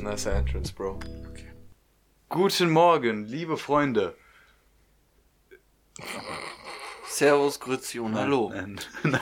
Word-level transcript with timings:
Nice 0.00 0.26
Entrance, 0.26 0.72
Bro. 0.72 1.00
Guten 2.28 2.70
Morgen, 2.70 3.24
liebe 3.26 3.56
Freunde. 3.56 4.16
Servus, 7.08 7.58
Grüezi 7.60 7.98
und 7.98 8.14
Hallo. 8.14 8.50
Nein. 8.54 8.80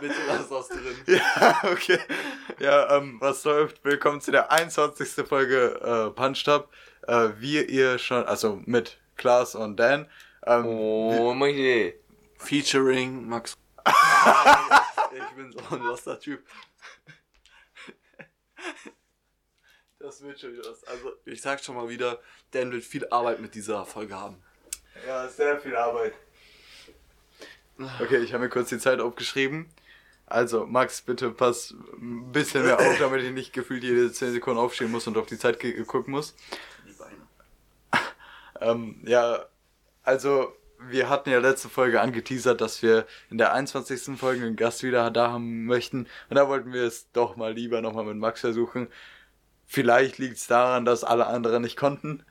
Bitte 0.00 0.14
lass 0.28 0.48
das 0.48 0.68
drin. 0.68 0.96
Ja, 1.06 1.60
okay. 1.64 1.98
Ja, 2.58 2.96
ähm, 2.96 3.16
was 3.20 3.44
läuft? 3.44 3.84
Willkommen 3.84 4.20
zu 4.20 4.30
der 4.30 4.50
21. 4.52 5.26
Folge 5.26 5.80
äh, 5.80 6.10
Punched 6.14 6.48
Up. 6.48 6.70
Äh, 7.06 7.30
wie 7.38 7.62
ihr 7.62 7.98
schon, 7.98 8.24
also 8.24 8.60
mit 8.64 8.98
Klaas 9.16 9.54
und 9.54 9.76
Dan. 9.76 10.08
Ähm, 10.46 10.66
Oh, 10.66 11.34
mein 11.34 11.54
Idee. 11.54 12.00
Featuring 12.38 13.28
Max. 13.28 13.56
ich 15.12 15.36
bin 15.36 15.52
so 15.52 15.74
ein 15.74 15.82
loster 15.82 16.18
Typ. 16.18 16.44
Das 19.98 20.22
wird 20.22 20.40
schon 20.40 20.52
wieder 20.52 20.70
was. 20.70 20.84
Also, 20.84 21.12
ich 21.24 21.40
sag 21.40 21.62
schon 21.62 21.76
mal 21.76 21.88
wieder, 21.88 22.20
Dan 22.50 22.72
wird 22.72 22.84
viel 22.84 23.06
Arbeit 23.10 23.40
mit 23.40 23.54
dieser 23.54 23.84
Folge 23.86 24.14
haben. 24.14 24.42
Ja, 25.06 25.28
sehr 25.28 25.60
viel 25.60 25.76
Arbeit. 25.76 26.14
Okay, 28.00 28.18
ich 28.18 28.32
habe 28.32 28.44
mir 28.44 28.50
kurz 28.50 28.68
die 28.68 28.78
Zeit 28.78 29.00
aufgeschrieben. 29.00 29.68
Also, 30.32 30.64
Max, 30.64 31.02
bitte 31.02 31.30
pass 31.30 31.74
ein 32.00 32.32
bisschen 32.32 32.64
mehr 32.64 32.78
auf, 32.78 32.98
damit 32.98 33.22
ich 33.22 33.32
nicht 33.32 33.52
gefühlt 33.52 33.84
jede 33.84 34.10
10 34.10 34.32
Sekunden 34.32 34.58
aufstehen 34.58 34.90
muss 34.90 35.06
und 35.06 35.18
auf 35.18 35.26
die 35.26 35.36
Zeit 35.36 35.60
gucken 35.86 36.12
muss. 36.12 36.34
Die 36.86 36.92
Beine. 36.92 37.16
Ähm, 38.60 39.02
ja, 39.04 39.44
also, 40.04 40.54
wir 40.78 41.10
hatten 41.10 41.30
ja 41.30 41.38
letzte 41.38 41.68
Folge 41.68 42.00
angeteasert, 42.00 42.60
dass 42.60 42.82
wir 42.82 43.06
in 43.28 43.36
der 43.36 43.52
21. 43.52 44.16
Folge 44.18 44.46
einen 44.46 44.56
Gast 44.56 44.82
wieder 44.82 45.10
da 45.10 45.32
haben 45.32 45.66
möchten. 45.66 46.06
Und 46.30 46.36
da 46.36 46.48
wollten 46.48 46.72
wir 46.72 46.84
es 46.84 47.10
doch 47.12 47.36
mal 47.36 47.52
lieber 47.52 47.82
nochmal 47.82 48.04
mit 48.04 48.16
Max 48.16 48.40
versuchen. 48.40 48.88
Vielleicht 49.66 50.16
liegt 50.18 50.38
es 50.38 50.46
daran, 50.46 50.84
dass 50.86 51.04
alle 51.04 51.26
anderen 51.26 51.62
nicht 51.62 51.76
konnten. 51.76 52.24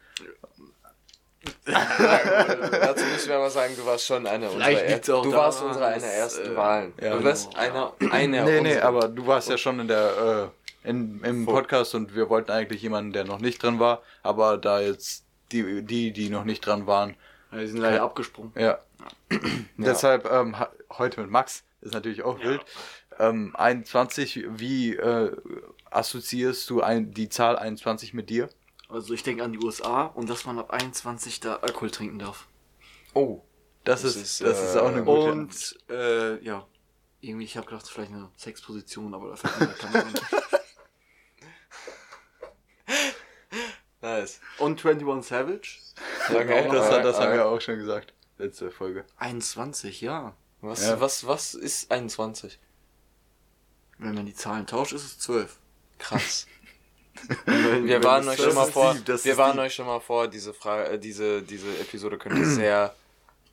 Dazu 1.65 3.05
müssen 3.05 3.29
wir 3.29 3.39
mal 3.39 3.49
sagen, 3.49 3.73
du 3.75 3.85
warst 3.85 4.05
schon 4.05 4.27
eine 4.27 4.45
unserer 4.49 4.63
Vielleicht 4.65 4.89
liegt's 4.89 5.07
er- 5.09 5.15
auch 5.17 5.23
Du 5.23 5.31
warst 5.33 5.61
unsere 5.63 5.85
eine 5.87 5.95
dass, 6.01 6.03
ersten 6.37 6.53
äh, 6.53 6.55
Wahlen. 6.55 6.93
ja, 7.01 7.17
du 7.17 7.23
warst 7.23 7.49
genau. 7.55 7.93
einer, 7.99 8.13
einer 8.13 8.43
nee, 8.45 8.61
nee, 8.61 8.69
unserer- 8.69 8.83
aber 8.87 9.07
du 9.07 9.25
warst 9.27 9.49
ja 9.49 9.57
schon 9.57 9.79
in 9.79 9.87
der, 9.87 10.51
äh, 10.83 10.89
in, 10.89 11.21
im 11.23 11.45
Vor- 11.45 11.55
Podcast 11.55 11.95
und 11.95 12.15
wir 12.15 12.29
wollten 12.29 12.51
eigentlich 12.51 12.81
jemanden, 12.81 13.11
der 13.13 13.23
noch 13.25 13.39
nicht 13.39 13.61
drin 13.63 13.79
war. 13.79 14.01
Aber 14.23 14.57
da 14.57 14.81
jetzt 14.81 15.23
die, 15.51 15.81
die, 15.83 16.11
die 16.11 16.29
noch 16.29 16.43
nicht 16.43 16.65
dran 16.65 16.85
waren, 16.87 17.15
Ja, 17.51 17.59
die 17.59 17.67
sind 17.67 17.79
leider 17.81 18.01
abgesprungen. 18.03 18.51
Ja. 18.55 18.79
Deshalb 19.77 20.29
ähm, 20.31 20.55
heute 20.97 21.21
mit 21.21 21.29
Max 21.31 21.63
ist 21.81 21.93
natürlich 21.93 22.23
auch 22.23 22.39
wild. 22.39 22.61
Ähm, 23.19 23.55
21, 23.55 24.45
wie 24.51 24.95
äh, 24.95 25.31
assoziierst 25.89 26.69
du 26.69 26.81
ein, 26.81 27.11
die 27.13 27.29
Zahl 27.29 27.57
21 27.57 28.13
mit 28.13 28.29
dir? 28.29 28.47
Also, 28.91 29.13
ich 29.13 29.23
denke 29.23 29.43
an 29.43 29.53
die 29.53 29.59
USA 29.59 30.03
und 30.05 30.29
dass 30.29 30.45
man 30.45 30.59
ab 30.59 30.71
21 30.71 31.39
da 31.39 31.55
Alkohol 31.57 31.91
trinken 31.91 32.19
darf. 32.19 32.47
Oh. 33.13 33.41
Das, 33.83 34.03
Das 34.03 34.15
ist, 34.15 34.21
ist, 34.23 34.41
das 34.41 34.59
ist 34.61 34.75
äh, 34.75 34.79
auch 34.79 34.87
eine 34.89 35.03
gute. 35.03 35.31
Und, 35.31 35.77
äh, 35.89 36.43
ja. 36.43 36.67
Irgendwie, 37.23 37.45
ich 37.45 37.55
habe 37.57 37.67
gedacht, 37.67 37.87
vielleicht 37.87 38.11
eine 38.11 38.29
Sexposition, 38.35 39.13
aber 39.13 39.29
da 39.29 39.35
fällt 39.35 39.59
mir 39.59 39.75
keine 39.75 40.05
ein. 40.05 40.13
Nice. 44.01 44.39
Und 44.57 44.83
21 44.83 45.27
Savage? 45.29 45.77
Okay, 46.29 46.67
das 46.71 46.85
alright, 46.87 47.05
das 47.05 47.19
haben 47.19 47.33
wir 47.33 47.45
auch 47.45 47.61
schon 47.61 47.77
gesagt. 47.77 48.13
Letzte 48.39 48.71
Folge. 48.71 49.05
21, 49.17 50.01
ja. 50.01 50.35
Was, 50.61 50.83
Ja. 50.83 50.99
was, 50.99 51.27
was 51.27 51.53
ist 51.53 51.91
21? 51.91 52.59
Wenn 53.99 54.15
man 54.15 54.25
die 54.25 54.33
Zahlen 54.33 54.65
tauscht, 54.65 54.93
ist 54.93 55.03
es 55.05 55.19
12. 55.19 55.59
Krass. 55.99 56.47
Wir 57.45 58.03
waren 58.03 58.27
euch 58.27 58.37
12 58.37 58.47
schon 58.49 58.55
mal 58.55 58.71
vor, 58.71 58.93
deep, 58.95 59.23
wir 59.25 59.37
waren 59.37 59.53
deep. 59.57 59.65
euch 59.65 59.75
schon 59.75 59.85
mal 59.85 59.99
vor, 59.99 60.27
diese 60.27 60.53
Frage, 60.53 60.89
äh, 60.91 60.99
diese, 60.99 61.41
diese 61.41 61.69
Episode 61.79 62.17
könnte 62.17 62.45
sehr 62.45 62.95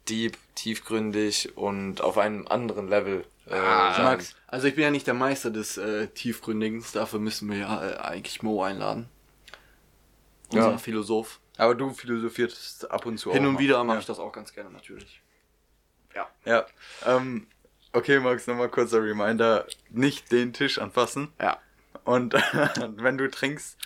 deep, 0.08 0.36
tiefgründig 0.54 1.56
und 1.56 2.00
auf 2.00 2.18
einem 2.18 2.46
anderen 2.48 2.88
Level 2.88 3.24
äh, 3.46 3.54
Ah, 3.54 3.94
sein. 3.94 4.04
Max. 4.04 4.34
Also 4.46 4.66
ich 4.68 4.74
bin 4.74 4.84
ja 4.84 4.90
nicht 4.90 5.06
der 5.06 5.14
Meister 5.14 5.50
des 5.50 5.76
äh, 5.76 6.08
Tiefgründigens, 6.08 6.92
dafür 6.92 7.18
müssen 7.20 7.50
wir 7.50 7.58
ja 7.58 7.88
äh, 7.90 7.96
eigentlich 7.96 8.42
Mo 8.42 8.62
einladen. 8.62 9.08
Unser 10.52 10.70
Ja. 10.72 10.78
Philosoph. 10.78 11.40
Aber 11.58 11.74
du 11.74 11.92
philosophierst 11.92 12.90
ab 12.90 13.04
und 13.06 13.18
zu 13.18 13.32
Hin 13.32 13.42
auch 13.44 13.48
und 13.48 13.54
mal. 13.54 13.60
wieder 13.60 13.82
mache 13.84 13.96
ja. 13.96 14.00
ich 14.00 14.06
das 14.06 14.18
auch 14.18 14.32
ganz 14.32 14.52
gerne 14.54 14.70
natürlich. 14.70 15.20
Ja. 16.14 16.26
Ja. 16.44 16.66
Ähm, 17.04 17.46
okay, 17.92 18.18
Max, 18.20 18.46
nochmal 18.46 18.68
kurzer 18.70 19.02
Reminder. 19.02 19.66
Nicht 19.90 20.32
den 20.32 20.52
Tisch 20.52 20.78
anfassen. 20.78 21.32
Ja. 21.40 21.58
Und 22.82 23.02
wenn 23.02 23.18
du 23.18 23.30
trinkst, 23.30 23.76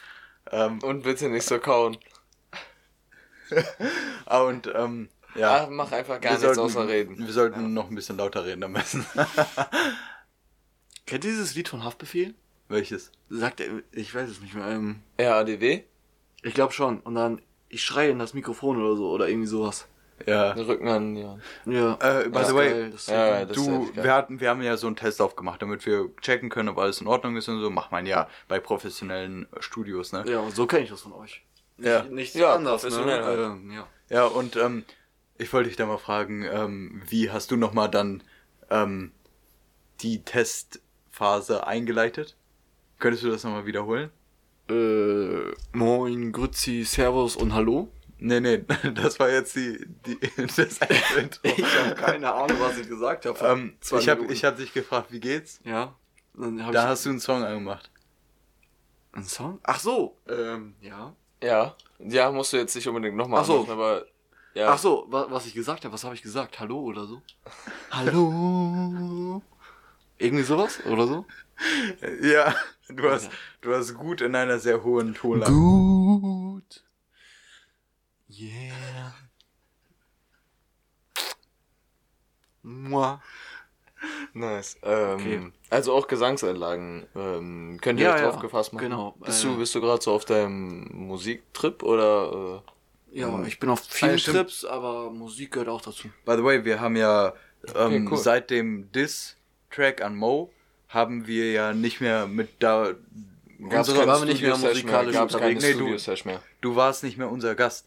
ähm, 0.51 0.83
Und 0.83 1.03
bitte 1.03 1.29
nicht 1.29 1.47
so 1.47 1.59
kauen. 1.59 1.97
ah, 4.27 4.41
und 4.41 4.71
ähm, 4.75 5.09
ja. 5.35 5.65
Ach, 5.65 5.69
mach 5.71 5.93
einfach 5.93 6.21
gar 6.21 6.33
wir 6.33 6.39
nichts 6.39 6.57
sollten, 6.57 6.61
außer 6.61 6.89
reden. 6.89 7.19
Wir 7.19 7.33
sollten 7.33 7.75
noch 7.75 7.91
ein 7.91 7.95
bisschen 7.95 8.17
lauter 8.17 8.45
reden 8.47 8.65
am 8.65 8.73
besten. 8.73 9.05
Kennt 11.07 11.25
ihr 11.25 11.31
dieses 11.31 11.55
Lied 11.55 11.69
von 11.69 11.85
Haftbefehl? 11.85 12.35
Welches? 12.69 13.13
Sagt 13.29 13.61
er, 13.61 13.83
ich 13.93 14.15
weiß 14.15 14.31
es 14.31 14.41
nicht 14.41 14.55
mehr. 14.55 14.67
Ähm, 14.69 15.03
RADW? 15.19 15.83
ich 16.43 16.55
glaube 16.55 16.73
schon. 16.73 17.01
Und 17.01 17.15
dann, 17.15 17.41
ich 17.69 17.83
schreie 17.83 18.11
in 18.11 18.19
das 18.19 18.35
Mikrofon 18.35 18.81
oder 18.81 18.97
so, 18.97 19.11
oder 19.11 19.29
irgendwie 19.29 19.49
sowas. 19.49 19.87
Ja. 20.27 20.55
Den 20.55 20.65
Rücken 20.67 20.89
an, 20.89 21.17
ja. 21.17 21.39
Ja. 21.65 21.95
Äh, 22.01 22.25
by 22.29 22.33
das 22.33 22.49
the 22.49 22.55
way, 22.55 22.69
geil, 22.71 22.95
Ja, 23.07 23.39
ja, 23.41 23.45
du, 23.45 23.91
wir 23.95 24.13
hatten, 24.15 24.41
wir 24.41 24.49
haben 24.51 24.63
ja 24.63 24.77
so 24.77 24.87
einen 24.87 24.97
Test 24.97 25.21
aufgemacht, 25.21 25.63
damit 25.63 25.85
wir 25.87 26.11
checken 26.21 26.49
können, 26.51 26.69
ob 26.69 26.79
alles 26.79 27.01
in 27.01 27.07
Ordnung 27.07 27.37
ist 27.37 27.49
und 27.49 27.61
so. 27.61 27.71
Macht 27.71 27.93
man 27.93 28.07
ja 28.07 28.29
bei 28.49 28.61
professionellen 28.61 29.47
Studios, 29.61 30.13
ne? 30.13 30.25
Ja, 30.27 30.41
und 30.41 30.55
so 30.55 30.67
kenne 30.67 30.85
ich 30.85 30.91
das 30.91 31.01
von 31.03 31.13
euch. 31.13 31.43
Nicht, 31.77 31.89
Ja. 31.89 32.03
nicht 32.05 32.35
Ja, 32.35 32.55
anders, 32.55 32.83
professionell 32.83 33.21
ne? 33.21 33.27
halt. 33.27 33.39
Ähm, 33.41 33.73
ja. 33.73 33.87
Ja, 34.11 34.25
und 34.27 34.57
ähm, 34.57 34.85
ich 35.39 35.53
wollte 35.53 35.69
dich 35.69 35.77
da 35.77 35.87
mal 35.87 35.99
fragen, 35.99 36.45
ähm, 36.45 37.03
wie 37.09 37.31
hast 37.31 37.51
du 37.51 37.57
nochmal 37.57 37.89
dann 37.91 38.23
ähm, 38.71 39.13
die 40.01 40.23
Testphase 40.23 41.67
eingeleitet? 41.67 42.37
Könntest 42.99 43.25
du 43.25 43.31
das 43.31 43.43
nochmal 43.43 43.67
wiederholen? 43.67 44.11
Äh, 44.71 45.53
moin, 45.73 46.31
Grüezi, 46.33 46.85
Servus 46.85 47.37
und 47.37 47.53
Hallo. 47.55 47.89
Nee, 48.25 48.39
nee, 48.41 48.65
das 48.95 49.19
war 49.19 49.29
jetzt 49.31 49.57
die, 49.57 49.85
die 50.07 50.17
das 50.57 50.79
Intro. 51.19 51.41
Ich 51.43 51.79
habe 51.79 51.95
keine 51.97 52.33
Ahnung, 52.33 52.57
was 52.61 52.79
ich 52.79 52.89
gesagt 52.89 53.27
habe. 53.27 53.39
ähm, 53.45 53.77
ich 53.99 54.09
habe 54.09 54.33
ich 54.33 54.45
hab 54.45 54.57
dich 54.57 54.73
gefragt, 54.73 55.11
wie 55.11 55.19
geht's? 55.19 55.61
Ja. 55.65 55.97
Da 56.35 56.71
ich 56.71 56.77
hast 56.77 57.05
du 57.05 57.11
einen 57.11 57.21
Song 57.21 57.43
angemacht. 57.43 57.91
einen 59.13 59.25
Song? 59.25 59.59
Ach 59.65 59.81
so. 59.81 60.17
Ähm, 60.29 60.75
ja. 60.81 61.15
Ja. 61.43 61.75
Ja, 61.99 62.31
musst 62.31 62.53
du 62.53 62.59
jetzt 62.59 62.75
nicht 62.77 62.87
unbedingt 62.87 63.17
nochmal 63.17 63.41
Ach 63.41 63.45
so. 63.45 63.61
machen, 63.61 63.73
aber 63.73 64.07
ja. 64.55 64.69
Ach 64.71 64.79
so, 64.79 65.07
wa 65.09 65.27
was 65.29 65.47
ich 65.47 65.55
gesagt 65.55 65.85
habe, 65.85 65.93
was 65.93 66.05
habe 66.05 66.15
ich 66.15 66.23
gesagt? 66.23 66.61
Hallo 66.61 66.79
oder 66.81 67.07
so? 67.07 67.23
Hallo. 67.91 69.43
Irgendwie 70.19 70.45
sowas 70.45 70.79
oder 70.87 71.07
so? 71.09 71.27
Ja, 72.23 72.55
du 72.89 73.11
hast, 73.11 73.31
du 73.63 73.75
hast 73.75 73.95
gut 73.95 74.21
in 74.21 74.37
einer 74.37 74.59
sehr 74.61 74.85
hohen 74.85 75.15
Tonlage. 75.15 75.53
Gut. 75.53 76.85
Yeah. 78.39 79.13
Moi. 82.63 83.19
Nice. 84.35 84.77
Ähm, 84.83 85.15
Okay. 85.15 85.53
Also 85.71 85.93
auch 85.95 86.07
Gesangseinlagen. 86.07 87.07
Ähm, 87.15 87.79
könnt 87.81 87.99
ihr 88.01 88.07
Ja, 88.07 88.15
euch 88.15 88.21
ja, 88.21 88.31
drauf 88.31 88.41
gefasst 88.41 88.73
machen? 88.73 88.85
genau. 88.85 89.15
Bist 89.21 89.45
Äh, 89.45 89.49
du, 89.49 89.59
bist 89.59 89.75
du 89.75 89.81
gerade 89.81 90.03
so 90.03 90.13
auf 90.13 90.25
deinem 90.25 90.89
Musiktrip 90.93 91.83
oder? 91.83 92.63
Ja, 93.13 93.43
ich 93.45 93.59
bin 93.61 93.69
auf 93.69 93.81
vielen 93.85 94.15
Ah, 94.15 94.19
stimmt. 94.19 94.37
Trips, 94.39 94.65
aber 94.65 95.11
Musik 95.11 95.53
gehört 95.53 95.69
auch 95.69 95.83
dazu. 95.83 96.09
By 96.25 96.37
the 96.37 96.45
way, 96.45 96.65
wir 96.65 96.81
haben 96.81 96.97
ja 96.97 97.35
ähm, 97.75 98.09
cool. 98.11 98.17
seit 98.17 98.51
dem 98.51 98.91
Diss-Track 98.93 100.01
an 100.03 100.17
Mo 100.17 100.51
haben 100.89 101.27
wir 101.27 101.53
ja 101.53 101.73
nicht 101.75 102.01
mehr 102.01 102.27
mit 102.27 102.63
da. 102.63 102.91
Äh, 102.91 102.95
gab's 103.69 103.89
unsere, 103.91 104.07
waren 104.07 104.23
wir 104.27 104.33
nicht 104.33 104.43
mehr 104.43 104.57
musikalisch 104.57 105.15
Gab's 105.15 105.35
unterwegs? 105.35 105.63
Nee, 105.63 105.75
du- 105.75 106.25
mehr. 106.25 106.43
du 106.63 106.77
warst 106.77 107.03
nicht 107.05 107.19
mehr 107.19 107.31
unser 107.31 107.55
Gast. 107.55 107.87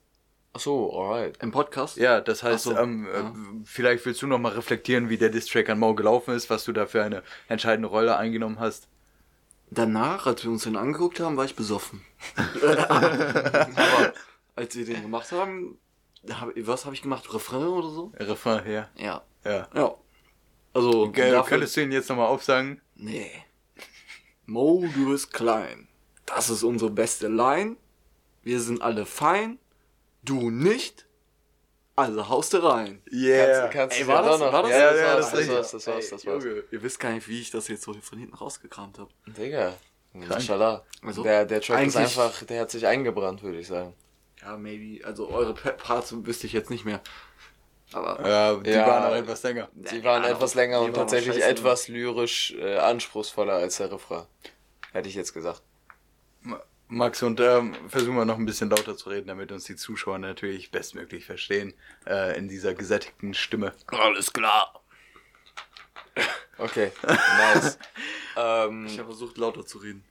Ach 0.56 0.60
so, 0.62 0.98
alright. 0.98 1.36
Im 1.42 1.52
Podcast? 1.52 1.98
Ja, 1.98 2.22
das 2.22 2.42
heißt, 2.42 2.64
so, 2.64 2.78
ähm, 2.78 3.06
ja. 3.14 3.20
äh, 3.20 3.34
vielleicht 3.66 4.06
willst 4.06 4.22
du 4.22 4.28
noch 4.28 4.40
mal 4.40 4.54
reflektieren, 4.54 5.10
wie 5.10 5.18
der 5.18 5.28
Diss-Track 5.28 5.68
an 5.70 5.80
Mo 5.80 5.94
gelaufen 5.96 6.34
ist, 6.34 6.50
was 6.50 6.64
du 6.64 6.72
da 6.72 6.86
für 6.86 7.04
eine 7.04 7.24
entscheidende 7.50 7.90
Rolle 7.90 8.16
eingenommen 8.16 8.58
hast. 8.58 8.88
Danach, 9.70 10.28
als 10.28 10.46
wir 10.46 10.52
uns 10.52 10.64
den 10.64 10.78
angeguckt 10.78 11.20
haben, 11.20 11.36
war 11.36 11.44
ich 11.44 11.58
besoffen. 11.58 12.06
aber 12.88 14.14
als 14.56 14.78
wir 14.78 14.86
den 14.86 15.02
gemacht 15.02 15.34
haben, 15.34 15.78
hab, 16.30 16.52
was 16.56 16.86
habe 16.86 16.96
ich 16.96 17.02
gemacht? 17.02 17.34
Refrain 17.34 17.68
oder 17.68 17.90
so? 17.90 18.14
Refrain 18.18 18.64
her. 18.64 18.90
Ja. 18.96 19.24
Ja. 19.44 19.68
Ja. 19.76 19.94
Also, 20.74 21.12
Ge 21.12 21.32
dafür- 21.32 21.50
könntest 21.50 21.76
du 21.76 21.82
ihn 21.82 21.92
jetzt 21.92 22.08
nochmal 22.08 22.28
aufsagen? 22.28 22.80
Nee. 22.96 23.30
Mo, 24.46 24.86
du 24.96 25.10
bist 25.10 25.34
klein. 25.34 25.90
Das 26.26 26.50
ist 26.50 26.64
unsere 26.64 26.92
beste 26.92 27.28
Line. 27.28 27.76
Wir 28.42 28.62
sind 28.62 28.82
alle 28.82 29.06
fein. 29.06 29.60
Du 30.26 30.50
nicht? 30.50 31.06
Also 31.96 32.28
haust 32.28 32.52
du 32.54 32.58
rein. 32.58 33.02
Yeah. 33.12 33.70
Kannst 33.70 33.96
Ey, 33.98 34.04
du 34.04 34.10
war 34.10 34.24
ja 34.26 34.32
das- 34.32 34.40
war 34.42 34.62
das- 34.64 34.72
ja, 34.72 34.78
Ja, 34.78 34.92
das 34.92 35.00
ja, 35.00 35.06
war's, 35.06 35.16
das 35.16 35.26
ist 35.26 35.32
das 35.32 35.40
richtig. 35.40 35.56
war's, 35.56 35.72
das 35.72 35.88
war's, 35.88 36.10
das 36.10 36.26
war's. 36.26 36.44
Ihr 36.72 36.84
wisst 36.84 37.00
gar 37.00 37.12
nicht, 37.12 37.28
wie 37.30 37.40
ich 37.42 37.52
das 37.52 37.68
jetzt 37.70 37.84
so 37.84 37.94
von 37.94 38.20
hinten 38.20 38.36
rausgekramt 38.36 39.00
habe. 39.00 39.10
Digga, 39.28 39.74
Mashallah. 40.14 40.84
Also, 41.02 41.24
der, 41.24 41.46
der 41.46 41.62
Track 41.62 41.86
ist 41.88 41.96
einfach, 41.96 42.44
der 42.44 42.62
hat 42.62 42.72
sich 42.72 42.86
eingebrannt, 42.86 43.44
würde 43.44 43.60
ich 43.60 43.68
sagen. 43.68 43.94
Ja, 44.42 44.58
maybe. 44.58 45.06
Also 45.06 45.30
eure 45.30 45.54
Pa- 45.54 45.72
Parts 45.72 46.14
wüsste 46.26 46.48
ich 46.48 46.54
jetzt 46.54 46.70
nicht 46.70 46.84
mehr. 46.86 47.02
Aber 47.94 48.28
Ja, 48.28 48.56
die 48.56 48.72
Ja. 48.72 48.88
waren 48.88 49.12
auch 49.12 49.16
etwas 49.16 49.44
länger. 49.44 49.70
Ja, 49.76 50.04
waren 50.04 50.24
die 50.24 50.30
etwas 50.30 50.54
länger 50.56 50.82
die 50.82 50.86
und 50.88 50.94
tatsächlich 50.96 51.42
etwas 51.44 51.88
lyrisch 51.88 52.54
äh, 52.60 52.78
anspruchsvoller 52.78 53.54
als 53.54 53.78
der 53.78 53.92
Refrain. 53.92 54.26
Hätte 54.92 55.08
ich 55.08 55.16
jetzt 55.16 55.34
gesagt. 55.34 55.62
Max, 56.88 57.24
und 57.24 57.40
ähm, 57.40 57.74
versuchen 57.88 58.16
wir 58.16 58.26
noch 58.26 58.38
ein 58.38 58.46
bisschen 58.46 58.70
lauter 58.70 58.96
zu 58.96 59.10
reden, 59.10 59.28
damit 59.28 59.52
uns 59.52 59.64
die 59.66 59.76
Zuschauer 59.76 60.20
natürlich 60.20 60.70
bestmöglich 60.72 61.26
verstehen, 61.26 61.74
äh, 62.06 62.38
in 62.38 62.48
dieser 62.48 62.74
gesättigten 62.76 63.34
Stimme. 63.34 63.74
alles 63.88 64.32
klar. 64.32 64.82
Okay, 66.58 66.92
nice. 67.04 67.78
ähm, 68.38 68.86
Ich 68.86 68.98
habe 69.00 69.10
versucht, 69.10 69.38
lauter 69.38 69.66
zu 69.66 69.80
reden. 69.80 70.04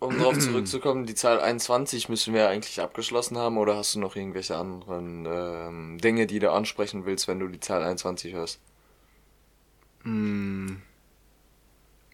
um 0.00 0.18
darauf 0.18 0.38
zurückzukommen, 0.38 1.06
die 1.06 1.14
Zahl 1.14 1.40
21 1.40 2.08
müssen 2.08 2.34
wir 2.34 2.48
eigentlich 2.48 2.80
abgeschlossen 2.80 3.38
haben 3.38 3.56
oder 3.56 3.76
hast 3.76 3.94
du 3.94 4.00
noch 4.00 4.16
irgendwelche 4.16 4.56
anderen 4.56 5.26
ähm, 5.26 5.98
Dinge, 5.98 6.26
die 6.26 6.38
du 6.40 6.50
ansprechen 6.52 7.06
willst, 7.06 7.28
wenn 7.28 7.38
du 7.38 7.48
die 7.48 7.60
Zahl 7.60 7.82
21 7.82 8.34
hörst? 8.34 8.60
Hm. 10.02 10.82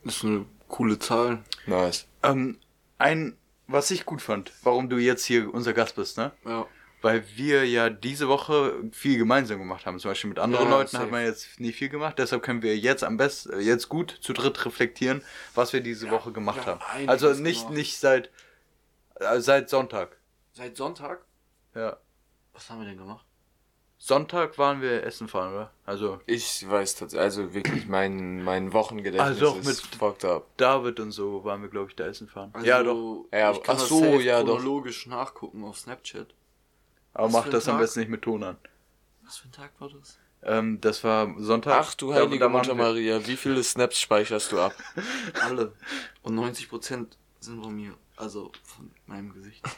Ist 0.04 0.22
eine 0.24 0.44
coole 0.68 0.98
Zahl. 0.98 1.42
Nice. 1.66 2.06
Ähm, 2.22 2.58
ein, 2.98 3.36
was 3.66 3.90
ich 3.90 4.04
gut 4.06 4.22
fand, 4.22 4.52
warum 4.62 4.88
du 4.88 4.96
jetzt 4.98 5.24
hier 5.24 5.52
unser 5.52 5.72
Gast 5.72 5.96
bist, 5.96 6.16
ne? 6.18 6.32
Ja. 6.44 6.66
Weil 7.02 7.24
wir 7.36 7.64
ja 7.68 7.90
diese 7.90 8.26
Woche 8.26 8.74
viel 8.90 9.18
gemeinsam 9.18 9.58
gemacht 9.58 9.84
haben. 9.86 9.98
Zum 9.98 10.10
Beispiel 10.10 10.30
mit 10.30 10.38
anderen 10.38 10.64
Ja, 10.66 10.70
Leuten 10.70 10.90
safe. 10.90 11.04
hat 11.04 11.10
man 11.10 11.24
jetzt 11.24 11.60
nie 11.60 11.72
viel 11.72 11.88
gemacht. 11.90 12.18
Deshalb 12.18 12.42
können 12.42 12.62
wir 12.62 12.76
jetzt 12.76 13.04
am 13.04 13.16
besten, 13.18 13.52
äh, 13.52 13.58
jetzt 13.60 13.88
gut 13.88 14.16
zu 14.22 14.32
dritt 14.32 14.64
reflektieren, 14.64 15.22
was 15.54 15.72
wir 15.72 15.80
diese 15.82 16.10
Woche 16.10 16.32
gemacht 16.32 16.64
wir 16.64 16.78
haben 16.80 17.08
Also 17.08 17.32
nicht, 17.34 17.60
gemacht. 17.62 17.74
nicht 17.76 17.98
seit, 17.98 18.30
äh, 19.16 19.40
seit 19.40 19.68
Sonntag. 19.68 20.16
Seit 20.54 20.76
Sonntag? 20.76 21.24
Ja. 21.74 21.98
Was 22.54 22.70
haben 22.70 22.80
wir 22.80 22.86
denn 22.88 22.96
gemacht? 22.96 23.25
Sonntag 23.98 24.58
waren 24.58 24.82
wir 24.82 25.04
essen 25.04 25.26
fahren, 25.26 25.54
oder? 25.54 25.70
Also 25.86 26.20
Ich 26.26 26.68
weiß 26.68 26.96
tatsächlich, 26.96 27.22
also 27.24 27.54
wirklich, 27.54 27.86
mein, 27.86 28.44
mein 28.44 28.72
Wochengedächtnis 28.72 29.22
Also 29.40 29.40
doch 29.46 29.58
ist 29.60 29.66
mit- 29.66 29.96
fucked 29.98 30.24
up. 30.24 30.46
David 30.58 31.00
und 31.00 31.12
so 31.12 31.44
waren 31.44 31.62
wir, 31.62 31.68
glaube 31.70 31.88
ich, 31.90 31.96
da 31.96 32.04
essen 32.06 32.28
fahren. 32.28 32.50
Also, 32.52 32.66
ja, 32.66 32.82
doch. 32.82 33.24
Ja, 33.32 33.52
ich 33.52 33.62
kann 33.62 33.76
ach 33.76 33.80
das 33.80 33.88
so, 33.88 34.20
ja, 34.20 34.42
doch. 34.42 34.58
chronologisch 34.58 35.06
nachgucken 35.06 35.64
auf 35.64 35.78
Snapchat. 35.78 36.26
Aber 37.14 37.26
was 37.28 37.32
mach 37.32 37.48
das 37.48 37.66
am 37.68 37.74
Tag? 37.76 37.80
besten 37.80 38.00
nicht 38.00 38.10
mit 38.10 38.22
Ton 38.22 38.42
an. 38.44 38.58
Was 39.24 39.38
für 39.38 39.48
ein 39.48 39.52
Tag 39.52 39.72
war 39.78 39.88
das? 39.88 40.18
Ähm, 40.42 40.78
das 40.82 41.02
war 41.02 41.34
Sonntag. 41.38 41.78
Ach 41.80 41.94
du 41.94 42.12
heilige 42.12 42.38
da 42.38 42.48
Mutter 42.50 42.74
Maria, 42.74 43.26
wie 43.26 43.36
viele 43.36 43.64
Snaps 43.64 43.98
speicherst 43.98 44.52
du 44.52 44.60
ab? 44.60 44.74
Alle. 45.42 45.72
Und 46.22 46.38
90% 46.38 47.06
sind 47.40 47.62
von 47.62 47.74
mir. 47.74 47.94
Also 48.16 48.52
von 48.62 48.90
meinem 49.06 49.32
Gesicht. 49.32 49.64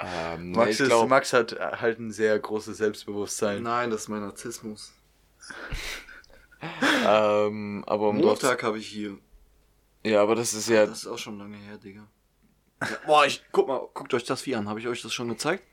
Ähm, 0.00 0.50
nee, 0.52 0.56
Max, 0.56 0.70
ich 0.74 0.80
ist, 0.80 0.86
glaub, 0.88 1.08
Max 1.08 1.32
hat 1.32 1.58
halt 1.58 1.98
ein 1.98 2.10
sehr 2.12 2.38
großes 2.38 2.76
Selbstbewusstsein. 2.78 3.62
Nein, 3.62 3.90
das 3.90 4.02
ist 4.02 4.08
mein 4.08 4.20
Narzissmus. 4.20 4.92
ähm, 7.06 7.84
aber 7.86 8.08
um 8.08 8.20
dort, 8.20 8.42
Montag 8.42 8.62
habe 8.62 8.78
ich 8.78 8.86
hier. 8.88 9.18
ja, 10.04 10.22
aber 10.22 10.34
das 10.34 10.54
ist 10.54 10.68
ja, 10.68 10.86
Das 10.86 10.98
ist 11.00 11.06
auch 11.06 11.18
schon 11.18 11.38
lange 11.38 11.56
her, 11.56 11.78
Digga. 11.78 12.06
Ja, 12.80 12.88
boah, 13.06 13.26
ich 13.26 13.42
guck 13.52 13.66
mal, 13.68 13.80
guckt 13.94 14.14
euch 14.14 14.24
das 14.24 14.42
Vieh 14.42 14.54
an. 14.56 14.68
Habe 14.68 14.78
ich 14.80 14.86
euch 14.88 15.02
das 15.02 15.12
schon 15.12 15.28
gezeigt? 15.28 15.64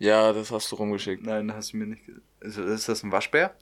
ja, 0.00 0.32
das 0.32 0.52
hast 0.52 0.70
du 0.70 0.76
rumgeschickt. 0.76 1.24
Nein, 1.26 1.52
hast 1.52 1.72
du 1.72 1.76
mir 1.76 1.86
nicht. 1.86 2.06
ge- 2.06 2.14
Ist, 2.40 2.56
ist 2.56 2.88
das 2.88 3.02
ein 3.02 3.10
Waschbär? 3.10 3.56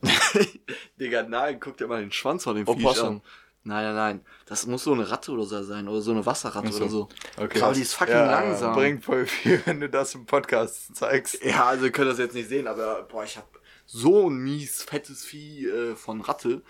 Digga, 0.99 1.23
nein, 1.23 1.59
guck 1.59 1.77
dir 1.77 1.87
mal 1.87 1.99
den 1.99 2.11
Schwanz 2.11 2.43
von 2.43 2.55
dem 2.55 2.67
Oh, 2.67 2.75
Viech 2.75 3.01
an. 3.03 3.21
Nein, 3.67 3.83
nein, 3.83 3.95
nein. 3.95 4.25
Das 4.45 4.65
muss 4.65 4.85
so 4.85 4.93
eine 4.93 5.09
Ratte 5.11 5.31
oder 5.31 5.43
so 5.43 5.61
sein. 5.61 5.89
Oder 5.89 5.99
so 6.01 6.11
eine 6.11 6.25
Wasserratte 6.25 6.71
so. 6.71 6.77
oder 6.83 6.89
so. 6.89 7.09
Okay. 7.35 7.61
Aber 7.61 7.73
die 7.73 7.81
ist 7.81 7.93
fucking 7.95 8.15
langsam. 8.15 8.73
Bringt 8.73 9.03
voll 9.03 9.25
viel, 9.25 9.61
wenn 9.65 9.81
du 9.81 9.89
das 9.89 10.15
im 10.15 10.25
Podcast 10.25 10.95
zeigst. 10.95 11.43
Ja, 11.43 11.65
also 11.65 11.85
ihr 11.85 11.91
könnt 11.91 12.09
das 12.09 12.17
jetzt 12.17 12.33
nicht 12.33 12.47
sehen, 12.47 12.67
aber 12.67 13.03
boah, 13.03 13.25
ich 13.25 13.35
habe 13.35 13.47
so 13.85 14.29
ein 14.29 14.37
mies 14.37 14.83
fettes 14.83 15.25
Vieh 15.25 15.67
äh, 15.67 15.95
von 15.95 16.21
Ratte 16.21 16.61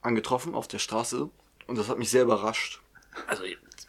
angetroffen 0.00 0.54
auf 0.54 0.68
der 0.68 0.78
Straße 0.78 1.28
und 1.66 1.78
das 1.78 1.88
hat 1.88 1.98
mich 1.98 2.10
sehr 2.10 2.22
überrascht. 2.22 2.80
Also 3.26 3.44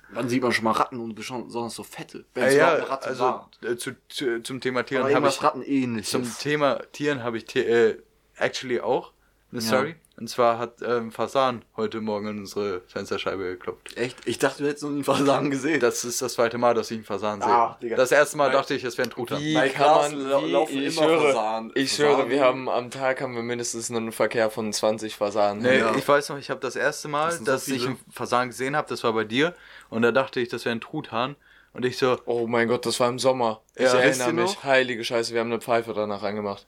wann 0.10 0.28
sieht 0.28 0.42
man 0.44 0.52
schon 0.52 0.66
mal 0.66 0.72
Ratten 0.72 1.00
und 1.00 1.16
besonders 1.16 1.76
so 1.76 1.84
fette? 1.84 2.26
Wenn 2.34 2.44
es 2.44 2.56
ja, 2.56 2.76
überhaupt 2.76 2.82
eine 2.82 2.90
Ratte 2.90 3.08
also 3.08 3.24
war. 3.24 3.52
äh, 3.64 3.76
zu, 3.78 3.92
zu, 4.10 4.42
zum 4.44 4.60
Thema 4.60 4.84
Tieren 4.84 5.14
habe 5.14 5.30
ich 5.30 5.44
Ratten 5.44 5.62
ähnliches. 5.62 6.12
zum 6.12 6.38
Thema 6.40 6.80
Tieren 6.92 7.24
habe 7.24 7.38
ich 7.38 7.56
äh, 7.56 7.98
actually 8.36 8.82
auch 8.82 9.14
eine 9.52 9.62
Ja. 9.62 9.68
Story. 9.68 9.96
Und 10.20 10.28
zwar 10.30 10.58
hat 10.58 10.82
ähm, 10.82 11.12
Fasan 11.12 11.64
heute 11.76 12.02
Morgen 12.02 12.28
in 12.30 12.40
unsere 12.40 12.82
Fensterscheibe 12.88 13.44
geklopft. 13.52 13.96
Echt? 13.98 14.18
Ich 14.26 14.40
dachte, 14.40 14.64
du 14.64 14.70
hättest 14.70 14.84
noch 14.84 14.90
nie 14.90 15.04
Fasanen 15.04 15.52
gesehen. 15.52 15.80
Das 15.80 16.04
ist 16.04 16.24
das 16.24 16.34
zweite 16.34 16.58
Mal, 16.58 16.74
dass 16.74 16.90
ich 16.90 16.98
einen 16.98 17.06
Fasan 17.06 17.40
sehe. 17.40 17.52
Ah, 17.52 17.78
Digga. 17.80 17.96
das 17.98 18.12
erste 18.12 18.36
Mal 18.36 18.46
Nein. 18.48 18.54
dachte 18.54 18.74
ich, 18.74 18.84
es 18.84 18.98
wäre 18.98 19.08
ein 19.08 19.12
Truthahn. 19.12 19.40
Wie 19.40 19.54
Bei 19.54 19.70
kann 19.70 19.86
Klassen 19.86 20.28
man, 20.28 20.44
wie, 20.44 20.52
laufen 20.52 20.78
ich 20.82 20.98
immer 20.98 21.08
höre, 21.08 21.22
Fasanen. 21.34 21.72
ich 21.76 21.92
Fasanen. 21.92 22.18
höre, 22.18 22.30
wir 22.30 22.42
haben 22.44 22.68
am 22.68 22.90
Tag 22.90 23.22
haben 23.22 23.36
wir 23.36 23.44
mindestens 23.44 23.92
einen 23.92 24.12
Verkehr 24.12 24.50
von 24.50 24.74
20 24.74 25.16
Fasanen. 25.16 25.62
Nee, 25.62 25.78
Ja. 25.80 25.96
ich 25.96 26.08
weiß 26.08 26.30
noch, 26.30 26.40
ich 26.40 26.50
habe 26.50 26.62
das 26.62 26.76
erste 26.76 27.08
Mal, 27.10 27.28
Das 27.28 27.38
so 27.38 27.46
dass 27.46 27.68
ich 27.68 27.74
viele. 27.76 27.88
einen 27.90 28.00
Fasan 28.12 28.48
gesehen 28.48 28.76
habe, 28.76 28.90
das 28.90 29.04
war 29.04 29.14
bei 29.14 29.24
dir. 29.24 29.54
Und 29.92 30.02
da 30.02 30.12
dachte 30.12 30.40
ich, 30.40 30.50
das 30.50 30.66
wäre 30.66 30.76
ein 30.76 30.82
Truthahn. 30.82 31.36
Und 31.74 31.86
ich 31.86 32.00
so, 32.00 32.18
Oh 32.26 32.48
mein 32.48 32.68
Gott, 32.68 32.88
das 32.88 33.00
war 33.00 33.08
im 33.08 33.20
Sommer. 33.20 33.62
Ich 33.76 33.84
Ja, 33.84 33.94
erinnere 34.00 34.34
mich. 34.34 34.56
noch? 34.56 34.64
Heilige 34.64 35.04
Scheiße, 35.04 35.32
wir 35.36 35.42
haben 35.42 35.52
eine 35.52 35.62
Pfeife 35.62 35.94
danach 35.94 36.24
angemacht. 36.24 36.66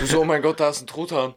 Du 0.00 0.06
so, 0.06 0.20
oh 0.20 0.24
mein 0.24 0.42
Gott, 0.42 0.58
da 0.60 0.70
ist 0.70 0.80
ein 0.82 0.86
Truthahn. 0.86 1.34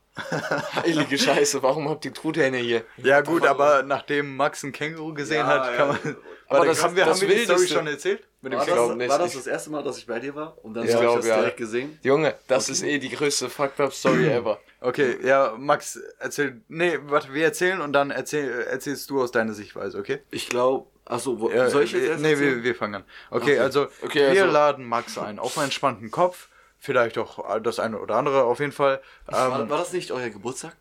Heilige 0.75 1.18
Scheiße, 1.18 1.62
warum 1.63 1.89
habt 1.89 2.06
ihr 2.06 2.13
Truthähne 2.13 2.57
hier? 2.57 2.83
ja 2.97 3.21
gut, 3.21 3.45
aber 3.45 3.83
nachdem 3.83 4.35
Max 4.35 4.63
ein 4.63 4.71
Känguru 4.71 5.13
gesehen 5.13 5.39
Ja, 5.41 5.47
hat, 5.47 5.75
kann 5.77 5.88
ja. 5.89 6.00
man... 6.03 6.18
Aber 6.47 6.59
Warte, 6.59 6.68
das- 6.71 6.83
haben 6.83 6.95
wir, 6.95 7.06
das 7.06 7.21
haben 7.21 7.30
wir 7.30 7.35
die 7.38 7.44
Story 7.45 7.68
schon 7.68 7.88
erzählt? 7.88 8.24
Mit 8.41 8.53
dem 8.53 8.59
war, 8.59 8.68
Ich 8.68 8.74
das, 8.74 8.95
nicht. 8.95 9.09
war 9.09 9.18
das 9.19 9.33
das 9.33 9.47
erste 9.47 9.69
Mal, 9.71 9.83
dass 9.83 9.97
ich 9.97 10.06
bei 10.06 10.19
dir 10.19 10.35
war? 10.35 10.57
Und 10.63 10.74
dann 10.75 10.85
Ich 10.85 10.94
habe 10.94 11.06
ich 11.06 11.13
das 11.15 11.25
ja. 11.25 11.38
direkt 11.38 11.57
gesehen? 11.57 11.97
Junge, 12.03 12.35
das 12.47 12.69
ist 12.69 12.83
eh 12.83 13.00
die 13.00 13.09
größte 13.09 13.50
fucked 13.50 13.80
up 13.80 13.94
Story 13.94 14.27
ever. 14.27 14.59
Okay, 14.81 15.18
ja, 15.24 15.56
Max, 15.57 16.00
erzähl... 16.19 16.62
Nee, 16.68 17.00
warte, 17.06 17.33
wir 17.33 17.44
erzählen 17.45 17.81
und 17.81 17.93
dann 17.93 18.12
erzähl, 18.12 18.65
erzählst 18.69 19.10
du 19.10 19.22
aus 19.22 19.31
deiner 19.31 19.53
Sichtweise, 19.53 19.98
okay? 19.98 20.19
Ich 20.29 20.50
glaube, 20.50 20.88
achso, 21.05 21.39
wo, 21.39 21.50
Ja, 21.50 21.69
soll 21.69 21.84
ich 21.84 21.93
jetzt 21.93 22.03
äh, 22.03 22.10
erst 22.12 22.22
Nee, 22.22 22.38
wir, 22.38 22.63
wir 22.63 22.75
fangen 22.75 22.96
an. 22.96 23.03
Okay, 23.31 23.43
Okay. 23.53 23.60
also 23.60 23.88
Okay, 24.03 24.31
wir 24.34 24.43
also- 24.43 24.53
laden 24.53 24.86
Max 24.86 25.17
ein, 25.17 25.39
auf 25.39 25.58
einen 25.58 25.65
entspannten 25.65 26.12
Kopf, 26.12 26.50
vielleicht 26.84 27.18
auch 27.18 27.60
das 27.62 27.80
eine 27.80 27.98
oder 28.00 28.16
andere, 28.16 28.44
auf 28.44 28.60
jeden 28.60 28.74
Fall. 28.74 29.02
war, 29.25 29.62
Ähm, 29.62 29.70
war 29.70 29.78
das 29.78 29.94
nicht 29.94 30.12
euer 30.12 30.30
Geburtstag? 30.30 30.75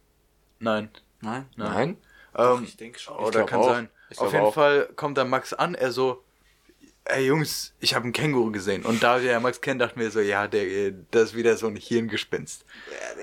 nein. 0.59 0.91
Nein? 1.21 1.47
Nein? 1.57 1.97
Ähm, 2.37 2.65
ich 2.65 2.77
denke 2.77 2.99
schon. 2.99 3.17
Oder 3.17 3.31
glaub 3.31 3.49
kann 3.49 3.61
auch. 3.61 3.69
sein. 3.69 3.89
Ich 4.11 4.19
Auf 4.19 4.33
jeden 4.33 4.47
auch. 4.47 4.55
Fall 4.55 4.89
kommt 4.97 5.17
dann 5.17 5.31
Max 5.31 5.53
an, 5.53 5.75
er 5.77 5.93
so, 5.93 6.25
ey 7.05 7.27
Jungs, 7.27 7.75
ich 7.79 7.95
habe 7.95 8.03
einen 8.05 8.13
Känguru 8.13 8.51
gesehen. 8.51 8.85
Und 8.85 9.03
da 9.05 9.23
wir 9.23 9.31
ja 9.31 9.39
Max 9.39 9.61
kennen, 9.61 9.79
dachten 9.79 10.01
wir 10.01 10.11
so, 10.11 10.19
ja, 10.19 10.49
der, 10.49 10.91
das 11.13 11.31
ist 11.31 11.35
wieder 11.37 11.57
so 11.57 11.69
ein 11.69 11.77
Hirngespinst. 11.77 12.65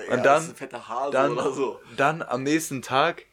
Ja, 0.08 0.14
Und 0.16 0.24
das 0.24 0.24
dann- 0.24 0.42
ist 0.44 0.48
ein 0.50 0.56
fetter 0.56 0.88
Hase 0.88 1.12
Dann, 1.12 1.32
oder 1.32 1.52
so. 1.52 1.80
dann 1.98 2.22
am 2.22 2.42
nächsten 2.42 2.80
Tag, 2.82 3.26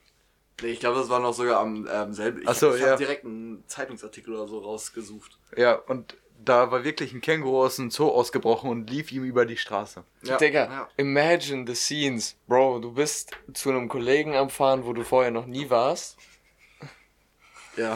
Nee, 0.62 0.70
ich 0.70 0.80
glaube, 0.80 0.98
das 1.00 1.08
war 1.10 1.20
noch 1.20 1.34
sogar 1.34 1.60
am 1.62 1.88
ähm, 1.90 2.14
selben. 2.14 2.42
Ich, 2.42 2.50
so, 2.58 2.74
ich 2.76 2.82
ja. 2.82 2.88
habe 2.88 2.98
direkt 2.98 3.24
einen 3.24 3.64
Zeitungsartikel 3.68 4.34
oder 4.34 4.48
so 4.48 4.58
rausgesucht. 4.60 5.38
ja, 5.56 5.74
und 5.76 6.18
da 6.44 6.72
war 6.72 6.84
wirklich 6.84 7.14
ein 7.14 7.22
Känguru 7.22 7.64
aus 7.64 7.78
dem 7.78 7.92
Zoo 7.92 8.10
ausgebrochen 8.10 8.70
und 8.70 8.90
lief 8.90 9.12
ihm 9.12 9.24
über 9.24 9.46
die 9.46 9.58
Straße. 9.58 10.04
Ja, 10.24 10.38
Digga, 10.38 10.66
ja. 10.66 10.90
imagine 10.98 11.66
the 11.68 11.76
scenes. 11.76 12.36
Bro, 12.48 12.80
du 12.80 12.94
bist 12.94 13.32
zu 13.54 13.70
einem 13.70 13.90
Kollegen 13.90 14.36
am 14.36 14.50
Fahren, 14.50 14.86
wo 14.86 14.94
du 14.94 15.04
vorher 15.04 15.32
noch 15.32 15.46
nie 15.46 15.70
warst. 15.70 16.18
Ja. 17.76 17.94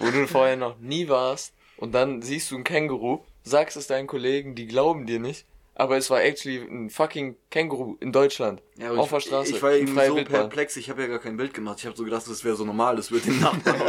Wo 0.00 0.10
du 0.10 0.26
vorher 0.26 0.56
noch 0.56 0.78
nie 0.78 1.08
warst. 1.08 1.54
Und 1.76 1.92
dann 1.92 2.22
siehst 2.22 2.50
du 2.50 2.56
ein 2.56 2.64
Känguru, 2.64 3.24
sagst 3.42 3.76
es 3.76 3.86
deinen 3.86 4.06
Kollegen, 4.06 4.54
die 4.54 4.66
glauben 4.66 5.06
dir 5.06 5.18
nicht. 5.18 5.46
Aber 5.76 5.96
es 5.96 6.08
war 6.08 6.22
actually 6.22 6.58
ein 6.58 6.88
fucking 6.88 7.36
Känguru 7.50 7.96
in 7.98 8.12
Deutschland. 8.12 8.62
ja 8.76 8.92
auf 8.92 9.06
ich, 9.06 9.10
der 9.10 9.20
Straße. 9.20 9.50
Ich 9.56 9.62
war 9.62 9.72
irgendwie 9.72 10.06
so 10.06 10.14
Wildbahn. 10.16 10.40
perplex, 10.42 10.76
ich 10.76 10.88
habe 10.88 11.02
ja 11.02 11.08
gar 11.08 11.18
kein 11.18 11.36
Bild 11.36 11.52
gemacht. 11.52 11.80
Ich 11.80 11.86
habe 11.86 11.96
so 11.96 12.04
gedacht, 12.04 12.22
das 12.28 12.44
wäre 12.44 12.54
so 12.54 12.64
normal, 12.64 12.94
das 12.94 13.10
wird 13.10 13.26
den 13.26 13.40
Nachbarn. 13.40 13.80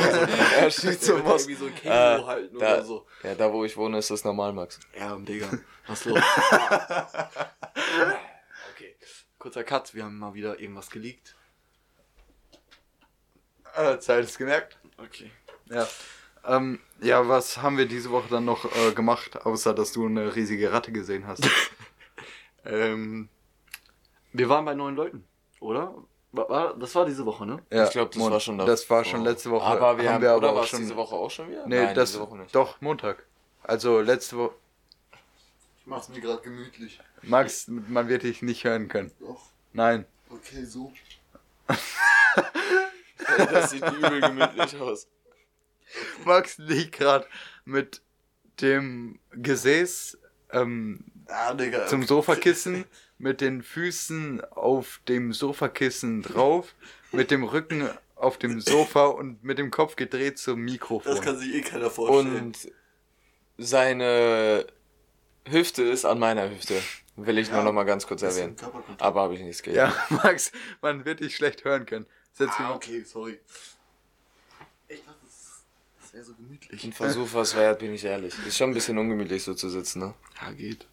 Er 0.58 0.72
schießt 0.72 1.04
so 1.04 1.24
was. 1.24 1.44
irgendwie 1.44 1.54
so 1.60 1.66
ein 1.68 1.76
Känguru 1.76 1.96
Äh, 1.96 2.26
halten 2.26 2.60
da, 2.60 2.74
oder 2.74 2.84
so. 2.84 3.06
Ja, 3.22 3.36
da 3.36 3.54
wo 3.54 3.64
ich 3.66 3.78
wohne, 3.78 4.00
ist 4.00 4.10
das 4.10 4.24
normal, 4.24 4.54
Max. 4.54 4.80
Ja, 4.98 5.16
Digga, 5.16 5.48
was 5.88 6.06
los? 6.06 6.20
okay, 8.74 8.96
kurzer 9.38 9.64
Cut, 9.64 9.94
wir 9.94 10.06
haben 10.06 10.18
mal 10.18 10.34
wieder 10.34 10.60
irgendwas 10.60 10.90
geleakt. 10.90 11.36
Äh, 13.76 14.00
Zeit 14.00 14.24
ist 14.24 14.38
gemerkt. 14.40 14.80
Okay. 14.98 15.30
Ja. 15.70 15.88
Ähm, 16.48 16.80
ja, 17.02 17.28
was 17.28 17.58
haben 17.58 17.78
wir 17.78 17.88
diese 17.88 18.10
Woche 18.12 18.30
dann 18.30 18.46
noch 18.46 18.66
äh, 18.76 18.94
gemacht, 18.94 19.46
außer 19.46 19.74
dass 19.74 19.92
du 19.92 20.06
eine 20.06 20.36
riesige 20.36 20.72
Ratte 20.72 20.92
gesehen 20.92 21.28
hast? 21.28 21.44
Ähm, 22.66 23.30
wir 24.34 24.50
waren 24.50 24.66
bei 24.66 24.74
neun 24.76 24.96
Leuten, 24.96 25.24
oder? 25.60 25.94
Das 26.80 26.94
war 26.96 27.06
diese 27.06 27.26
Woche, 27.26 27.46
ne? 27.46 27.64
Ja, 27.72 27.86
ich 27.86 27.92
glaube, 27.92 28.10
das 28.10 28.18
Mon- 28.20 28.32
war 28.34 28.40
schon 28.42 28.58
Das 28.58 28.90
war 28.90 29.06
schon 29.06 29.24
letzte 29.24 29.52
Woche. 29.52 29.64
Aber 29.66 29.98
wir 29.98 30.12
haben, 30.12 30.22
wir 30.22 30.36
oder 30.36 30.50
aber 30.50 30.56
war 30.56 30.62
auch 30.62 30.64
es 30.66 30.70
schon. 30.72 30.80
diese 30.82 30.96
Woche 30.98 31.16
auch 31.16 31.32
schon 31.32 31.50
wieder? 31.50 31.66
Nee, 31.66 31.86
Nein, 31.86 31.96
das 31.96 32.12
diese 32.12 32.22
Woche 32.24 32.38
nicht. 32.38 32.54
doch 32.54 32.82
Montag. 32.82 33.26
Also 33.64 34.02
letzte 34.02 34.38
Woche. 34.38 34.54
Ich 35.80 35.88
mach's 35.88 36.10
mir 36.10 36.20
gerade 36.20 36.42
gemütlich. 36.42 37.00
Max, 37.22 37.68
man 37.68 38.10
wird 38.10 38.24
dich 38.24 38.42
nicht 38.42 38.64
hören 38.66 38.88
können. 38.90 39.12
Doch. 39.22 39.44
Nein. 39.74 40.06
Okay, 40.30 40.66
so. 40.66 40.92
Das 43.52 43.72
sieht 43.72 43.84
übel 43.92 44.22
gemütlich 44.22 44.80
aus. 44.80 45.08
Max 46.26 46.58
liegt 46.58 46.94
gerade 46.94 47.26
mit 47.64 48.02
dem 48.62 49.20
Gesäß 49.32 50.18
ähm, 50.52 51.04
Ah, 51.28 51.54
Digga. 51.54 51.88
zum 51.88 52.04
Sofakissen, 52.04 52.86
mit 53.18 53.42
den 53.42 53.64
Füßen 53.64 54.44
auf 54.52 55.00
dem 55.08 55.34
Sofakissen 55.34 56.22
drauf, 56.22 56.76
mit 57.12 57.32
dem 57.32 57.44
Rücken 57.44 57.90
auf 58.16 58.38
dem 58.38 58.62
Sofa 58.62 59.06
und 59.08 59.44
mit 59.44 59.58
dem 59.58 59.72
Kopf 59.72 59.96
gedreht 59.96 60.38
zum 60.38 60.62
Mikrofon. 60.62 61.12
Das 61.16 61.24
kann 61.24 61.38
sich 61.38 61.54
eh 61.54 61.62
keiner 61.62 61.90
vorstellen. 61.90 62.36
Und 62.38 62.72
seine 63.58 64.66
Hüfte 65.48 65.84
ist 65.84 66.06
an 66.06 66.20
meiner 66.20 66.50
Hüfte. 66.50 66.82
Will 67.18 67.38
ich 67.38 67.50
nur 67.50 67.60
Ja, 67.60 67.64
noch 67.64 67.72
mal 67.72 67.84
ganz 67.86 68.06
kurz 68.08 68.22
erwähnen. 68.24 68.56
Aber 69.00 69.22
habe 69.22 69.36
ich 69.36 69.42
nichts 69.42 69.64
gegen. 69.64 69.78
ja, 69.78 69.94
Max, 70.10 70.52
man 70.82 71.06
wird 71.06 71.22
dich 71.22 71.36
schlecht 71.36 71.64
hören 71.64 71.86
können. 71.86 72.06
Setz 72.34 72.52
Ah, 72.58 72.64
mal. 72.64 72.74
okay, 72.76 73.04
sorry. 73.04 73.40
Ich 74.90 75.00
dachte, 75.06 75.18
das, 75.24 75.64
das 76.02 76.14
wäre 76.14 76.24
so 76.26 76.34
gemütlich. 76.34 76.84
Ein 76.84 76.92
Versuch 76.92 77.30
was 77.32 77.56
wert, 77.56 77.80
bin 77.80 77.94
ich 77.94 78.04
ehrlich. 78.04 78.34
Ist 78.46 78.58
schon 78.58 78.72
ein 78.72 78.74
bisschen 78.74 78.98
ungemütlich 78.98 79.44
so 79.44 79.54
zu 79.54 79.70
sitzen, 79.70 80.00
ne? 80.00 80.14
Ja, 80.42 80.52
geht. 80.52 80.86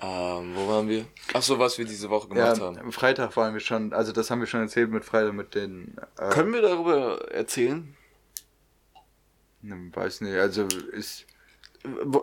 Ähm, 0.00 0.54
wo 0.54 0.68
waren 0.68 0.88
wir? 0.88 1.06
Ach 1.34 1.42
so, 1.42 1.58
was 1.58 1.78
wir 1.78 1.84
diese 1.84 2.10
Woche 2.10 2.28
gemacht 2.28 2.58
Ja, 2.58 2.64
haben. 2.64 2.78
am 2.78 2.92
Freitag 2.92 3.36
waren 3.36 3.52
wir 3.54 3.60
schon, 3.60 3.92
also 3.92 4.12
das 4.12 4.30
haben 4.30 4.40
wir 4.40 4.46
schon 4.46 4.60
erzählt 4.60 4.90
mit 4.90 5.04
Freitag 5.04 5.34
mit 5.34 5.54
den. 5.54 5.96
Äh, 6.18 6.30
Können 6.30 6.52
wir 6.52 6.62
darüber 6.62 7.30
erzählen? 7.32 7.96
ne, 9.62 9.90
weiß 9.94 10.20
nicht, 10.22 10.34
also 10.36 10.66
ist. 10.92 11.26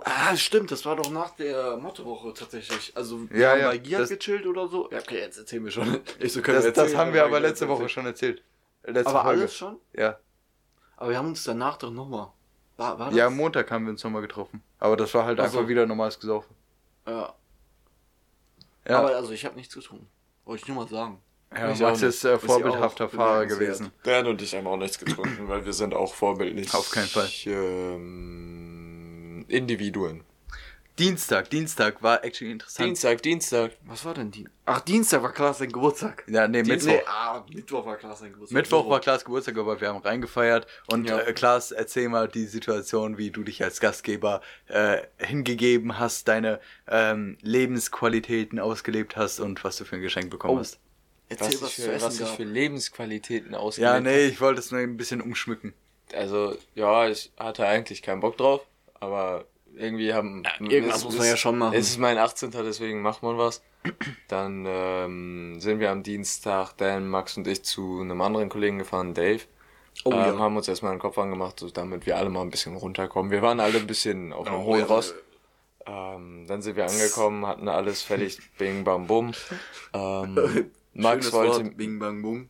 Ah, 0.04 0.36
stimmt, 0.36 0.70
das 0.72 0.86
war 0.86 0.96
doch 0.98 1.10
nach 1.10 1.32
der 1.32 1.78
Mottowoche 1.78 2.34
tatsächlich. 2.34 2.92
Also, 2.96 3.30
wir 3.30 3.40
Ja, 3.40 3.52
haben 3.52 3.60
ja, 3.62 3.68
bei 3.70 3.78
Giat 3.78 4.10
gechillt 4.10 4.46
oder 4.46 4.68
so. 4.68 4.90
Ja, 4.92 5.00
okay, 5.00 5.20
jetzt 5.20 5.38
erzählen 5.38 5.64
wir 5.64 5.72
schon. 5.72 6.02
Ich 6.20 6.34
so, 6.34 6.42
können 6.42 6.58
Das, 6.58 6.66
wir 6.66 6.72
das 6.72 6.84
erzählen, 6.86 7.00
haben 7.00 7.14
wir 7.14 7.24
aber 7.24 7.40
letzte 7.40 7.68
Woche 7.68 7.84
erzählt. 7.84 7.92
schon 7.92 8.06
erzählt. 8.06 8.44
Letzte 8.84 9.10
Aber 9.10 9.24
Folge. 9.24 9.42
alles 9.42 9.56
schon? 9.56 9.78
Ja. 9.94 10.20
Aber 10.98 11.10
wir 11.10 11.18
haben 11.18 11.30
uns 11.30 11.44
danach 11.44 11.78
doch 11.78 11.90
nochmal. 11.92 12.28
War, 12.78 13.00
war 13.00 13.08
das? 13.10 13.16
Ja, 13.18 13.28
am 13.28 13.38
Montag 13.38 13.72
haben 13.72 13.86
wir 13.86 13.92
uns 13.92 14.04
nochmal 14.04 14.22
getroffen. 14.22 14.62
Aber 14.80 14.98
das 14.98 15.14
war 15.14 15.26
halt 15.26 15.40
Ach 15.40 15.48
so. 15.50 15.58
einfach 15.60 15.70
wieder 15.70 15.86
normales 15.86 16.20
Gesaufen. 16.20 16.54
ja. 17.08 17.34
Ja, 18.88 19.00
Aber 19.00 19.16
also, 19.16 19.32
ich 19.32 19.46
habe 19.46 19.56
nichts 19.56 19.74
getrunken. 19.74 20.08
Wollte 20.46 20.64
ich 20.64 20.68
nur 20.68 20.78
mal 20.78 20.88
sagen. 20.88 21.20
ja 21.56 21.72
ich 21.72 21.80
Max 21.80 22.02
ist 22.02 22.24
äh, 22.24 22.38
vorbildhafter 22.38 23.10
Fahrer 23.10 23.46
gewesen. 23.48 23.92
Dan 24.04 24.28
und 24.28 24.42
ich 24.42 24.56
haben 24.56 24.68
auch 24.68 24.78
nichts 24.78 25.00
getrunken, 25.00 25.48
weil 25.48 25.66
wir 25.66 25.74
sind 25.74 25.94
auch 25.94 26.14
vorbildlich. 26.14 26.74
Auf 26.74 26.92
keinen 26.92 27.08
Fall. 27.08 27.30
Ähm, 27.46 29.46
Individuen. 29.48 30.24
Dienstag, 30.98 31.50
Dienstag 31.50 32.02
war 32.02 32.24
actually 32.24 32.54
interessant. 32.54 32.88
Dienstag, 32.88 33.22
Dienstag. 33.22 33.72
Was 33.86 34.06
war 34.06 34.14
denn 34.14 34.32
die? 34.32 34.48
Ach, 34.66 34.80
Dienstag 34.80 35.22
war 35.24 35.34
Klaas 35.34 35.58
sein 35.58 35.70
Geburtstag. 35.70 36.24
Ja, 36.28 36.48
nee, 36.48 36.64
Mittwoch. 36.64 36.88
Nee, 36.88 37.02
ah, 37.06 37.44
Mittwoch 37.54 37.86
war 37.86 37.98
Klaas 37.98 38.20
sein 38.20 38.32
Geburtstag. 38.32 38.56
Mittwoch 38.56 38.84
So. 38.86 38.90
war 38.90 39.00
Klaas 39.02 39.26
Geburtstag, 39.26 39.58
aber 39.58 39.82
wir 39.82 39.90
haben 39.90 39.98
reingefeiert. 39.98 40.68
Und 40.88 41.06
Ja. 41.10 41.20
äh, 41.20 41.34
Klaas, 41.34 41.72
erzähl 41.72 42.08
mal 42.08 42.30
die 42.30 42.46
Situation, 42.46 43.18
wie 43.18 43.30
du 43.30 43.44
dich 43.44 43.62
als 43.62 43.82
Gastgeber 43.82 44.40
äh, 44.68 45.02
hingegeben 45.18 46.00
hast, 46.00 46.30
deine 46.30 46.62
ähm, 46.88 47.38
Lebensqualitäten 47.42 48.60
ausgelebt 48.60 49.18
hast 49.18 49.42
und 49.42 49.66
was 49.66 49.76
du 49.76 49.84
für 49.84 49.98
ein 49.98 50.02
Geschenk 50.02 50.30
bekommen 50.30 50.56
Oh, 50.56 50.60
hast. 50.60 50.80
Erzähl, 51.28 51.56
Was, 51.56 51.62
was, 51.62 51.70
ich 51.72 51.76
zu 51.76 51.82
für, 51.82 51.92
essen 51.94 52.06
was 52.06 52.20
ich 52.22 52.28
für 52.30 52.44
Lebensqualitäten 52.44 53.52
Ja, 53.52 53.60
ausgelegt 53.60 54.04
nee, 54.04 54.26
ich 54.28 54.40
wollte 54.40 54.60
es 54.62 54.72
nur 54.72 54.80
ein 54.80 54.96
bisschen 54.96 55.20
umschmücken. 55.22 55.74
Also, 56.14 56.56
ja, 56.74 57.10
ich 57.10 57.32
hatte 57.38 57.68
eigentlich 57.68 58.02
keinen 58.02 58.22
Bock 58.22 58.38
drauf, 58.38 58.62
aber 59.00 59.46
irgendwie 59.78 60.14
haben. 60.14 60.44
irgendwas 60.60 60.98
es 60.98 61.04
muss 61.06 61.14
man 61.16 61.24
ist- 61.26 61.30
ja 61.32 61.38
schon 61.38 61.58
machen. 61.58 61.74
Es 61.78 61.90
ist 61.90 61.98
mein 62.00 62.18
18. 62.18 62.52
deswegen 62.52 63.02
macht 63.02 63.24
man 63.24 63.38
was. 63.38 63.62
Dann 64.28 64.66
ähm, 64.68 65.60
sind 65.60 65.80
wir 65.80 65.92
am 65.92 66.02
Dienstag, 66.04 66.74
Dan, 66.78 67.08
Max 67.08 67.38
und 67.38 67.48
ich, 67.48 67.64
zu 67.64 68.00
einem 68.02 68.20
anderen 68.22 68.50
Kollegen 68.50 68.80
gefahren, 68.80 69.14
Dave. 69.14 69.42
Oh, 70.04 70.12
ähm, 70.12 70.18
ja. 70.18 70.38
Haben 70.40 70.58
uns 70.58 70.68
erstmal 70.68 70.94
den 70.96 71.00
Kopf 71.00 71.18
angemacht, 71.18 71.60
so, 71.60 71.70
damit 71.70 72.06
wir 72.06 72.18
alle 72.18 72.30
mal 72.30 72.42
ein 72.42 72.50
bisschen 72.50 72.76
runterkommen. 72.76 73.32
Wir 73.32 73.42
waren 73.42 73.60
alle 73.60 73.78
ein 73.80 73.88
bisschen 73.88 74.34
auf 74.34 74.48
einem 74.48 74.58
Oh, 74.62 74.64
hohen 74.66 74.80
ja. 74.82 74.86
Ross. 74.88 75.14
Ähm, 75.88 76.46
dann 76.48 76.62
sind 76.64 76.76
wir 76.76 76.86
angekommen, 76.86 77.46
hatten 77.46 77.68
alles 77.70 78.02
fertig, 78.02 78.40
bing, 78.58 78.84
bam, 78.84 79.06
bum. 79.08 79.32
Ähm, 79.94 80.36
Max 80.94 81.26
Schönes 81.28 81.34
wollte, 81.34 81.66
Wort. 81.66 81.78
Bing, 81.78 82.00
bang, 82.00 82.22
bung. 82.22 82.50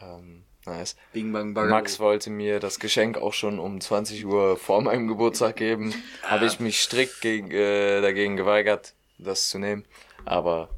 ähm, 0.00 0.44
nice. 0.68 0.96
Bing, 1.12 1.32
bang, 1.32 1.54
bang. 1.54 1.68
Max 1.68 1.98
wollte 2.00 2.30
mir 2.30 2.60
das 2.60 2.78
Geschenk 2.78 3.18
auch 3.18 3.32
schon 3.32 3.58
um 3.58 3.80
20 3.80 4.24
Uhr 4.26 4.56
vor 4.56 4.80
meinem 4.82 5.08
Geburtstag 5.08 5.56
geben. 5.56 5.94
Habe 6.22 6.46
ich 6.46 6.60
mich 6.60 6.80
strikt 6.80 7.20
gegen, 7.20 7.50
äh, 7.50 8.00
dagegen 8.00 8.36
geweigert, 8.36 8.94
das 9.18 9.48
zu 9.48 9.58
nehmen. 9.58 9.84
Aber 10.24 10.68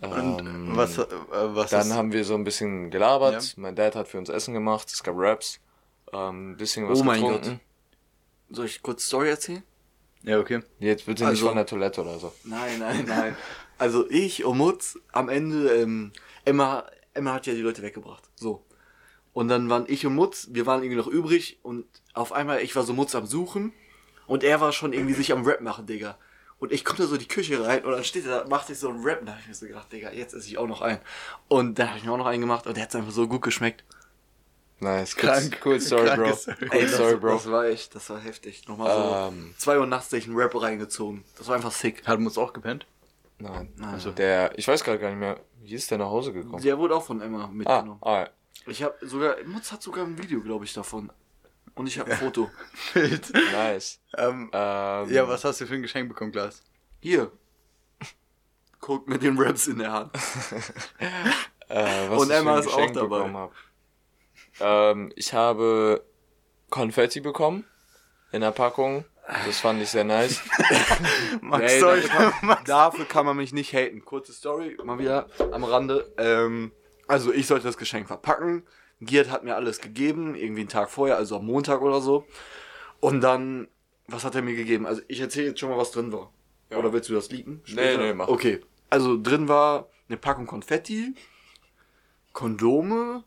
Und 0.00 0.40
ähm, 0.40 0.70
was, 0.76 0.98
äh, 0.98 1.04
was 1.30 1.70
dann 1.70 1.88
ist, 1.88 1.94
haben 1.94 2.12
wir 2.12 2.24
so 2.24 2.34
ein 2.34 2.44
bisschen 2.44 2.90
gelabert. 2.90 3.42
Ja. 3.42 3.52
Mein 3.56 3.74
Dad 3.76 3.94
hat 3.96 4.08
für 4.08 4.18
uns 4.18 4.28
Essen 4.28 4.54
gemacht. 4.54 4.88
Es 4.90 5.02
gab 5.02 5.14
Raps. 5.16 5.60
Ähm, 6.12 6.52
ein 6.52 6.56
bisschen 6.56 6.88
was 6.88 7.00
Oh 7.00 7.04
mein 7.04 7.20
getrunken. 7.20 7.60
Soll 8.50 8.66
ich 8.66 8.82
kurz 8.82 9.04
Story 9.06 9.28
erzählen? 9.30 9.62
Ja, 10.22 10.38
okay. 10.38 10.60
Jetzt 10.78 11.06
bitte 11.06 11.22
nicht 11.24 11.30
Also- 11.30 11.46
von 11.48 11.56
der 11.56 11.66
Toilette 11.66 12.00
oder 12.02 12.18
so. 12.18 12.32
Nein, 12.44 12.78
nein, 12.78 13.04
nein. 13.06 13.36
Also 13.78 14.08
ich 14.10 14.44
und 14.44 14.58
Mutz 14.58 14.98
am 15.12 15.28
Ende, 15.28 15.68
ähm, 15.76 16.12
Emma, 16.44 16.84
Emma 17.12 17.34
hat 17.34 17.46
ja 17.46 17.54
die 17.54 17.60
Leute 17.60 17.82
weggebracht. 17.82 18.24
So. 18.34 18.64
Und 19.36 19.48
dann 19.48 19.68
waren 19.68 19.84
ich 19.86 20.06
und 20.06 20.14
Mutz, 20.14 20.48
wir 20.52 20.64
waren 20.64 20.82
irgendwie 20.82 20.96
noch 20.96 21.08
übrig 21.08 21.58
und 21.62 21.84
auf 22.14 22.32
einmal, 22.32 22.62
ich 22.62 22.74
war 22.74 22.84
so 22.84 22.94
Mutz 22.94 23.14
am 23.14 23.26
Suchen 23.26 23.74
und 24.26 24.42
er 24.42 24.62
war 24.62 24.72
schon 24.72 24.94
irgendwie 24.94 25.12
sich 25.12 25.30
am 25.30 25.44
Rap 25.44 25.60
machen, 25.60 25.84
Digga. 25.86 26.16
Und 26.58 26.72
ich 26.72 26.86
komme 26.86 27.00
da 27.00 27.04
so 27.06 27.16
in 27.16 27.20
die 27.20 27.28
Küche 27.28 27.62
rein 27.62 27.84
und 27.84 27.92
dann 27.92 28.02
steht 28.02 28.24
er 28.26 28.44
da, 28.44 28.48
macht 28.48 28.68
sich 28.68 28.78
so 28.78 28.88
einen 28.88 29.02
Rap. 29.04 29.20
Da 29.26 29.32
hab 29.32 29.40
ich 29.40 29.46
mir 29.48 29.54
so 29.54 29.66
gedacht, 29.66 29.92
Digga, 29.92 30.10
jetzt 30.10 30.32
esse 30.32 30.48
ich 30.48 30.56
auch 30.56 30.66
noch 30.66 30.80
einen. 30.80 31.00
Und 31.48 31.78
dann 31.78 31.88
habe 31.90 31.98
ich 31.98 32.04
mir 32.06 32.12
auch 32.12 32.16
noch 32.16 32.24
einen 32.24 32.40
gemacht 32.40 32.66
und 32.66 32.78
der 32.78 32.84
hat 32.84 32.96
einfach 32.96 33.12
so 33.12 33.28
gut 33.28 33.42
geschmeckt. 33.42 33.84
Nice. 34.80 35.14
Krank. 35.16 35.60
Cool, 35.64 35.78
Kranke 35.80 36.16
Bro. 36.16 36.30
Cool 36.62 36.68
Ey, 36.70 36.88
Story, 36.88 37.12
das, 37.12 37.20
Bro. 37.20 37.32
das 37.34 37.50
war 37.50 37.64
echt, 37.66 37.94
das 37.94 38.08
war 38.08 38.18
heftig. 38.20 38.66
Nochmal 38.68 38.90
so 39.30 39.36
Ähm, 39.36 39.54
zwei 39.58 39.78
Uhr 39.78 39.86
nachts 39.86 40.08
sich 40.08 40.26
einen 40.26 40.36
Rap 40.36 40.58
reingezogen. 40.58 41.24
Das 41.36 41.46
war 41.48 41.56
einfach 41.56 41.72
sick. 41.72 42.06
Hat 42.06 42.18
uns 42.18 42.38
auch 42.38 42.54
gepennt? 42.54 42.86
nein. 43.38 43.70
Nein. 43.76 43.92
Also 43.92 44.12
der, 44.12 44.58
ich 44.58 44.66
weiß 44.66 44.82
gerade 44.82 44.98
gar 44.98 45.10
nicht 45.10 45.18
mehr, 45.18 45.38
wie 45.62 45.74
ist 45.74 45.90
der 45.90 45.98
nach 45.98 46.06
Hause 46.08 46.32
gekommen? 46.32 46.62
Der 46.62 46.78
wurde 46.78 46.94
auch 46.96 47.02
von 47.04 47.20
Emma 47.20 47.44
Ah, 47.44 47.48
mitgenommen. 47.48 47.98
ah, 48.02 48.28
Ich 48.66 48.82
habe 48.82 48.94
sogar, 49.06 49.36
Mutz 49.44 49.70
hat 49.72 49.82
sogar 49.82 50.04
ein 50.04 50.18
Video, 50.20 50.40
glaube 50.40 50.64
ich, 50.64 50.72
davon. 50.72 51.10
Und 51.74 51.86
ich 51.86 51.98
habe 51.98 52.10
ein 52.10 52.16
Foto. 52.18 52.50
Bild. 52.94 53.32
nice. 53.52 54.00
ähm, 54.16 54.50
Ähm, 54.52 55.10
ja, 55.12 55.28
was 55.28 55.44
hast 55.44 55.60
du 55.60 55.66
für 55.66 55.74
ein 55.74 55.82
Geschenk 55.82 56.08
bekommen, 56.08 56.32
Klaas? 56.32 56.62
Hier. 57.00 57.30
Guckt 58.80 59.08
mit 59.08 59.22
den 59.22 59.38
Raps 59.38 59.66
in 59.66 59.78
der 59.78 59.92
Hand. 59.92 60.12
Äh, 61.68 62.08
was 62.08 62.22
Und 62.22 62.30
Emma 62.30 62.60
ist 62.60 62.68
auch 62.68 62.90
dabei. 62.92 63.28
hab. 63.32 63.52
Ähm, 64.60 65.12
ich 65.16 65.32
habe 65.34 66.06
Konfetti 66.70 67.18
bekommen 67.18 67.64
in 68.30 68.40
der 68.42 68.52
Packung. 68.52 69.04
Das 69.44 69.58
fand 69.58 69.82
ich 69.82 69.88
sehr 69.88 70.04
nice. 70.04 70.40
Max, 71.40 71.72
Ey, 71.72 71.80
sorry. 71.80 72.02
dafür, 72.02 72.30
kann, 72.30 72.64
dafür 72.64 73.04
kann 73.06 73.26
man 73.26 73.36
mich 73.36 73.52
nicht 73.52 73.72
haten. 73.74 74.04
Kurze 74.04 74.32
Story, 74.32 74.76
mal 74.84 75.00
wieder 75.00 75.26
am 75.50 75.64
Rande. 75.64 76.14
Ähm, 76.18 76.70
also 77.08 77.32
ich 77.32 77.46
sollte 77.46 77.66
das 77.66 77.76
Geschenk 77.76 78.06
verpacken. 78.08 78.62
Giert 79.00 79.30
hat 79.30 79.44
mir 79.44 79.54
alles 79.56 79.80
gegeben, 79.80 80.34
irgendwie 80.34 80.60
einen 80.62 80.68
Tag 80.70 80.90
vorher, 80.90 81.16
also 81.16 81.36
am 81.36 81.46
Montag 81.46 81.82
oder 81.82 82.00
so. 82.00 82.26
Und 83.00 83.20
dann, 83.20 83.68
was 84.06 84.24
hat 84.24 84.34
er 84.34 84.42
mir 84.42 84.56
gegeben? 84.56 84.86
Also 84.86 85.02
ich 85.08 85.20
erzähle 85.20 85.48
jetzt 85.48 85.60
schon 85.60 85.68
mal, 85.68 85.76
was 85.78 85.90
drin 85.90 86.12
war. 86.12 86.32
Ja. 86.70 86.78
Oder 86.78 86.92
willst 86.92 87.08
du 87.08 87.14
das 87.14 87.30
leaken? 87.30 87.60
Nee, 87.74 87.96
nee, 87.96 88.14
mach. 88.14 88.28
Okay, 88.28 88.60
also 88.90 89.20
drin 89.20 89.48
war 89.48 89.88
eine 90.08 90.16
Packung 90.16 90.46
Konfetti, 90.46 91.14
Kondome, 92.32 93.24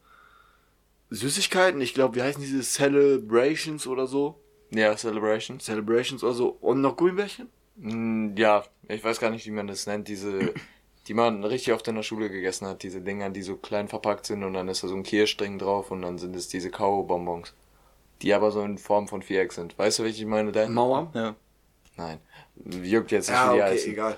Süßigkeiten, 1.09 1.81
ich 1.81 1.93
glaube, 1.93 2.15
wie 2.15 2.21
heißen 2.21 2.41
diese 2.41 2.61
Celebrations 2.61 3.87
oder 3.87 4.07
so? 4.07 4.39
Ja, 4.71 4.95
Celebrations. 4.95 5.65
Celebrations 5.65 6.23
oder 6.23 6.33
so. 6.33 6.49
Und 6.61 6.81
noch 6.81 6.95
Gummibärchen? 6.97 7.49
Mm, 7.77 8.35
Ja, 8.35 8.63
ich 8.87 9.03
weiß 9.03 9.19
gar 9.19 9.31
nicht, 9.31 9.45
wie 9.47 9.51
man 9.51 9.67
das 9.67 9.87
nennt. 9.87 10.07
Diese, 10.07 10.53
die 11.09 11.15
man 11.15 11.43
richtig 11.43 11.73
oft 11.73 11.87
in 11.87 11.95
der 11.95 12.03
Schule 12.03 12.29
gegessen 12.29 12.67
hat. 12.67 12.83
Diese 12.83 13.01
Dinger, 13.01 13.31
die 13.31 13.41
so 13.41 13.55
klein 13.57 13.87
verpackt 13.87 14.27
sind 14.27 14.43
und 14.43 14.53
dann 14.53 14.67
ist 14.67 14.83
da 14.83 14.87
so 14.87 14.95
ein 14.95 15.01
Kirschstring 15.01 15.57
drauf 15.57 15.89
und 15.89 16.03
dann 16.03 16.19
sind 16.19 16.35
es 16.35 16.47
diese 16.47 16.69
Kau-Bonbons. 16.69 17.55
Die 18.21 18.31
aber 18.31 18.51
so 18.51 18.61
in 18.61 18.77
Form 18.77 19.07
von 19.07 19.23
Viereck 19.23 19.51
sind. 19.51 19.75
Weißt 19.79 19.97
du, 19.97 20.03
welche 20.03 20.21
ich 20.21 20.29
meine, 20.29 20.51
Dan? 20.51 20.71
Mauer? 20.71 21.09
Ja. 21.15 21.35
Nein. 21.97 22.19
Juckt 22.83 23.11
jetzt 23.11 23.29
nicht, 23.29 23.35
Ja, 23.37 23.49
wie 23.51 23.55
die 23.55 23.61
okay, 23.63 23.71
heißen. 23.71 23.91
egal. 23.91 24.17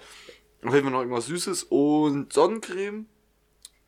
Auf 0.66 0.74
jeden 0.74 0.84
Fall 0.84 0.92
noch 0.92 1.00
irgendwas 1.00 1.28
Süßes 1.28 1.64
und 1.64 2.34
Sonnencreme. 2.34 3.06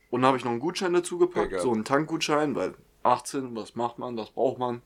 Und 0.10 0.22
dann 0.22 0.28
habe 0.28 0.38
ich 0.38 0.46
noch 0.46 0.52
einen 0.52 0.62
Gutschein 0.62 0.94
dazu 0.94 1.18
gepackt. 1.18 1.48
Egal. 1.48 1.60
So 1.60 1.74
einen 1.74 1.84
Tankgutschein, 1.84 2.56
weil 2.56 2.74
18, 3.04 3.54
was 3.54 3.76
macht 3.76 4.00
man, 4.00 4.16
das 4.16 4.32
braucht 4.32 4.60
man. 4.60 4.82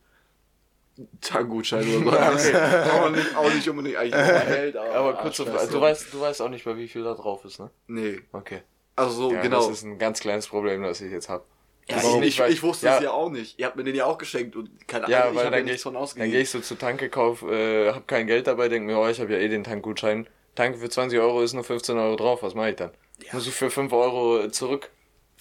Tankgutschein 1.21 1.85
oder 2.07 2.37
so. 2.37 2.49
okay. 2.49 2.89
auch, 2.91 3.09
nicht, 3.09 3.35
auch 3.35 3.53
nicht 3.53 3.69
unbedingt 3.69 3.97
eigentlich 3.97 4.13
noch 4.33 4.45
Geld, 4.47 4.75
aber, 4.75 4.93
Aber 4.95 5.13
kurz, 5.15 5.39
Arschfest. 5.39 5.73
du 5.73 5.81
weißt, 5.81 6.13
du 6.13 6.19
weißt 6.21 6.41
auch 6.41 6.49
nicht, 6.49 6.65
bei 6.65 6.75
wie 6.77 6.87
viel 6.87 7.03
da 7.03 7.13
drauf 7.13 7.45
ist, 7.45 7.59
ne? 7.59 7.69
Nee. 7.87 8.19
Okay. 8.31 8.61
Also 8.95 9.11
so, 9.29 9.31
Ja, 9.33 9.41
genau. 9.41 9.57
Das 9.59 9.69
ist 9.79 9.83
ein 9.83 9.99
ganz 9.99 10.19
kleines 10.19 10.47
Problem, 10.47 10.81
das 10.83 11.01
ich 11.01 11.11
jetzt 11.11 11.29
habe. 11.29 11.43
Ja, 11.89 12.03
Warum? 12.03 12.21
ich, 12.23 12.39
ich, 12.39 12.45
ich 12.47 12.63
wusste 12.63 12.87
ja. 12.87 12.97
es 12.97 13.03
ja 13.03 13.11
auch 13.11 13.29
nicht. 13.29 13.57
Ihr 13.59 13.65
habt 13.67 13.75
mir 13.77 13.83
den 13.83 13.95
ja 13.95 14.05
auch 14.05 14.17
geschenkt 14.17 14.55
und 14.57 14.87
keine 14.87 15.09
Ja, 15.09 15.21
Ahnung, 15.21 15.33
ich 15.33 15.37
weil 15.37 15.45
habe 15.45 15.55
ja 15.55 15.59
dann 15.59 15.65
gehe 15.65 15.73
nichts 15.73 15.79
ich, 15.79 15.83
von 15.83 15.93
dann 15.93 16.03
ausgegeben. 16.03 16.31
geh 16.31 16.41
ich 16.41 16.49
so 16.49 16.59
zur 16.59 16.77
Tanke, 16.77 17.09
kauf, 17.09 17.43
äh, 17.43 17.91
hab 17.93 18.07
kein 18.07 18.27
Geld 18.27 18.47
dabei, 18.47 18.67
denk 18.67 18.85
mir, 18.85 18.97
oh, 18.97 19.07
ich 19.07 19.21
habe 19.21 19.31
ja 19.31 19.39
eh 19.39 19.47
den 19.47 19.63
Tankgutschein, 19.63 20.27
Tanke 20.55 20.79
für 20.79 20.89
20 20.89 21.17
Euro 21.19 21.41
ist 21.43 21.53
nur 21.53 21.63
15 21.63 21.97
Euro 21.97 22.15
drauf, 22.17 22.43
was 22.43 22.55
mache 22.55 22.71
ich 22.71 22.75
dann? 22.75 22.91
Muss 23.31 23.47
ich 23.47 23.53
für 23.53 23.69
5 23.69 23.93
Euro 23.93 24.49
zurück? 24.49 24.89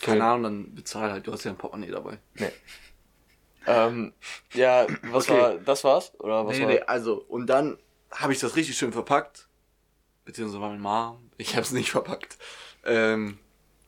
Keine 0.01 0.23
Ahnung, 0.25 0.43
dann 0.45 0.75
bezahl 0.75 1.11
halt, 1.11 1.27
du 1.27 1.33
hast 1.33 1.43
ja 1.45 1.51
ein 1.51 1.57
Portemonnaie 1.57 1.91
dabei. 1.91 2.19
Nee. 2.35 2.51
Ähm, 3.67 4.13
ja, 4.53 4.87
was 5.11 5.29
Okay. 5.29 5.41
war, 5.41 5.55
das 5.57 5.85
war's? 5.85 6.13
Oder 6.19 6.47
was 6.47 6.57
nee, 6.57 6.63
war? 6.63 6.71
nee, 6.71 6.81
also, 6.81 7.25
und 7.29 7.47
dann 7.47 7.79
habe 8.11 8.33
ich 8.33 8.39
das 8.39 8.57
richtig 8.57 8.77
schön 8.77 8.93
verpackt. 8.93 9.49
Beziehungsweise 10.25 10.61
meine 10.61 10.79
Mom. 10.79 11.31
Ich 11.37 11.53
habe 11.55 11.63
es 11.63 11.73
nicht 11.73 11.91
verpackt. 11.91 12.39
Ähm, 12.85 13.39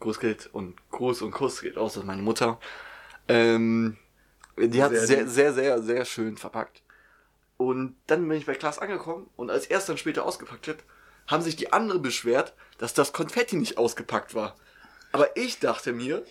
Großgeld 0.01 0.51
und 0.53 0.77
Gruß 0.91 1.23
und 1.23 1.33
Kuss 1.33 1.61
geht 1.61 1.77
aus 1.77 1.99
an 1.99 2.07
meine 2.07 2.23
Mutter. 2.23 2.61
Ähm, 3.27 3.97
die 4.57 4.83
hat 4.83 4.93
Sehr 4.93 5.07
sehr, 5.07 5.29
sehr, 5.29 5.53
sehr, 5.53 5.83
sehr 5.83 6.05
schön 6.05 6.37
verpackt. 6.37 6.83
Und 7.57 7.97
dann 8.07 8.29
bin 8.29 8.39
ich 8.39 8.47
bei 8.47 8.55
Klaas 8.55 8.79
angekommen 8.79 9.29
und 9.37 9.51
als 9.51 9.67
er 9.67 9.79
es 9.79 9.87
dann 9.87 9.99
später 9.99 10.25
ausgepackt 10.25 10.69
hat, 10.69 10.79
haben 11.27 11.43
sich 11.43 11.57
die 11.57 11.73
anderen 11.73 12.03
beschwert, 12.03 12.55
dass 12.79 12.95
das 12.95 13.13
Konfetti 13.13 13.57
nicht 13.57 13.79
ausgepackt 13.79 14.35
war. 14.35 14.55
Aber 15.13 15.37
ich 15.37 15.59
dachte 15.59 15.93
mir, 15.93 16.25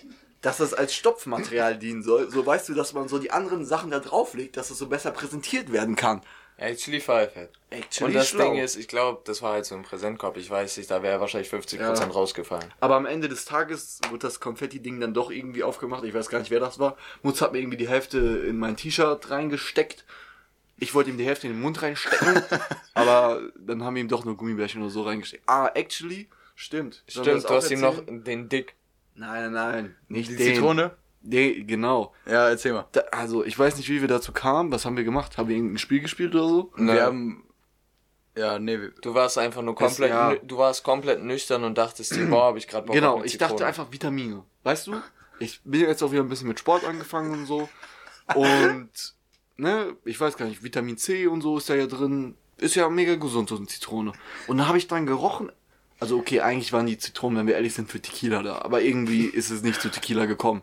dass 0.48 0.60
das 0.60 0.74
als 0.74 0.96
Stopfmaterial 0.96 1.78
dienen 1.78 2.02
soll. 2.02 2.32
So 2.32 2.46
weißt 2.46 2.70
du, 2.70 2.74
dass 2.74 2.94
man 2.94 3.10
so 3.10 3.20
die 3.20 3.32
anderen 3.32 3.66
Sachen 3.66 3.92
da 3.92 4.00
drauflegt, 4.00 4.56
dass 4.56 4.70
es 4.72 4.78
so 4.78 4.88
besser 4.88 5.12
präsentiert 5.12 5.74
werden 5.74 5.98
kann. 5.98 6.22
Actually 6.56 7.02
five. 7.02 7.32
Actually 7.70 8.06
Und 8.08 8.14
das 8.16 8.30
schlau. 8.30 8.52
Ding 8.54 8.64
ist, 8.64 8.78
ich 8.78 8.88
glaube, 8.88 9.20
das 9.26 9.42
war 9.42 9.52
halt 9.52 9.66
so 9.66 9.76
ein 9.76 9.84
Präsentkorb. 9.84 10.38
Ich 10.38 10.50
weiß 10.50 10.78
nicht, 10.78 10.90
da 10.90 11.04
wäre 11.04 11.20
wahrscheinlich 11.20 11.50
50% 11.52 11.80
Ja. 11.82 11.94
rausgefallen. 12.06 12.74
Aber 12.80 12.96
am 12.96 13.06
Ende 13.06 13.28
des 13.28 13.44
Tages 13.44 14.00
wurde 14.10 14.20
das 14.26 14.40
Konfetti-Ding 14.40 15.02
dann 15.02 15.14
doch 15.14 15.32
irgendwie 15.32 15.64
aufgemacht. 15.64 16.06
Ich 16.06 16.14
weiß 16.14 16.30
gar 16.30 16.40
nicht, 16.40 16.50
wer 16.50 16.62
das 16.62 16.80
war. 16.80 16.96
Mutz 17.24 17.42
hat 17.42 17.52
mir 17.52 17.60
irgendwie 17.60 17.76
die 17.78 17.90
Hälfte 17.90 18.18
in 18.18 18.58
mein 18.58 18.78
T-Shirt 18.78 19.30
reingesteckt. 19.30 20.06
Ich 20.80 20.96
wollte 20.96 21.10
ihm 21.10 21.18
die 21.18 21.26
Hälfte 21.26 21.48
in 21.48 21.54
den 21.56 21.62
Mund 21.62 21.82
reinstecken. 21.82 22.42
aber 22.94 23.42
dann 23.60 23.84
haben 23.84 23.96
wir 23.96 24.02
ihm 24.02 24.08
doch 24.08 24.24
nur 24.24 24.38
Gummibärchen 24.38 24.82
oder 24.82 24.92
so 24.92 25.02
reingesteckt. 25.04 25.44
Ah, 25.46 25.70
actually, 25.74 26.30
stimmt. 26.56 27.04
Sollen 27.06 27.26
Stimmt, 27.26 27.44
du 27.50 27.54
hast 27.54 27.70
ihm 27.70 27.82
noch 27.82 27.98
erzählen? 27.98 28.24
den 28.24 28.48
Dick. 28.50 28.76
Nein, 29.18 29.52
nein, 29.52 29.54
nein. 29.54 29.96
Nicht 30.08 30.30
Die 30.30 30.36
den. 30.36 30.56
Zitrone? 30.56 30.92
Nee, 31.24 31.64
genau. 31.64 32.14
Ja, 32.26 32.48
erzähl 32.48 32.72
mal. 32.74 32.86
Da, 32.92 33.02
also, 33.12 33.44
ich 33.44 33.58
weiß 33.58 33.76
nicht, 33.78 33.90
wie 33.90 34.00
wir 34.00 34.08
dazu 34.08 34.32
kamen. 34.32 34.72
Was 34.72 34.86
haben 34.86 34.96
wir 34.96 35.04
gemacht? 35.04 35.38
Haben 35.38 35.50
wir 35.50 35.56
irgendein 35.56 35.80
Spiel 35.80 36.00
gespielt 36.00 36.34
oder 36.36 36.48
so? 36.48 36.72
Nö. 36.78 36.94
Wir 36.94 37.04
haben. 37.04 37.44
Ja, 38.38 38.60
nee, 38.60 38.78
Du 39.02 39.16
warst 39.16 39.40
einfach 39.40 39.64
nur 39.64 39.74
komplett, 39.74 40.12
ja. 40.12 40.36
du 40.36 40.60
warst 40.60 40.84
komplett 40.84 41.24
nüchtern 41.24 41.64
und 41.64 41.76
dachtest 41.76 42.16
dir, 42.16 42.28
boah, 42.28 42.50
hab 42.50 42.56
ich 42.58 42.68
gerade 42.68 42.86
Bock 42.86 42.94
Genau, 42.94 43.24
ich 43.24 43.40
dachte 43.40 43.66
einfach 43.66 43.92
Vitamine. 43.92 44.44
Weißt 44.64 44.86
du? 44.86 45.02
Ich 45.40 45.60
bin 45.64 45.82
jetzt 45.82 46.04
auch 46.04 46.12
wieder 46.12 46.22
ein 46.22 46.30
bisschen 46.30 46.48
mit 46.48 46.60
Sport 46.60 46.86
angefangen 46.86 47.32
und 47.32 47.46
so. 47.48 47.68
Und, 48.36 48.90
ne, 49.58 49.96
ich 50.06 50.20
weiß 50.20 50.38
gar 50.38 50.46
nicht, 50.46 50.64
Vitamin 50.64 50.98
C 50.98 51.26
und 51.26 51.42
so 51.42 51.58
ist 51.58 51.68
da 51.70 51.74
ja 51.74 51.88
drin. 51.88 52.36
Ist 52.58 52.76
ja 52.76 52.88
mega 52.90 53.16
gesund, 53.16 53.50
so 53.50 53.56
eine 53.56 53.66
Zitrone. 53.66 54.14
Und 54.46 54.58
da 54.60 54.68
habe 54.68 54.78
ich 54.78 54.88
dran 54.88 55.08
gerochen. 55.08 55.52
Also, 56.00 56.18
okay, 56.18 56.42
eigentlich 56.42 56.74
waren 56.74 56.86
die 56.86 56.98
Zitronen, 56.98 57.40
wenn 57.40 57.48
wir 57.48 57.56
ehrlich 57.56 57.74
sind, 57.74 57.90
für 57.90 58.00
Tequila 58.02 58.44
da. 58.44 58.60
Aber 58.60 58.82
irgendwie 58.82 59.26
ist 59.26 59.50
es 59.50 59.64
nicht 59.64 59.82
zu 59.82 59.90
Tequila 59.90 60.26
gekommen. 60.26 60.62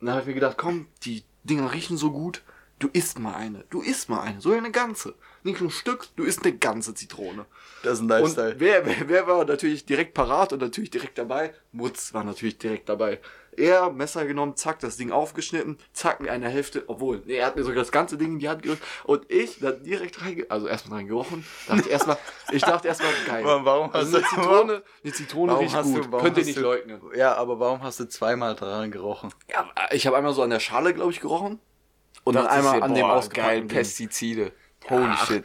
Und 0.00 0.06
dann 0.06 0.14
habe 0.14 0.22
ich 0.22 0.28
mir 0.28 0.34
gedacht, 0.34 0.56
komm, 0.56 0.86
die 1.04 1.24
Dinger 1.44 1.72
riechen 1.72 1.96
so 1.96 2.10
gut. 2.10 2.42
Du 2.78 2.88
isst 2.92 3.18
mal 3.18 3.34
eine. 3.34 3.64
Du 3.70 3.82
isst 3.82 4.08
mal 4.08 4.20
eine. 4.20 4.40
So 4.40 4.52
eine 4.52 4.70
ganze. 4.72 5.14
Nicht 5.42 5.60
nur 5.60 5.68
ein 5.68 5.72
Stück, 5.72 6.08
du 6.16 6.24
isst 6.24 6.44
eine 6.44 6.56
ganze 6.56 6.94
Zitrone. 6.94 7.46
das 7.82 7.94
ist 7.94 7.98
ein 8.00 8.04
Und 8.04 8.08
Lifestyle. 8.08 8.56
wer, 8.58 8.84
wer, 8.86 9.08
wer 9.08 9.26
war 9.26 9.44
natürlich 9.44 9.84
direkt 9.86 10.14
parat 10.14 10.52
und 10.52 10.60
natürlich 10.60 10.90
direkt 10.90 11.18
dabei? 11.18 11.54
Mutz 11.72 12.12
war 12.14 12.24
natürlich 12.24 12.58
direkt 12.58 12.88
dabei. 12.88 13.20
Er, 13.56 13.90
Messer 13.90 14.26
genommen, 14.26 14.56
zack, 14.56 14.80
das 14.80 14.96
Ding 14.96 15.10
aufgeschnitten, 15.12 15.78
zack, 15.92 16.20
mir 16.20 16.30
eine 16.32 16.48
Hälfte, 16.48 16.84
obwohl, 16.88 17.22
nee, 17.26 17.34
er 17.36 17.46
hat 17.46 17.56
mir 17.56 17.62
sogar 17.62 17.78
das 17.80 17.92
ganze 17.92 18.16
Ding 18.18 18.32
in 18.32 18.38
die 18.38 18.48
Hand 18.48 18.62
gedrückt 18.62 18.82
und 19.04 19.30
ich 19.30 19.58
dann 19.60 19.82
direkt 19.82 20.20
reinge, 20.22 20.46
also 20.48 20.66
erstmal 20.66 20.98
dran 21.00 21.08
gerochen, 21.08 21.44
dachte 21.68 21.88
erstmal, 21.88 22.18
ich 22.52 22.62
dachte 22.62 22.88
erstmal, 22.88 23.10
geil. 23.26 23.44
Warum- 23.44 23.64
warum 23.64 23.92
hast 23.92 23.96
also 23.96 24.16
eine 24.16 24.22
du- 24.26 24.28
Zitrone, 24.34 24.82
eine 25.04 25.12
Zitrone 25.12 25.52
Warum 25.52 25.64
riecht 25.64 25.76
hast 25.76 25.86
du- 25.88 25.94
gut, 25.94 26.12
warum 26.12 26.24
könnt 26.24 26.38
ihr 26.38 26.44
nicht 26.44 26.56
du- 26.58 26.62
leugnen. 26.62 27.00
Ja, 27.16 27.34
aber 27.34 27.58
warum 27.60 27.82
hast 27.82 28.00
du 28.00 28.08
zweimal 28.08 28.54
dran 28.54 28.90
gerochen? 28.90 29.30
Ja, 29.50 29.68
ich 29.90 30.06
habe 30.06 30.16
einmal 30.16 30.32
so 30.32 30.42
an 30.42 30.50
der 30.50 30.60
Schale, 30.60 30.94
glaube 30.94 31.12
ich, 31.12 31.20
gerochen 31.20 31.58
und 32.24 32.34
dann 32.34 32.46
einmal 32.46 32.82
an 32.82 32.94
dem 32.94 33.04
ausgepackten. 33.04 33.68
Pestizide. 33.68 34.52
Holy 34.88 35.04
ach. 35.08 35.26
shit. 35.26 35.44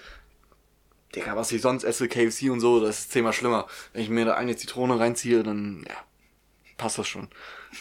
Digga, 1.15 1.35
was 1.35 1.51
ich 1.51 1.61
sonst 1.61 1.83
esse, 1.83 2.07
KFC 2.07 2.51
und 2.51 2.59
so, 2.59 2.79
das 2.79 2.99
ist 2.99 3.11
zehnmal 3.11 3.33
schlimmer. 3.33 3.65
Wenn 3.93 4.03
ich 4.03 4.09
mir 4.09 4.25
da 4.25 4.35
eine 4.35 4.55
Zitrone 4.55 4.99
reinziehe, 4.99 5.41
dann, 5.41 5.83
ja, 5.89 5.95
passt 6.77 6.99
das 6.99 7.07
schon. 7.07 7.29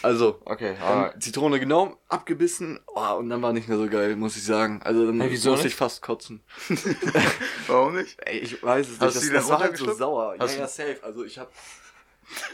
Also, 0.01 0.39
Okay, 0.45 0.75
dann 0.79 1.19
Zitrone 1.19 1.59
genommen, 1.59 1.95
abgebissen, 2.07 2.79
oh, 2.87 3.15
und 3.17 3.29
dann 3.29 3.41
war 3.41 3.53
nicht 3.53 3.67
mehr 3.67 3.77
so 3.77 3.87
geil, 3.87 4.15
muss 4.15 4.37
ich 4.37 4.43
sagen. 4.43 4.81
Also 4.83 5.05
dann 5.07 5.19
Hey, 5.19 5.31
musste 5.31 5.51
nicht? 5.51 5.65
ich 5.65 5.75
fast 5.75 6.01
kotzen. 6.01 6.41
Warum 7.67 7.95
nicht? 7.95 8.17
Ey, 8.25 8.39
ich 8.39 8.61
weiß 8.61 8.85
es 8.87 8.91
nicht, 8.93 9.01
Hast 9.01 9.15
das, 9.15 9.23
die 9.23 9.29
das 9.29 9.47
dann 9.47 9.53
war 9.53 9.59
halt 9.61 9.77
so 9.77 9.93
sauer. 9.93 10.35
Hast 10.39 10.55
ja, 10.55 10.61
ja, 10.61 10.67
safe. 10.67 10.99
Also 11.03 11.23
ich 11.23 11.37
hab... 11.39 11.51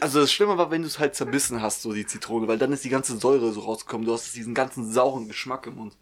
Also 0.00 0.20
das 0.20 0.32
Schlimme 0.32 0.56
war, 0.56 0.70
wenn 0.70 0.80
du 0.80 0.88
es 0.88 0.98
halt 0.98 1.14
zerbissen 1.14 1.60
hast, 1.60 1.82
so 1.82 1.92
die 1.92 2.06
Zitrone, 2.06 2.48
weil 2.48 2.56
dann 2.56 2.72
ist 2.72 2.84
die 2.84 2.88
ganze 2.88 3.18
Säure 3.18 3.52
so 3.52 3.60
rausgekommen. 3.60 4.06
Du 4.06 4.12
hast 4.14 4.34
diesen 4.34 4.54
ganzen 4.54 4.90
sauren 4.90 5.28
Geschmack 5.28 5.66
im 5.66 5.76
Mund. 5.76 5.96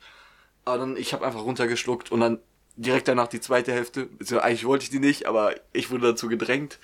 Aber 0.64 0.78
dann, 0.78 0.96
ich 0.96 1.12
habe 1.12 1.26
einfach 1.26 1.42
runtergeschluckt 1.42 2.12
und 2.12 2.20
dann 2.20 2.38
direkt 2.76 3.08
danach 3.08 3.26
die 3.26 3.40
zweite 3.40 3.72
Hälfte. 3.72 4.06
beziehungsweise 4.06 4.44
Eigentlich 4.44 4.64
wollte 4.64 4.84
ich 4.84 4.90
die 4.90 5.00
nicht, 5.00 5.26
aber 5.26 5.54
ich 5.72 5.90
wurde 5.90 6.06
dazu 6.12 6.28
gedrängt. 6.28 6.78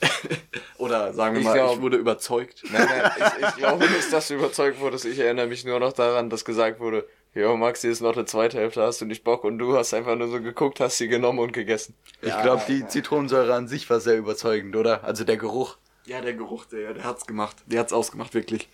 Oder 0.78 1.12
sagen 1.12 1.34
wir 1.34 1.40
Ich 1.40 1.46
mal, 1.46 1.54
glaub- 1.54 1.76
ich 1.76 1.80
wurde 1.82 1.96
überzeugt. 1.96 2.62
nein, 2.72 2.86
nein, 2.88 3.10
ich, 3.40 3.48
ich 3.48 3.56
glaube 3.56 3.84
nicht, 3.88 4.12
dass 4.12 4.28
du 4.28 4.34
überzeugt 4.34 4.80
wurdest. 4.80 5.04
Ich 5.04 5.18
erinnere 5.18 5.46
mich 5.46 5.64
nur 5.64 5.80
noch 5.80 5.92
daran, 5.92 6.30
dass 6.30 6.44
gesagt 6.44 6.78
wurde, 6.80 7.06
jo, 7.34 7.56
Max, 7.56 7.80
hier 7.82 7.90
ist 7.90 8.00
noch 8.00 8.14
eine 8.16 8.24
zweite 8.24 8.58
Hälfte, 8.58 8.82
hast 8.82 9.00
du 9.00 9.04
nicht 9.04 9.24
Bock? 9.24 9.44
Und 9.44 9.58
du 9.58 9.76
hast 9.76 9.92
einfach 9.94 10.16
nur 10.16 10.28
so 10.28 10.40
geguckt, 10.40 10.80
hast 10.80 10.98
sie 10.98 11.08
genommen 11.08 11.40
und 11.40 11.52
gegessen. 11.52 11.94
Ich 12.22 12.28
Ja, 12.28 12.42
glaube, 12.42 12.62
die 12.68 12.86
Zitronensäure 12.86 13.54
an 13.54 13.68
sich 13.68 13.88
war 13.90 14.00
sehr 14.00 14.16
überzeugend, 14.16 14.76
oder? 14.76 15.04
Also 15.04 15.24
der 15.24 15.36
Geruch. 15.36 15.76
Ja, 16.06 16.20
der 16.20 16.34
Geruch, 16.34 16.64
der, 16.66 16.94
der 16.94 17.04
hat's 17.04 17.26
gemacht. 17.26 17.56
Der 17.66 17.80
hat's 17.80 17.92
ausgemacht, 17.92 18.34
wirklich. 18.34 18.68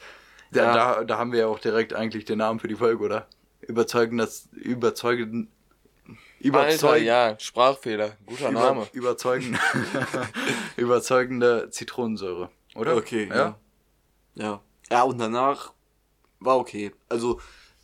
Da, 0.53 0.65
Ja. 0.65 0.75
da, 0.97 1.05
da 1.05 1.19
haben 1.19 1.33
wir 1.33 1.41
ja 1.41 1.47
auch 1.49 1.59
direkt 1.59 1.95
eigentlich 1.95 2.25
den 2.27 2.39
Namen 2.39 2.61
für 2.61 2.69
die 2.69 2.77
Folge, 2.77 3.03
oder? 3.03 3.27
Überzeugend, 3.63 4.21
das 4.21 4.49
überzeugend. 4.53 5.49
Alter, 6.53 6.97
ja, 6.97 7.39
Sprachfehler. 7.39 8.17
Guter 8.27 8.51
über, 8.51 8.61
Name. 8.61 8.89
Überzeugend, 8.93 9.59
überzeugende 10.77 11.71
Zitronensäure, 11.71 12.51
oder? 12.75 12.97
Okay, 12.97 13.29
ja. 13.29 13.37
ja. 13.37 13.59
Ja. 14.35 14.63
Ja, 14.91 15.03
und 15.03 15.19
danach 15.19 15.73
war 16.41 16.59
okay. 16.59 16.93
Also, 17.09 17.41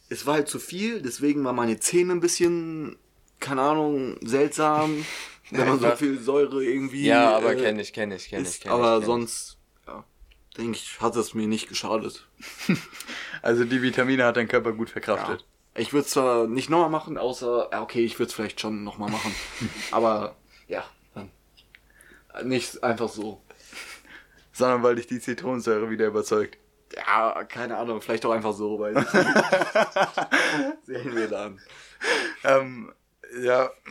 es 0.08 0.26
war 0.26 0.34
halt 0.34 0.48
zu 0.48 0.58
viel, 0.58 1.00
deswegen 1.00 1.44
waren 1.44 1.56
meine 1.56 1.78
Zähne 1.80 2.12
ein 2.12 2.20
bisschen, 2.20 2.98
keine 3.38 3.62
Ahnung, 3.62 4.16
seltsam, 4.22 5.04
wenn 5.50 5.68
man 5.68 5.80
so 5.80 5.90
viel 5.96 6.20
Säure 6.20 6.62
irgendwie. 6.62 7.06
Ja, 7.06 7.36
aber 7.36 7.52
äh, 7.52 7.56
kenn 7.56 7.78
ich, 7.78 7.92
kenn 7.92 8.10
ich, 8.12 8.28
kenn 8.28 8.44
ich, 8.44 8.60
kenn 8.60 8.72
aber 8.72 8.94
ich. 8.94 9.00
kenn 9.00 9.06
sonst, 9.06 9.58
ja, 9.86 10.04
denke 10.58 10.72
ich, 10.72 11.00
hat 11.00 11.16
es 11.16 11.34
mir 11.34 11.46
nicht 11.46 11.68
geschadet. 11.68 12.28
Also 13.42 13.64
die 13.64 13.80
Vitamine 13.80 14.24
hat 14.24 14.36
dein 14.36 14.48
Körper 14.48 14.74
gut 14.74 14.90
verkraftet. 14.90 15.46
Ich 15.80 15.94
würde 15.94 16.04
es 16.04 16.10
zwar 16.10 16.46
nicht 16.46 16.68
nochmal 16.68 16.90
machen, 16.90 17.16
außer, 17.16 17.70
ja, 17.72 17.80
okay, 17.80 18.04
ich 18.04 18.18
würde 18.18 18.28
es 18.28 18.34
vielleicht 18.34 18.60
schon 18.60 18.84
nochmal 18.84 19.10
machen. 19.10 19.34
aber, 19.92 20.36
ja, 20.68 20.84
dann. 21.14 21.30
Nicht 22.46 22.84
einfach 22.84 23.08
so. 23.08 23.40
Sondern 24.52 24.82
weil 24.82 24.96
dich 24.96 25.06
die 25.06 25.20
Zitronensäure 25.20 25.88
wieder 25.88 26.06
überzeugt. 26.06 26.58
Ja, 26.94 27.44
keine 27.44 27.78
Ahnung, 27.78 28.02
vielleicht 28.02 28.26
auch 28.26 28.32
einfach 28.32 28.52
so, 28.52 28.78
weil. 28.78 28.94
Sehen 30.82 31.16
wir 31.16 31.28
dann. 31.28 31.58
Ähm, 32.44 32.92
ja, 33.40 33.70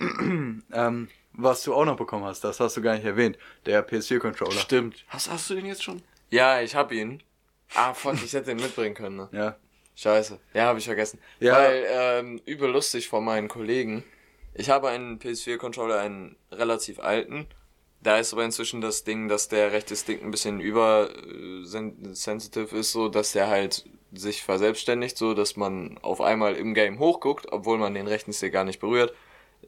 ähm, 0.71 1.07
was 1.33 1.63
du 1.63 1.73
auch 1.73 1.85
noch 1.85 1.97
bekommen 1.97 2.25
hast, 2.25 2.43
das 2.43 2.59
hast 2.59 2.77
du 2.77 2.83
gar 2.83 2.93
nicht 2.93 3.05
erwähnt. 3.05 3.39
Der 3.65 3.87
PS4-Controller. 3.87 4.59
Stimmt. 4.59 5.05
Hast, 5.07 5.31
hast 5.31 5.49
du 5.49 5.55
den 5.55 5.65
jetzt 5.65 5.83
schon? 5.83 6.03
Ja, 6.29 6.61
ich 6.61 6.75
hab 6.75 6.91
ihn. 6.91 7.23
Ah, 7.73 7.95
fuck, 7.95 8.13
ich 8.23 8.33
hätte 8.33 8.51
ihn 8.51 8.57
mitbringen 8.57 8.93
können, 8.93 9.15
ne? 9.15 9.29
Ja. 9.31 9.55
Scheiße. 9.99 10.39
Ja, 10.53 10.67
habe 10.67 10.79
ich 10.79 10.85
vergessen. 10.85 11.19
Ja. 11.41 11.57
Weil, 11.57 11.85
ähm, 11.89 12.41
übel 12.45 12.71
lustig 12.71 13.09
von 13.09 13.25
meinen 13.25 13.49
Kollegen. 13.49 14.05
Ich 14.53 14.69
habe 14.69 14.87
einen 14.87 15.19
PS4-Controller, 15.19 15.99
einen 15.99 16.37
relativ 16.53 16.99
alten. 16.99 17.47
Da 18.01 18.17
ist 18.17 18.31
aber 18.31 18.45
inzwischen 18.45 18.79
das 18.79 19.03
Ding, 19.03 19.27
dass 19.27 19.49
der 19.49 19.73
rechte 19.73 19.97
Stick 19.97 20.23
ein 20.23 20.31
bisschen 20.31 20.61
übersensitive 20.61 22.77
ist, 22.77 22.93
so 22.93 23.09
dass 23.09 23.33
der 23.33 23.49
halt 23.49 23.83
sich 24.13 24.41
verselbstständigt, 24.41 25.17
so 25.17 25.33
dass 25.33 25.57
man 25.57 25.97
auf 26.01 26.21
einmal 26.21 26.55
im 26.55 26.73
Game 26.73 26.99
hochguckt, 26.99 27.51
obwohl 27.51 27.77
man 27.77 27.93
den 27.93 28.07
rechten 28.07 28.31
Stick 28.31 28.53
gar 28.53 28.63
nicht 28.63 28.79
berührt. 28.79 29.13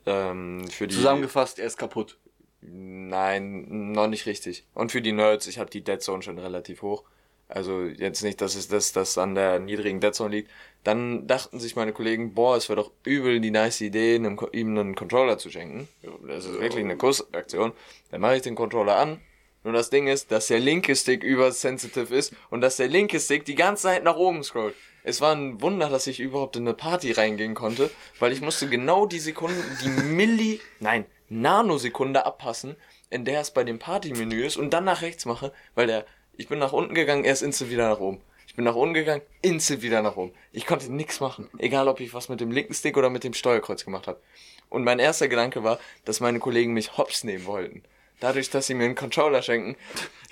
Ähm, 0.06 0.65
für 0.70 0.88
die 0.88 0.96
Zusammengefasst, 0.96 1.60
er 1.60 1.67
ist 1.67 1.78
kaputt. 1.78 2.17
Nein, 2.62 3.91
noch 3.91 4.08
nicht 4.08 4.26
richtig. 4.26 4.65
Und 4.74 4.94
für 4.94 5.02
die 5.02 5.12
Nerds, 5.12 5.48
ich 5.48 5.60
habe 5.60 5.70
die 5.70 5.84
Dead 5.84 6.02
Zone 6.02 6.24
schon 6.24 6.39
relativ 6.39 6.84
hoch. 6.84 7.04
Also 7.52 7.84
jetzt 7.84 8.24
nicht, 8.24 8.40
dass 8.40 8.56
es 8.56 8.70
das, 8.70 8.94
das 8.94 9.18
an 9.18 9.36
der 9.36 9.60
niedrigen 9.60 10.00
Dead 10.00 10.16
Zone 10.16 10.36
liegt. 10.36 10.52
Dann 10.84 11.28
dachten 11.28 11.60
sich 11.60 11.76
meine 11.76 11.92
Kollegen, 11.92 12.34
boah, 12.34 12.56
es 12.56 12.70
wäre 12.70 12.82
doch 12.82 12.92
übel 13.04 13.40
die 13.40 13.52
nice 13.52 13.82
Idee, 13.82 14.16
einem, 14.16 14.40
ihm 14.54 14.78
einen 14.78 14.96
Controller 14.96 15.38
zu 15.38 15.50
schenken. 15.50 15.88
Das 16.28 16.46
ist 16.46 16.60
wirklich 16.60 16.84
eine 16.84 16.98
Kursaktion. 16.98 17.74
Dann 18.10 18.22
mache 18.22 18.38
ich 18.38 18.42
den 18.42 18.56
Controller 18.56 18.96
an. 18.96 19.20
Nur 19.64 19.74
das 19.74 19.92
Ding 19.92 20.08
ist, 20.08 20.32
dass 20.32 20.48
der 20.48 20.60
linke 20.60 20.96
Stick 20.96 21.24
übersensitive 21.24 22.16
ist 22.16 22.34
und 22.50 22.62
dass 22.62 22.78
der 22.78 22.88
linke 22.88 23.20
Stick 23.20 23.46
die 23.46 23.56
ganze 23.56 23.84
Zeit 23.84 24.04
nach 24.04 24.16
oben 24.16 24.44
scrollt. 24.44 24.74
Es 25.04 25.22
war 25.22 25.36
ein 25.36 25.62
Wunder, 25.62 25.90
dass 25.90 26.08
ich 26.08 26.20
überhaupt 26.20 26.56
in 26.56 26.64
eine 26.64 26.74
Party 26.74 27.12
reingehen 27.12 27.54
konnte, 27.54 27.92
weil 28.20 28.32
ich 28.32 28.42
musste 28.42 28.70
genau 28.70 29.06
die 29.06 29.20
Sekunden, 29.20 29.62
die 29.84 29.90
Milli, 29.90 30.62
nein, 30.80 31.06
Nanosekunde 31.30 32.26
abpassen, 32.26 32.76
in 33.10 33.26
der 33.26 33.42
es 33.42 33.52
bei 33.52 33.64
dem 33.64 33.78
Partymenü 33.78 34.46
ist 34.46 34.58
und 34.58 34.72
dann 34.72 34.86
nach 34.86 35.02
rechts 35.02 35.26
mache, 35.26 35.54
weil 35.76 35.88
der, 35.88 36.06
ich 36.38 36.48
bin 36.48 36.60
nach 36.60 36.74
unten 36.74 36.94
gegangen, 36.94 37.24
er 37.24 37.34
ist 37.34 37.41
instant 37.41 37.72
wieder 37.72 37.89
nach 37.89 38.00
oben. 38.00 38.22
Ich 38.48 38.56
bin 38.56 38.65
nach 38.65 38.76
unten 38.76 38.94
gegangen, 38.94 39.22
instant 39.41 39.82
wieder 39.82 40.02
nach 40.02 40.17
oben. 40.17 40.34
Ich 40.52 40.65
konnte 40.65 40.91
nichts 40.91 41.20
machen. 41.20 41.50
Egal, 41.58 41.88
ob 41.88 42.00
ich 42.00 42.13
was 42.13 42.30
mit 42.30 42.41
dem 42.41 42.52
linken 42.52 42.74
Stick 42.74 42.98
oder 42.98 43.10
mit 43.10 43.24
dem 43.24 43.34
Steuerkreuz 43.34 43.86
gemacht 43.86 44.08
habe. 44.08 44.20
Und 44.70 44.84
mein 44.84 45.00
erster 45.00 45.28
Gedanke 45.28 45.63
war, 45.63 45.80
dass 46.06 46.20
meine 46.20 46.39
Kollegen 46.39 46.74
mich 46.74 46.98
hops 46.98 47.24
nehmen 47.24 47.46
wollten. 47.46 47.84
Dadurch, 48.20 48.50
dass 48.50 48.67
sie 48.67 48.74
mir 48.74 48.86
einen 48.86 48.96
Controller 48.96 49.41
schenken. 49.41 49.76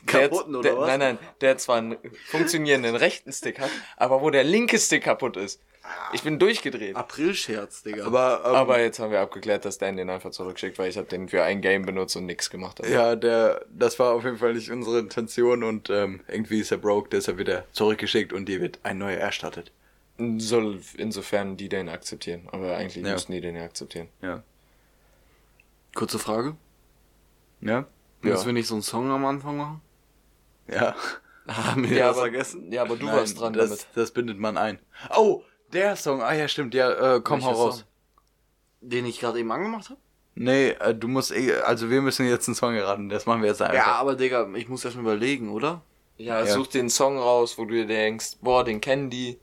Der- 0.04 0.30
Kaputten 0.30 0.56
oder 0.56 0.70
der, 0.70 0.78
was? 0.80 0.88
Nein, 0.88 1.00
nein, 1.00 1.18
der 1.42 1.58
zwar 1.58 1.78
einen 1.78 1.98
funktionierenden 2.28 2.96
rechten 2.96 3.32
Stick 3.32 3.60
hat, 3.60 3.70
aber 3.98 4.22
wo 4.22 4.30
der 4.30 4.44
linke 4.44 4.78
Stick 4.80 5.04
kaputt 5.04 5.38
ist. 5.38 5.62
Ich 6.14 6.22
bin 6.22 6.38
durchgedreht. 6.38 6.96
Aprilscherz, 6.96 7.82
Digga. 7.82 8.06
Aber, 8.06 8.42
ähm, 8.46 8.56
Aber 8.56 8.80
jetzt 8.80 9.00
haben 9.00 9.12
wir 9.12 9.22
abgeklärt, 9.22 9.66
dass 9.66 9.80
Dan 9.80 9.98
den 9.98 10.10
einfach 10.12 10.30
zurückschickt, 10.30 10.78
weil 10.78 10.88
ich 10.90 10.98
habe 10.98 11.08
den 11.08 11.28
für 11.30 11.42
ein 11.44 11.62
Game 11.62 11.84
benutzt 11.84 12.16
und 12.16 12.28
nichts 12.28 12.52
gemacht 12.52 12.78
habe. 12.80 12.90
ja, 12.92 13.16
der, 13.16 13.66
das 13.70 13.98
war 13.98 14.14
auf 14.14 14.24
jeden 14.24 14.38
Fall 14.38 14.54
nicht 14.54 14.70
unsere 14.70 15.00
Intention 15.00 15.64
und 15.64 15.90
ähm, 15.90 16.22
irgendwie 16.28 16.60
ist 16.60 16.72
er 16.72 16.78
broke, 16.78 17.10
deshalb 17.10 17.38
wird 17.40 17.48
er 17.50 17.66
zurückgeschickt 17.74 18.34
und 18.34 18.46
dir 18.46 18.62
wird 18.62 18.80
ein 18.84 19.00
neuer 19.00 19.18
erstattet. 19.18 19.72
Soll 20.38 20.80
insofern 20.98 21.58
die 21.58 21.70
den 21.70 21.90
akzeptieren. 21.90 22.48
Aber 22.52 22.76
eigentlich 22.78 23.04
Ja. 23.04 23.14
müssen 23.14 23.32
die 23.32 23.42
den 23.42 23.56
ja 23.56 23.64
akzeptieren. 23.64 24.10
Ja. 24.22 24.44
Kurze 25.96 26.20
Frage. 26.20 26.56
Ja? 27.62 27.72
Ja. 27.72 27.86
Müssen 28.22 28.46
wir 28.48 28.54
nicht 28.54 28.68
so 28.68 28.76
einen 28.76 28.84
Song 28.84 29.10
am 29.10 29.26
Anfang 29.26 29.58
machen? 29.58 29.82
Ja. 30.72 30.96
Haben 31.48 31.90
wir 31.90 31.98
Ja, 31.98 32.08
das 32.10 32.18
aber, 32.18 32.26
vergessen? 32.28 32.72
ja, 32.72 32.82
aber 32.84 32.96
du 32.96 33.06
Nein, 33.08 33.16
warst 33.16 33.40
dran 33.40 33.54
das, 33.54 33.70
damit. 33.70 33.88
Das 33.96 34.12
bindet 34.12 34.38
man 34.38 34.56
ein. 34.58 34.78
Oh, 35.18 35.42
der 35.74 35.96
Song. 35.96 36.22
Ah 36.22 36.34
ja, 36.34 36.48
stimmt. 36.48 36.74
Ja, 36.76 37.16
äh, 37.16 37.22
komm, 37.22 37.42
hau 37.44 37.48
Welcher 37.50 37.60
raus. 37.62 37.76
Song? 37.80 37.86
Den 38.82 39.06
ich 39.06 39.20
gerade 39.20 39.40
eben 39.40 39.52
angemacht 39.52 39.90
habe? 39.90 40.00
Nee, 40.36 40.70
äh, 40.80 40.94
du 40.94 41.08
musst 41.08 41.32
eh, 41.32 41.54
also 41.62 41.90
wir 41.90 42.02
müssen 42.02 42.28
jetzt 42.28 42.48
einen 42.48 42.56
Song 42.56 42.76
erraten. 42.76 43.10
Das 43.10 43.26
machen 43.26 43.42
wir 43.42 43.50
jetzt 43.50 43.62
einfach. 43.62 43.76
Ja, 43.76 43.94
aber 43.96 44.16
Digga, 44.16 44.48
ich 44.56 44.70
muss 44.70 44.86
erst 44.86 44.96
mal 44.96 45.02
überlegen, 45.02 45.50
oder? 45.50 45.82
Ja, 46.18 46.40
Ja. 46.40 46.46
such 46.54 46.68
den 46.68 46.90
Song 46.90 47.18
raus, 47.18 47.58
wo 47.58 47.66
du 47.66 47.74
dir 47.74 47.88
denkst, 47.88 48.38
boah, 48.42 48.64
den 48.64 48.80
kennen 48.80 49.10
die. 49.10 49.40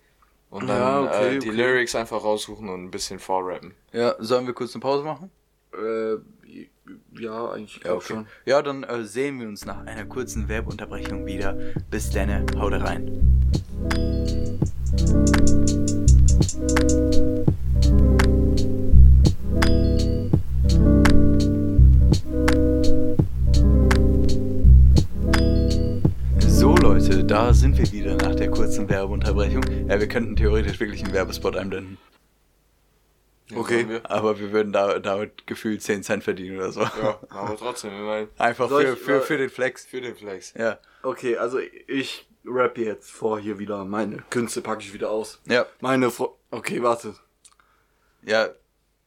Und 0.49 0.69
dann 0.69 0.79
Ja, 0.79 1.01
okay, 1.03 1.37
äh, 1.37 1.39
die 1.41 1.49
okay. 1.51 1.57
Lyrics 1.57 1.95
einfach 1.97 2.23
raussuchen 2.23 2.69
und 2.69 2.85
ein 2.85 2.91
bisschen 2.91 3.19
vorrappen. 3.19 3.75
Ja, 3.93 4.15
sollen 4.21 4.47
wir 4.47 4.55
kurz 4.55 4.75
eine 4.75 4.81
Pause 4.81 5.03
machen? 5.03 5.31
Äh, 5.75 6.17
ja, 7.19 7.51
eigentlich 7.51 7.81
glaub 7.81 8.03
schon. 8.03 8.27
Ja, 8.45 8.63
dann 8.63 8.83
äh, 8.85 9.05
sehen 9.05 9.41
wir 9.41 9.49
uns 9.49 9.65
nach 9.65 9.87
einer 9.87 10.05
kurzen 10.05 10.49
Werbeunterbrechung 10.49 11.27
wieder. 11.27 11.57
Bis 11.91 12.11
dann, 12.11 12.47
haut 12.59 12.73
rein. 12.73 13.43
So 26.39 26.75
Leute, 26.77 27.25
da 27.25 27.53
sind 27.53 27.79
wir 27.79 27.91
wieder 27.93 28.17
nach 28.17 28.35
der 28.35 28.51
kurzen 28.51 28.89
Werbeunterbrechung. 28.89 29.65
Ja, 29.89 30.01
wir 30.01 30.09
könnten 30.09 30.37
theoretisch 30.37 30.81
wirklich 30.81 31.05
einen 31.05 31.13
Werbespot 31.13 31.57
einblenden. 31.57 31.99
Okay. 33.55 33.75
sollen 33.75 33.89
wir? 33.91 34.11
Aber 34.11 34.39
wir 34.41 34.51
würden 34.53 34.73
da, 34.73 34.99
damit 34.99 35.47
gefühlt 35.47 35.83
10 35.83 36.03
Cent 36.03 36.25
verdienen 36.25 36.57
oder 36.59 36.73
so. 36.73 36.81
Ja, 36.81 37.21
aber 37.29 37.57
trotzdem, 37.57 37.93
ich 37.93 38.01
meine, 38.01 38.29
Einfach 38.39 38.69
für, 38.69 38.93
ich, 38.95 38.99
für, 38.99 39.17
äh, 39.17 39.21
für 39.21 39.39
den 39.39 39.51
Flex. 39.51 39.85
für 39.87 40.01
den 40.01 40.17
Flex. 40.17 40.53
Ja. 40.55 40.79
Okay, 41.03 41.37
also 41.37 41.59
ich 41.87 42.29
rappe 42.45 42.83
jetzt 42.83 43.11
vor 43.11 43.39
hier 43.39 43.59
wieder. 43.59 43.85
Meine 43.85 44.25
Künste 44.31 44.63
packe 44.63 44.83
ich 44.83 44.93
wieder 44.93 45.11
aus. 45.11 45.41
Ja. 45.47 45.67
Meine 45.81 46.11
Fro 46.11 46.39
Okay, 46.51 46.83
warte. 46.83 47.15
Ja. 48.23 48.49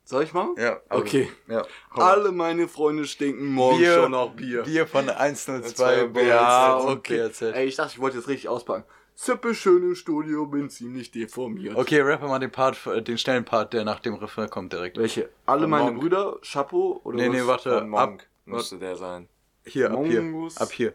Soll 0.05 0.23
ich 0.23 0.33
mal? 0.33 0.47
Ja. 0.57 0.79
also- 0.89 1.03
Okay. 1.03 1.29
Ja. 1.47 1.63
Alle 1.91 2.31
meine 2.31 2.67
Freunde 2.67 3.05
stinken 3.05 3.45
morgen 3.45 3.77
Bier, 3.79 3.93
schon 3.95 4.11
nach 4.11 4.29
Bier. 4.29 4.63
Bier 4.63 4.87
von 4.87 5.07
102 5.09 5.69
Zwei 5.73 6.03
BRZ 6.07 6.27
Ja, 6.27 6.77
okay. 6.79 7.17
BRZ. 7.17 7.41
Ey, 7.53 7.65
ich 7.67 7.75
dachte, 7.75 7.91
ich 7.93 7.99
wollte 7.99 8.17
jetzt 8.17 8.27
richtig 8.27 8.49
auspacken. 8.49 8.85
Sippe 9.21 9.53
schön 9.53 9.83
im 9.83 9.95
Studio, 9.95 10.45
bin 10.45 10.69
ziemlich 10.69 11.11
deformiert. 11.11 11.75
Okay, 11.75 11.99
rappe 11.99 12.25
mal 12.25 12.39
den 12.39 12.51
Part, 12.51 12.87
äh, 12.87 13.01
den 13.01 13.17
schnellen 13.17 13.43
Part, 13.43 13.73
der 13.73 13.83
nach 13.83 13.99
dem 13.99 14.13
Refrain 14.13 14.49
kommt 14.49 14.71
direkt. 14.71 14.97
Welche? 14.97 15.27
Alle 15.45 15.63
Von 15.63 15.71
meine 15.71 15.91
Monk. 15.91 15.99
Brüder, 15.99 16.37
Chapeau 16.41 17.01
oder 17.03 17.17
Nee, 17.17 17.27
was? 17.27 17.33
nee, 17.35 17.45
warte. 17.45 17.79
Von 17.79 17.89
Monk 17.89 18.01
Ab, 18.21 18.27
müsste 18.45 18.77
der 18.79 18.95
sein. 18.95 19.27
hier, 19.65 19.91
ab 19.91 20.05
hier. 20.05 20.21
Mongus. 20.21 20.55
Ab 20.55 20.71
hier. 20.71 20.93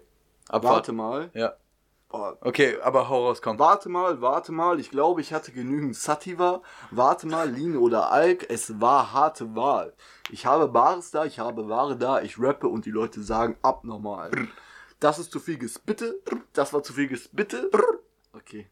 Ab 0.48 0.64
Warte 0.64 0.92
mal. 0.92 1.30
Ja. 1.34 1.52
Okay, 2.08 2.78
aber 2.82 3.10
hau 3.10 3.26
raus, 3.26 3.42
komm. 3.42 3.58
Warte 3.58 3.90
mal, 3.90 4.22
warte 4.22 4.52
mal. 4.52 4.80
Ich 4.80 4.90
glaube, 4.90 5.20
ich 5.20 5.34
hatte 5.34 5.52
genügend 5.52 5.94
Sativa. 5.94 6.62
Warte 6.92 7.26
mal, 7.26 7.50
Lean 7.50 7.76
oder 7.76 8.10
Alk. 8.10 8.46
Es 8.48 8.80
war 8.80 9.12
harte 9.12 9.54
Wahl. 9.54 9.92
Ich 10.30 10.46
habe 10.46 10.68
Bares 10.68 11.10
da, 11.10 11.26
ich 11.26 11.40
habe 11.40 11.68
Ware 11.68 11.98
da. 11.98 12.22
Ich 12.22 12.40
rappe 12.40 12.68
und 12.68 12.86
die 12.86 12.90
Leute 12.90 13.22
sagen 13.22 13.58
abnormal. 13.60 14.30
Das 14.98 15.18
ist 15.18 15.30
zu 15.30 15.40
viel 15.40 15.58
Gespitte. 15.58 16.22
Das 16.54 16.72
war 16.72 16.82
zu 16.82 16.94
viel 16.94 17.08
Gespitte. 17.08 17.70
Okay. 18.36 18.66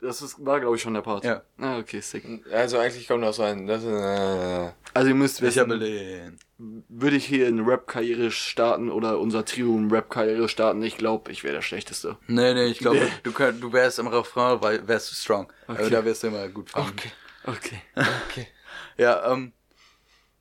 Das 0.00 0.20
ist, 0.20 0.44
war, 0.44 0.60
glaube 0.60 0.76
ich, 0.76 0.82
schon 0.82 0.92
der 0.92 1.00
Part. 1.00 1.24
Ja. 1.24 1.42
Ah, 1.58 1.78
okay, 1.78 2.00
sick. 2.00 2.24
Also 2.52 2.78
eigentlich 2.78 3.08
kommt 3.08 3.22
noch 3.22 3.32
so 3.32 3.42
ein. 3.42 3.66
Das 3.66 3.82
ist, 3.82 3.88
äh, 3.88 4.72
Also 4.92 5.08
ihr 5.08 5.14
müsst 5.14 5.40
Ich 5.40 5.58
habe 5.58 5.80
wissen, 5.80 6.36
den. 6.58 6.84
würde 6.90 7.16
ich 7.16 7.24
hier 7.24 7.46
eine 7.46 7.66
Rap-Karriere 7.66 8.30
starten 8.30 8.90
oder 8.90 9.18
unser 9.18 9.46
Trio 9.46 9.74
eine 9.76 9.90
Rap-Karriere 9.90 10.48
starten, 10.50 10.82
ich 10.82 10.98
glaube, 10.98 11.32
ich 11.32 11.42
wäre 11.42 11.54
der 11.54 11.62
Schlechteste. 11.62 12.18
Nee, 12.26 12.52
nee, 12.52 12.66
ich 12.66 12.80
glaube, 12.80 13.00
du, 13.22 13.32
könnt, 13.32 13.62
du 13.62 13.72
wärst 13.72 13.98
im 13.98 14.08
Refrain, 14.08 14.60
weil 14.60 14.86
wärst 14.86 15.10
du 15.10 15.14
strong. 15.14 15.50
Also 15.66 15.82
Okay. 15.84 15.90
da 15.90 16.04
wirst 16.04 16.22
du 16.22 16.26
immer 16.26 16.48
gut 16.48 16.70
fahren. 16.70 16.90
okay. 16.92 17.10
Okay. 17.46 17.80
Okay. 18.28 18.46
Ja, 18.98 19.32
ähm, 19.32 19.52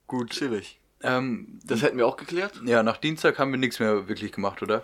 gut. 0.08 0.32
Chillig. 0.32 0.79
Ähm, 1.01 1.60
Das 1.63 1.82
hätten 1.82 1.97
wir 1.97 2.06
auch 2.06 2.17
geklärt? 2.17 2.60
ja, 2.65 2.84
nach 2.84 2.97
Dienstag 2.97 3.39
haben 3.39 3.51
wir 3.51 3.58
nichts 3.58 3.79
mehr 3.79 4.08
wirklich 4.08 4.32
gemacht, 4.32 4.62
oder? 4.62 4.84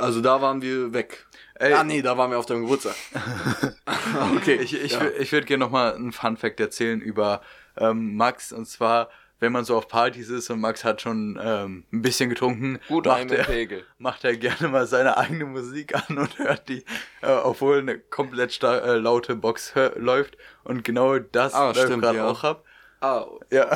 Also 0.00 0.20
da 0.20 0.40
waren 0.42 0.62
wir 0.62 0.92
weg. 0.92 1.26
Ey. 1.54 1.72
ah 1.74 1.84
nee, 1.84 2.00
da 2.02 2.16
waren 2.16 2.30
wir 2.30 2.38
auf 2.38 2.46
deinem 2.46 2.62
Geburtstag. 2.62 2.94
okay, 4.36 4.54
Ich, 4.56 4.74
ich, 4.82 4.92
ja. 4.92 5.02
ich 5.18 5.30
würde 5.32 5.46
gerne 5.46 5.62
nochmal 5.64 5.94
einen 5.94 6.12
Fun 6.12 6.36
Fact 6.36 6.58
erzählen 6.60 7.00
über 7.00 7.42
ähm, 7.76 8.16
Max. 8.16 8.50
Und 8.52 8.66
zwar, 8.66 9.10
wenn 9.40 9.52
man 9.52 9.64
so 9.64 9.76
auf 9.76 9.86
Partys 9.86 10.30
ist 10.30 10.48
und 10.48 10.60
Max 10.60 10.84
hat 10.84 11.02
schon 11.02 11.38
ähm, 11.42 11.84
ein 11.92 12.00
bisschen 12.02 12.30
getrunken, 12.30 12.78
Gut, 12.88 13.04
macht, 13.04 13.30
er, 13.30 13.44
Pegel. 13.44 13.84
macht 13.98 14.24
er 14.24 14.36
gerne 14.38 14.68
mal 14.68 14.86
seine 14.86 15.18
eigene 15.18 15.44
Musik 15.44 15.94
an 15.94 16.16
und 16.18 16.38
hört 16.38 16.68
die, 16.70 16.84
äh, 17.20 17.30
obwohl 17.32 17.78
eine 17.78 17.98
komplett 17.98 18.62
äh, 18.62 18.94
laute 18.96 19.36
Box 19.36 19.74
läuft. 19.96 20.38
Und 20.64 20.82
genau 20.82 21.18
das 21.18 21.52
Ah, 21.52 21.72
läuft 21.72 21.88
gerade 22.00 22.18
ja. 22.18 22.26
auch 22.26 22.42
ab. 22.42 22.64
Ah, 23.02 23.26
Ja. 23.50 23.70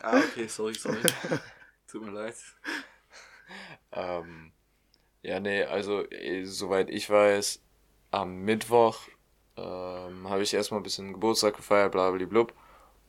ah, 0.00 0.16
okay, 0.18 0.46
sorry, 0.48 0.74
sorry. 0.74 0.98
Tut 1.90 2.02
mir 2.04 2.12
leid. 2.12 2.34
Ähm, 3.92 4.52
ja, 5.22 5.40
nee, 5.40 5.64
also 5.64 6.08
eh, 6.10 6.44
soweit 6.44 6.88
ich 6.90 7.08
weiß, 7.10 7.60
am 8.10 8.42
Mittwoch 8.44 8.98
ähm, 9.56 10.28
habe 10.28 10.42
ich 10.42 10.54
erstmal 10.54 10.80
ein 10.80 10.84
bisschen 10.84 11.12
Geburtstag 11.12 11.56
gefeiert, 11.56 11.92
blablablub. 11.92 12.52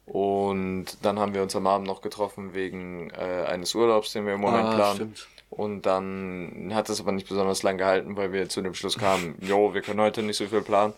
Und 0.05 0.85
dann 1.01 1.19
haben 1.19 1.33
wir 1.33 1.43
uns 1.43 1.55
am 1.55 1.67
Abend 1.67 1.85
noch 1.85 2.01
getroffen 2.01 2.53
wegen 2.53 3.09
äh, 3.09 3.45
eines 3.47 3.75
Urlaubs, 3.75 4.13
den 4.13 4.25
wir 4.25 4.35
im 4.35 4.41
Moment 4.41 4.65
ah, 4.67 4.75
planen. 4.75 4.95
stimmt. 4.95 5.27
Und 5.49 5.85
dann 5.85 6.71
hat 6.73 6.89
es 6.89 6.99
aber 6.99 7.11
nicht 7.11 7.27
besonders 7.27 7.63
lang 7.63 7.77
gehalten, 7.77 8.15
weil 8.17 8.31
wir 8.31 8.47
zu 8.49 8.61
dem 8.61 8.73
Schluss 8.73 8.97
kamen, 8.97 9.35
jo, 9.41 9.73
wir 9.73 9.81
können 9.81 9.99
heute 10.01 10.23
nicht 10.23 10.37
so 10.37 10.45
viel 10.47 10.61
planen. 10.61 10.93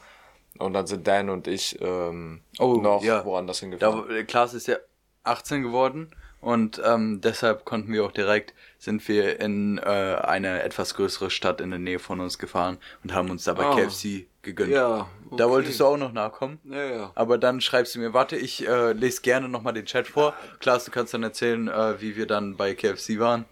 Und 0.58 0.74
dann 0.74 0.88
sind 0.88 1.08
Dan 1.08 1.30
und 1.30 1.48
ich 1.48 1.80
ähm, 1.82 2.42
Oh, 2.60 2.76
noch 2.76 3.04
ja. 3.04 3.24
woanders 3.26 3.60
hingefahren. 3.60 4.10
äh, 4.10 4.24
Klaas 4.24 4.54
ist 4.54 4.68
ja 4.68 4.78
18 5.24 5.64
geworden 5.64 6.12
und 6.42 6.82
ähm, 6.86 7.22
deshalb 7.22 7.66
konnten 7.66 7.92
wir 7.92 8.06
auch 8.06 8.12
direkt, 8.12 8.54
sind 8.78 9.06
wir 9.08 9.40
in 9.42 9.78
äh, 9.78 9.82
eine 9.84 10.64
etwas 10.64 10.94
größere 10.94 11.30
Stadt 11.30 11.60
in 11.62 11.70
der 11.70 11.80
Nähe 11.80 12.00
von 12.00 12.20
uns 12.22 12.38
gefahren 12.40 12.78
und 13.04 13.14
haben 13.14 13.30
uns 13.30 13.44
dabei 13.44 13.66
Ah. 13.66 13.76
KFC 13.76 14.26
gegönnt. 14.42 14.72
Ja. 14.72 15.10
Da 15.32 15.46
okay. 15.46 15.54
wolltest 15.54 15.80
du 15.82 15.86
auch 15.86 15.98
noch 15.98 16.14
nachkommen. 16.14 16.60
Ja, 16.64 16.84
ja. 16.86 17.12
Aber 17.16 17.38
dann 17.38 17.60
schreibst 17.62 17.94
du 17.96 18.00
mir, 18.00 18.14
warte, 18.14 18.36
ich 18.38 18.66
äh, 18.68 18.94
lese 18.94 19.22
gerne 19.22 19.50
nochmal 19.50 19.74
den 19.74 19.86
Chat 19.86 20.08
vor. 20.08 20.34
Klaas, 20.60 20.86
du 20.86 20.92
kannst 20.92 21.14
dann 21.14 21.24
erzählen, 21.24 21.68
äh, 21.68 22.02
wie 22.02 22.16
wir 22.16 22.26
dann 22.26 22.56
bei 22.56 22.74
KFC 22.74 23.20
waren. 23.20 23.46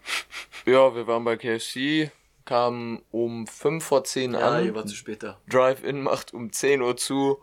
Ja, 0.64 0.94
wir 0.94 1.06
waren 1.06 1.24
bei 1.24 1.36
KFC, 1.36 2.10
kamen 2.46 3.02
um 3.10 3.46
5 3.46 3.84
vor 3.84 4.04
10 4.04 4.32
Ja, 4.32 4.40
an. 4.40 4.64
ihr 4.64 4.74
war 4.74 4.86
zu 4.86 4.94
spät 4.96 5.22
da. 5.22 5.38
Drive-In 5.48 6.02
macht 6.02 6.32
um 6.32 6.50
10 6.52 6.80
Uhr 6.82 6.96
zu. 6.96 7.38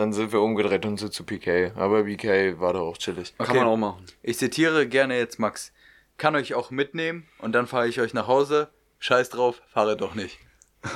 Dann 0.00 0.14
sind 0.14 0.32
wir 0.32 0.40
umgedreht 0.40 0.86
und 0.86 0.96
sind 0.96 1.12
zu 1.12 1.24
PK. 1.24 1.72
Aber 1.74 2.04
PK 2.04 2.58
war 2.58 2.72
doch 2.72 2.86
auch 2.86 2.96
chillig. 2.96 3.36
Kann 3.36 3.54
man 3.54 3.66
auch 3.66 3.76
machen. 3.76 4.02
Ich 4.22 4.38
zitiere 4.38 4.88
gerne 4.88 5.18
jetzt 5.18 5.38
Max. 5.38 5.72
Kann 6.16 6.34
euch 6.36 6.54
auch 6.54 6.70
mitnehmen 6.70 7.28
und 7.36 7.52
dann 7.52 7.66
fahre 7.66 7.86
ich 7.86 8.00
euch 8.00 8.14
nach 8.14 8.26
Hause. 8.26 8.70
Scheiß 8.98 9.28
drauf, 9.28 9.60
fahre 9.68 9.98
doch 9.98 10.14
nicht. 10.14 10.38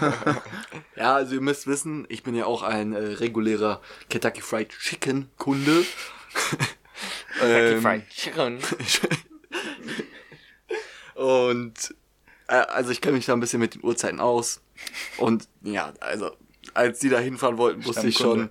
Ja, 0.97 1.17
also 1.17 1.35
ihr 1.35 1.43
müsst 1.43 1.67
wissen, 1.67 2.07
ich 2.09 2.23
bin 2.23 2.35
ja 2.35 2.47
auch 2.47 2.63
ein 2.63 2.95
äh, 2.95 2.99
regulärer 2.99 3.83
Kentucky 4.09 4.41
Fried 4.41 4.71
Chicken 4.71 5.29
Kunde. 5.37 5.85
ähm, 7.43 8.03
Chicken. 8.09 8.59
Und 11.15 11.95
äh, 12.47 12.55
also 12.55 12.91
ich 12.91 13.03
kenne 13.03 13.17
mich 13.17 13.27
da 13.27 13.35
ein 13.35 13.41
bisschen 13.41 13.61
mit 13.61 13.75
den 13.75 13.85
Uhrzeiten 13.85 14.21
aus. 14.21 14.63
Und 15.19 15.47
ja, 15.61 15.93
also 16.01 16.31
als 16.73 17.01
die 17.01 17.11
da 17.11 17.19
hinfahren 17.19 17.59
wollten, 17.59 17.85
wusste 17.85 18.07
ich 18.07 18.17
schon. 18.17 18.49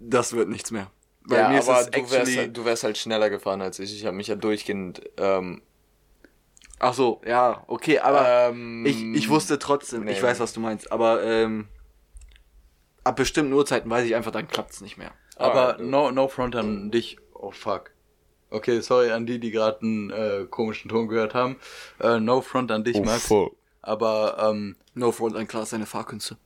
Das 0.00 0.32
wird 0.32 0.48
nichts 0.48 0.70
mehr. 0.70 0.90
Bei 1.28 1.36
ja, 1.38 1.48
mir 1.50 1.58
ist 1.58 1.68
aber 1.68 1.80
es 1.80 1.90
du 1.90 1.92
wärst, 1.98 2.12
actually- 2.14 2.36
halt, 2.36 2.56
du 2.56 2.64
wärst 2.64 2.84
halt 2.84 2.98
schneller 2.98 3.30
gefahren 3.30 3.60
als 3.60 3.78
ich. 3.78 3.94
Ich 3.94 4.06
habe 4.06 4.16
mich 4.16 4.26
ja 4.28 4.34
durchgehend. 4.34 5.02
Ähm, 5.16 5.62
Ach 6.82 6.94
so, 6.94 7.20
ja, 7.26 7.62
okay, 7.66 7.98
aber 7.98 8.48
ähm, 8.48 8.86
ich, 8.86 9.02
ich 9.02 9.28
wusste 9.28 9.58
trotzdem, 9.58 10.08
ich 10.08 10.16
nee. 10.16 10.22
weiß, 10.22 10.40
was 10.40 10.54
du 10.54 10.60
meinst, 10.60 10.90
aber 10.90 11.22
ähm, 11.22 11.68
ab 13.04 13.16
bestimmten 13.16 13.52
Uhrzeiten 13.52 13.90
weiß 13.90 14.06
ich 14.06 14.14
einfach, 14.14 14.30
dann 14.30 14.48
klappt's 14.48 14.80
nicht 14.80 14.96
mehr. 14.96 15.10
Aber 15.36 15.74
Alright, 15.74 15.80
no, 15.80 16.10
no 16.10 16.26
front 16.28 16.56
an 16.56 16.90
dich. 16.90 17.18
Oh 17.34 17.50
fuck. 17.50 17.90
Okay, 18.48 18.80
sorry 18.80 19.10
an 19.10 19.26
die, 19.26 19.38
die 19.38 19.50
gerade 19.50 19.80
einen 19.82 20.10
äh, 20.10 20.46
komischen 20.48 20.88
Ton 20.88 21.08
gehört 21.08 21.34
haben. 21.34 21.56
Äh, 22.00 22.18
no 22.18 22.40
front 22.40 22.70
an 22.72 22.82
dich, 22.82 22.96
Oh, 22.96 23.02
Max. 23.04 23.26
fuck. 23.26 23.54
Aber, 23.82 24.38
ähm, 24.50 24.76
No 24.94 25.12
front 25.12 25.36
an 25.36 25.46
klar 25.46 25.66
seine 25.66 25.84
Fahrkünste. 25.86 26.38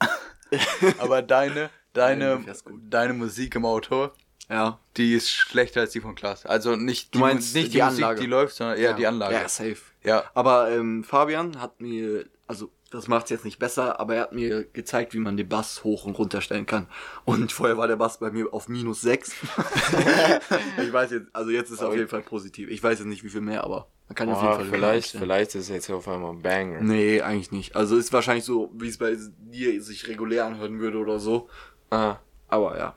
aber 0.98 1.22
deine, 1.22 1.70
deine, 1.92 2.44
deine 2.88 3.12
Musik 3.14 3.54
im 3.54 3.64
Auto, 3.64 4.10
Ja. 4.48 4.78
die 4.96 5.14
ist 5.14 5.30
schlechter 5.30 5.80
als 5.82 5.92
die 5.92 6.00
von 6.00 6.14
Klaas. 6.14 6.46
Also 6.46 6.76
nicht 6.76 7.14
Du 7.14 7.18
die, 7.18 7.22
meinst 7.22 7.54
nicht 7.54 7.68
die, 7.68 7.78
die 7.78 7.82
Musik, 7.82 8.04
Anlage? 8.04 8.20
die 8.20 8.26
läuft, 8.26 8.54
sondern 8.56 8.78
eher 8.78 8.94
die 8.94 9.06
Anlage. 9.06 9.34
Ja, 9.34 9.48
safe. 9.48 9.76
Ja. 10.02 10.24
Aber 10.34 10.70
ähm, 10.70 11.04
Fabian 11.04 11.60
hat 11.60 11.80
mir, 11.80 12.26
also 12.46 12.70
das 12.90 13.06
macht's 13.06 13.30
jetzt 13.30 13.44
nicht 13.44 13.60
besser, 13.60 14.00
aber 14.00 14.16
er 14.16 14.22
hat 14.22 14.32
mir 14.32 14.64
gezeigt, 14.64 15.14
wie 15.14 15.18
man 15.20 15.36
den 15.36 15.48
Bass 15.48 15.84
hoch 15.84 16.04
und 16.06 16.18
runter 16.18 16.40
stellen 16.40 16.66
kann. 16.66 16.88
Und 17.24 17.52
vorher 17.52 17.76
war 17.76 17.86
der 17.86 17.96
Bass 17.96 18.18
bei 18.18 18.30
mir 18.32 18.52
auf 18.52 18.68
minus 18.68 19.00
6. 19.02 19.32
ich 20.82 20.92
weiß 20.92 21.10
jetzt, 21.12 21.26
also 21.32 21.50
jetzt 21.50 21.70
ist 21.70 21.80
er 21.80 21.88
auf 21.88 21.94
jeden 21.96 22.08
Fall 22.08 22.22
positiv. 22.22 22.68
Ich 22.68 22.82
weiß 22.82 22.98
jetzt 22.98 23.08
nicht, 23.08 23.22
wie 23.24 23.28
viel 23.28 23.40
mehr, 23.40 23.62
aber 23.64 23.86
man 24.08 24.16
kann 24.16 24.28
ja 24.28 24.34
auf 24.34 24.42
jeden 24.42 24.54
Boah, 24.54 24.60
Fall 24.60 24.70
vielleicht, 24.70 25.10
vielleicht 25.12 25.54
ist 25.54 25.68
jetzt 25.68 25.88
auf 25.90 26.08
einmal 26.08 26.32
ein 26.32 26.42
Banger. 26.42 26.80
Nee, 26.80 27.20
eigentlich 27.20 27.52
nicht. 27.52 27.76
Also 27.76 27.96
ist 27.96 28.12
wahrscheinlich 28.12 28.44
so, 28.44 28.72
wie 28.74 28.88
es 28.88 28.98
bei 28.98 29.16
dir 29.38 29.80
sich 29.82 30.08
regulär 30.08 30.46
anhören 30.46 30.80
würde 30.80 30.98
oder 30.98 31.20
so. 31.20 31.48
Ah, 31.90 32.16
Aber 32.48 32.78
ja. 32.78 32.96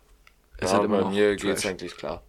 Ist 0.59 0.69
ja, 0.71 0.77
halt 0.77 0.85
immer 0.85 0.97
bei 0.97 1.03
noch 1.03 1.11
mir 1.11 1.31
Trash. 1.35 1.41
geht's 1.41 1.65
eigentlich 1.65 1.97
klar. 1.97 2.21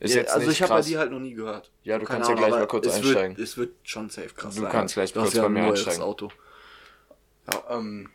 Ist 0.00 0.14
Ja, 0.14 0.22
jetzt 0.22 0.32
also 0.34 0.50
ich 0.50 0.60
habe 0.62 0.74
bei 0.74 0.80
dir 0.82 0.98
halt 0.98 1.10
noch 1.12 1.20
nie 1.20 1.34
gehört. 1.34 1.70
Ja, 1.82 1.98
du 1.98 2.04
Keine 2.04 2.18
kannst 2.18 2.28
ja 2.30 2.34
Ahnung, 2.34 2.44
gleich 2.44 2.52
aber 2.54 2.60
mal 2.62 2.66
kurz 2.68 2.86
es 2.86 2.94
einsteigen. 2.94 3.36
Wird, 3.36 3.48
es 3.48 3.56
wird 3.56 3.74
schon 3.82 4.10
safe 4.10 4.28
krass 4.34 4.54
Du 4.54 4.62
sein. 4.62 4.70
kannst 4.72 4.94
gleich 4.94 5.12
Das 5.12 5.22
kurz 5.22 5.34
ja 5.34 5.42
bei 5.42 5.46
ein 5.48 5.52
mir 5.52 5.62
neues 5.62 5.80
einsteigen. 5.80 6.02
Auto. 6.02 6.30
Ähm, 7.70 8.10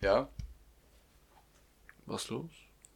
ja. 0.00 0.28
Was 2.06 2.28
los? 2.28 2.50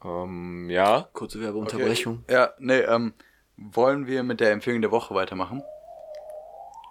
Ähm, 0.04 0.68
ja. 0.70 1.09
Kurze 1.12 1.40
Werbeunterbrechung. 1.40 2.22
Okay. 2.24 2.33
Ja, 2.35 2.54
nee, 2.59 2.78
ähm, 2.80 3.14
wollen 3.56 4.06
wir 4.06 4.22
mit 4.22 4.40
der 4.40 4.52
Empfehlung 4.52 4.80
der 4.83 4.90
Woche 4.90 5.14
weitermachen? 5.14 5.62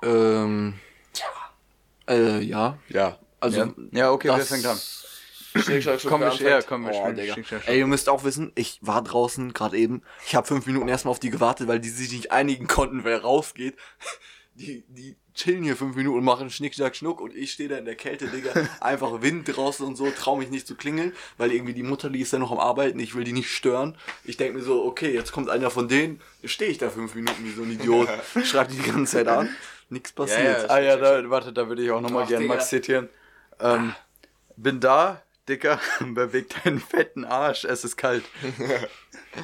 Ähm, 0.04 0.80
äh, 2.08 2.40
ja. 2.40 2.78
Ja. 2.90 3.18
Also, 3.40 3.60
ja, 3.62 3.74
ja 3.92 4.12
okay, 4.12 4.28
das- 4.30 4.48
fängt 4.50 4.66
an? 4.66 4.78
Schnick, 5.64 5.84
schnack, 5.84 6.00
Komm, 6.06 6.22
ja, 6.22 6.30
anfängt? 6.30 6.68
komm, 6.68 6.86
wir 6.86 6.94
Oh, 6.94 7.12
Digga. 7.12 7.36
Ey, 7.66 7.80
ihr 7.80 7.88
müsst 7.88 8.10
auch 8.10 8.24
wissen, 8.24 8.52
ich 8.56 8.80
war 8.82 9.04
draußen 9.04 9.54
gerade 9.54 9.78
eben. 9.78 10.02
Ich 10.26 10.36
habe 10.36 10.48
fünf 10.48 10.66
Minuten 10.66 10.88
erstmal 10.88 11.12
auf 11.12 11.20
die 11.20 11.30
gewartet, 11.30 11.68
weil 11.68 11.80
die 11.80 11.90
sich 11.90 12.12
nicht 12.12 12.32
einigen 12.32 12.68
konnten, 12.68 13.04
wer 13.04 13.22
rausgeht. 13.22 13.76
Die, 14.56 14.84
die 14.90 15.16
chillen 15.34 15.64
hier 15.64 15.78
fünf 15.78 15.96
Minuten 15.96 16.18
und 16.18 16.26
machen 16.26 16.50
Schnick, 16.50 16.76
Schnack, 16.76 16.94
Schnuck 16.96 17.22
und 17.22 17.34
ich 17.34 17.54
stehe 17.54 17.70
da 17.70 17.78
in 17.78 17.86
der 17.86 17.96
Kälte, 17.96 18.28
Digga. 18.28 18.52
Einfach 18.82 19.22
Wind 19.22 19.48
draußen 19.56 19.86
und 19.86 19.96
so, 19.96 20.12
trau 20.12 20.36
mich 20.36 20.50
nicht 20.50 20.68
zu 20.68 20.76
klingeln, 20.76 21.14
weil 21.38 21.54
irgendwie 21.54 21.74
die 21.74 21.84
Mutter, 21.84 22.10
die 22.10 22.20
ist 22.20 22.34
ja 22.34 22.40
noch 22.40 22.52
am 22.52 22.60
Arbeiten, 22.60 23.00
ich 23.00 23.16
will 23.16 23.24
die 23.24 23.32
nicht 23.32 23.50
stören. 23.50 23.96
Ich 24.26 24.36
denke 24.36 24.58
mir 24.58 24.64
so, 24.64 24.84
okay, 24.84 25.14
jetzt 25.14 25.32
kommt 25.32 25.50
einer 25.50 25.70
von 25.70 25.88
denen, 25.88 26.20
stehe 26.44 26.70
ich 26.70 26.78
da 26.78 26.90
fünf 26.90 27.16
Minuten 27.16 27.42
wie 27.46 27.52
so 27.52 27.62
ein 27.64 27.72
Idiot, 27.72 28.10
schreibt 28.44 28.74
die 28.74 28.78
die 28.78 28.92
ganze 28.92 29.14
Zeit 29.14 29.28
an, 29.30 29.50
nichts 29.90 30.12
passiert. 30.12 30.64
Ja, 30.64 30.70
Ah 30.70 30.80
ja, 30.80 30.98
da, 30.98 31.30
warte, 31.30 31.54
da 31.54 31.70
würde 31.70 31.84
ich 31.84 31.92
auch 31.92 32.02
nochmal 32.02 32.26
gerne. 32.26 32.46
Max 32.46 32.68
zitieren. 32.68 33.08
Ähm, 33.62 33.96
bin 34.58 34.82
da, 34.82 35.22
Dicker, 35.50 35.82
beweg 36.00 36.50
deinen 36.64 36.80
fetten 36.80 37.26
Arsch, 37.26 37.66
es 37.66 37.84
ist 37.84 37.98
kalt. 37.98 38.24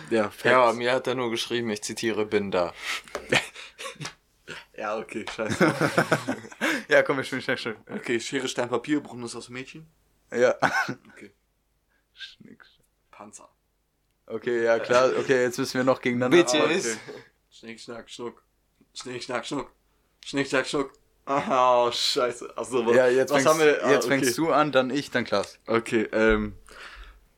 Ja, 0.09 0.23
Ja, 0.23 0.31
Facts. 0.31 0.77
mir 0.77 0.91
hat 0.93 1.07
er 1.07 1.15
nur 1.15 1.29
geschrieben, 1.29 1.69
ich 1.69 1.83
zitiere, 1.83 2.25
bin 2.25 2.51
da. 2.51 2.73
ja, 4.77 4.97
okay, 4.97 5.25
scheiße. 5.33 5.75
Ja, 6.87 7.03
komm, 7.03 7.17
wir 7.17 7.23
spielen 7.23 7.41
schnell, 7.41 7.57
schnell. 7.57 7.77
Okay, 7.89 8.19
Schere, 8.19 8.47
Stein, 8.47 8.69
Papier, 8.69 9.01
das 9.01 9.35
aus 9.35 9.49
Mädchen? 9.49 9.87
Ja. 10.31 10.55
Okay. 11.13 11.31
Schnick, 12.13 12.63
Panzer. 13.11 13.49
Okay, 14.27 14.63
ja 14.63 14.79
klar, 14.79 15.11
okay, 15.19 15.43
jetzt 15.43 15.59
müssen 15.59 15.77
wir 15.77 15.83
noch 15.83 16.01
gegeneinander. 16.01 16.37
Bitches. 16.37 16.97
Okay. 17.07 17.19
Schnick, 17.51 17.79
schnack, 17.79 18.09
schnuck. 18.09 18.43
Schnick, 18.93 19.23
schnack, 19.23 19.45
schnuck. 19.45 19.71
Schnick, 20.25 20.47
schnack, 20.47 20.65
schnuck. 20.67 20.93
Ah, 21.25 21.87
oh, 21.87 21.91
scheiße. 21.91 22.55
Achso, 22.55 22.85
was, 22.85 22.95
Ja, 22.95 23.07
jetzt, 23.07 23.31
was 23.31 23.43
fängst, 23.43 23.59
haben 23.59 23.65
wir? 23.65 23.83
Ah, 23.83 23.91
jetzt 23.91 24.05
okay. 24.05 24.19
fängst 24.19 24.37
du 24.37 24.51
an, 24.51 24.71
dann 24.71 24.91
ich, 24.91 25.09
dann 25.11 25.23
Klaas. 25.23 25.59
Okay, 25.65 26.07
ähm, 26.11 26.53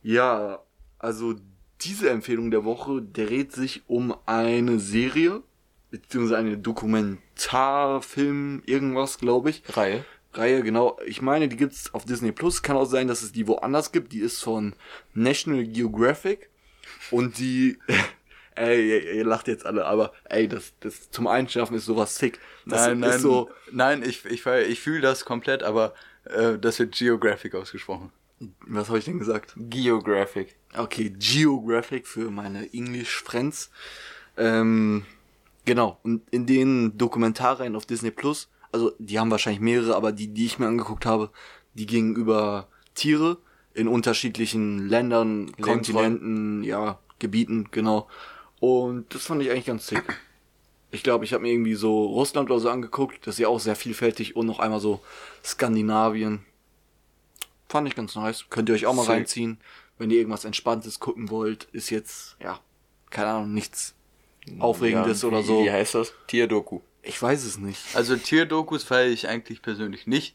ja, 0.02 0.60
also 0.98 1.34
diese 1.80 2.10
Empfehlung 2.10 2.50
der 2.50 2.64
Woche 2.64 3.00
dreht 3.00 3.52
sich 3.52 3.82
um 3.86 4.14
eine 4.26 4.78
Serie, 4.78 5.42
beziehungsweise 5.90 6.38
eine 6.38 6.58
Dokumentarfilm, 6.58 8.62
irgendwas, 8.66 9.18
glaube 9.18 9.50
ich. 9.50 9.62
Reihe. 9.74 10.04
Reihe, 10.34 10.62
genau. 10.62 10.98
Ich 11.06 11.22
meine, 11.22 11.48
die 11.48 11.56
gibt's 11.56 11.94
auf 11.94 12.04
Disney 12.04 12.32
Plus. 12.32 12.62
Kann 12.62 12.76
auch 12.76 12.84
sein, 12.84 13.08
dass 13.08 13.22
es 13.22 13.32
die 13.32 13.46
woanders 13.46 13.92
gibt. 13.92 14.12
Die 14.12 14.20
ist 14.20 14.42
von 14.42 14.74
National 15.14 15.64
Geographic. 15.64 16.50
Und 17.10 17.38
die, 17.38 17.78
ey, 18.58 18.88
ihr, 18.88 19.12
ihr 19.14 19.24
lacht 19.24 19.48
jetzt 19.48 19.64
alle, 19.64 19.86
aber 19.86 20.12
ey, 20.24 20.48
das, 20.48 20.72
das 20.80 21.10
zum 21.10 21.26
Einschlafen 21.26 21.76
ist 21.76 21.86
sowas 21.86 22.16
sick. 22.16 22.40
Das 22.66 22.86
nein, 22.86 23.00
nein, 23.00 23.18
so, 23.18 23.50
nein, 23.72 24.02
ich, 24.02 24.24
ich, 24.24 24.44
ich 24.46 24.80
fühle 24.80 25.00
das 25.00 25.24
komplett, 25.24 25.62
aber 25.62 25.94
äh, 26.24 26.58
das 26.58 26.78
wird 26.78 26.94
Geographic 26.94 27.54
ausgesprochen. 27.54 28.12
was 28.66 28.88
habe 28.88 28.98
ich 28.98 29.04
denn 29.04 29.18
gesagt? 29.18 29.54
Geographic. 29.56 30.56
Okay, 30.76 31.14
Geographic 31.18 32.06
für 32.06 32.30
meine 32.30 32.72
English 32.72 33.22
Friends. 33.22 33.70
Ähm, 34.36 35.04
genau. 35.64 35.98
Und 36.02 36.22
in 36.30 36.46
den 36.46 36.96
Dokumentarreihen 36.98 37.76
auf 37.76 37.86
Disney 37.86 38.10
Plus, 38.10 38.48
also 38.72 38.92
die 38.98 39.18
haben 39.18 39.30
wahrscheinlich 39.30 39.60
mehrere, 39.60 39.96
aber 39.96 40.12
die, 40.12 40.28
die 40.28 40.46
ich 40.46 40.58
mir 40.58 40.66
angeguckt 40.66 41.06
habe, 41.06 41.30
die 41.74 41.86
gingen 41.86 42.14
über 42.14 42.68
Tiere 42.94 43.38
in 43.74 43.88
unterschiedlichen 43.88 44.88
Ländern, 44.88 45.52
Kontinenten, 45.60 46.64
ja, 46.64 46.98
Gebieten, 47.18 47.68
genau. 47.70 48.08
Und 48.60 49.14
das 49.14 49.26
fand 49.26 49.42
ich 49.42 49.50
eigentlich 49.50 49.66
ganz 49.66 49.86
sick. 49.86 50.02
Ich 50.90 51.02
glaube, 51.02 51.24
ich 51.24 51.32
habe 51.32 51.42
mir 51.42 51.52
irgendwie 51.52 51.74
so 51.74 52.06
Russland 52.06 52.50
oder 52.50 52.60
so 52.60 52.70
angeguckt. 52.70 53.26
Das 53.26 53.34
ist 53.34 53.40
ja 53.40 53.48
auch 53.48 53.60
sehr 53.60 53.76
vielfältig 53.76 54.36
und 54.36 54.46
noch 54.46 54.58
einmal 54.58 54.80
so 54.80 55.00
Skandinavien. 55.44 56.44
Fand 57.68 57.86
ich 57.86 57.94
ganz 57.94 58.14
nice. 58.14 58.46
Könnt 58.48 58.68
ihr 58.70 58.74
euch 58.74 58.86
auch 58.86 58.94
mal 58.94 59.02
Sick. 59.02 59.10
reinziehen, 59.10 59.60
wenn 59.98 60.10
ihr 60.10 60.18
irgendwas 60.18 60.44
Entspanntes 60.46 60.98
gucken 60.98 61.28
wollt. 61.30 61.68
Ist 61.72 61.90
jetzt, 61.90 62.36
ja, 62.42 62.58
keine 63.10 63.28
Ahnung, 63.28 63.52
nichts 63.52 63.94
Aufregendes 64.58 65.22
Ja, 65.22 65.28
oder 65.28 65.42
so. 65.42 65.62
Wie 65.62 65.70
heißt 65.70 65.94
das? 65.94 66.14
Tierdoku. 66.26 66.80
Ich 67.02 67.20
weiß 67.20 67.44
es 67.44 67.58
nicht. 67.58 67.80
Also 67.94 68.16
Tierdokus 68.16 68.84
feiere 68.84 69.08
ich 69.08 69.28
eigentlich 69.28 69.62
persönlich 69.62 70.06
nicht. 70.06 70.34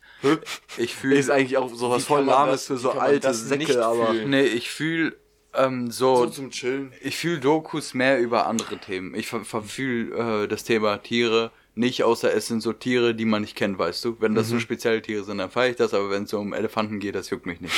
Ich 0.78 0.96
fühle 0.96 1.18
Ist 1.18 1.30
eigentlich 1.30 1.58
auch 1.58 1.74
sowas 1.74 2.06
voll 2.06 2.24
lahmes 2.24 2.68
für 2.68 2.78
so 2.78 2.92
alte 2.92 3.34
Säcke, 3.34 3.84
aber 3.84 4.08
fühlen? 4.08 4.30
Nee, 4.30 4.44
ich 4.44 4.70
fühle 4.70 5.16
ähm, 5.56 5.92
so, 5.92 6.16
so 6.18 6.30
zum 6.30 6.50
Chillen. 6.52 6.92
ich 7.02 7.18
fühle 7.18 7.40
Dokus 7.40 7.94
mehr 7.94 8.20
über 8.20 8.48
andere 8.48 8.78
Themen. 8.78 9.14
Ich 9.16 9.28
ver- 9.28 9.46
verfühle 9.46 10.44
äh, 10.44 10.48
das 10.48 10.64
Thema 10.64 10.98
Tiere 10.98 11.52
nicht, 11.76 12.04
außer 12.04 12.32
es 12.34 12.48
sind 12.48 12.62
so 12.62 12.72
Tiere, 12.74 13.16
die 13.16 13.26
man 13.26 13.42
nicht 13.42 13.56
kennt, 13.56 13.78
weißt 13.80 14.06
du. 14.06 14.18
Wenn 14.20 14.36
das 14.36 14.48
so 14.50 14.60
spezielle 14.60 15.02
Tiere 15.02 15.24
sind, 15.24 15.40
dann 15.40 15.50
feiere 15.50 15.72
ich 15.72 15.76
das, 15.76 15.94
aber 15.94 16.10
wenn 16.12 16.24
es 16.24 16.30
so 16.30 16.40
um 16.40 16.54
Elefanten 16.54 17.00
geht, 17.00 17.16
das 17.16 17.30
juckt 17.32 17.46
mich 17.48 17.62
nicht. 17.62 17.74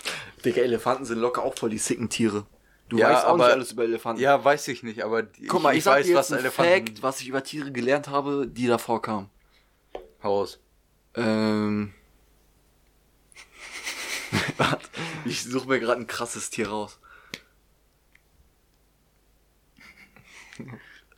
Digga, 0.44 0.62
Elefanten 0.62 1.04
sind 1.04 1.18
locker 1.18 1.42
auch 1.42 1.56
voll 1.58 1.70
die 1.70 1.78
sicken 1.78 2.08
Tiere. 2.08 2.46
Du 2.88 2.98
Ja, 2.98 3.10
weißt 3.10 3.24
auch 3.26 3.30
aber- 3.34 3.44
nicht 3.46 3.52
alles 3.54 3.72
über 3.72 3.84
Elefanten. 3.84 4.22
Ja, 4.22 4.42
weiß 4.44 4.68
ich 4.68 4.82
nicht, 4.82 5.02
aber 5.02 5.24
Guck 5.48 5.62
mal, 5.62 5.76
ich, 5.76 5.82
sag 5.84 5.96
weiß, 5.98 6.06
dir 6.06 6.12
jetzt 6.12 6.30
was 6.30 6.30
Elefanten 6.38 6.86
Fact, 6.86 7.02
was 7.02 7.20
ich 7.20 7.28
über 7.28 7.42
Tiere 7.42 7.72
gelernt 7.72 8.08
habe, 8.08 8.46
die 8.46 8.66
da 8.66 8.78
vorkamen. 8.78 9.28
Haus. 10.22 10.60
Ähm. 11.16 11.92
Warte, 14.58 14.86
ich 15.24 15.42
suche 15.42 15.68
mir 15.68 15.80
gerade 15.80 16.00
ein 16.00 16.06
krasses 16.06 16.50
Tier 16.50 16.68
raus. 16.68 16.99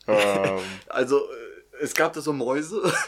Ähm, 0.06 0.58
Also, 0.88 1.18
äh, 1.18 1.82
es 1.82 1.94
gab 1.94 2.12
da 2.12 2.20
so 2.20 2.32
Mäuse. 2.32 2.92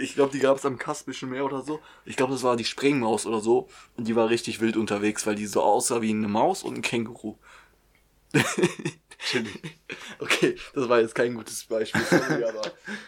Ich 0.00 0.14
glaube, 0.14 0.32
die 0.32 0.38
gab 0.38 0.56
es 0.56 0.64
am 0.64 0.78
Kaspischen 0.78 1.30
Meer 1.30 1.44
oder 1.44 1.62
so. 1.62 1.80
Ich 2.04 2.16
glaube, 2.16 2.32
das 2.32 2.42
war 2.42 2.56
die 2.56 2.64
Sprengmaus 2.64 3.26
oder 3.26 3.40
so. 3.40 3.68
Und 3.96 4.06
die 4.08 4.16
war 4.16 4.30
richtig 4.30 4.60
wild 4.60 4.76
unterwegs, 4.76 5.26
weil 5.26 5.34
die 5.34 5.46
so 5.46 5.62
aussah 5.62 6.00
wie 6.00 6.10
eine 6.10 6.28
Maus 6.28 6.62
und 6.62 6.76
ein 6.76 6.82
Känguru. 6.82 7.36
okay, 10.18 10.56
das 10.74 10.88
war 10.88 11.00
jetzt 11.00 11.14
kein 11.14 11.34
gutes 11.34 11.64
Beispiel, 11.64 12.02
sorry, 12.02 12.44
aber 12.44 12.62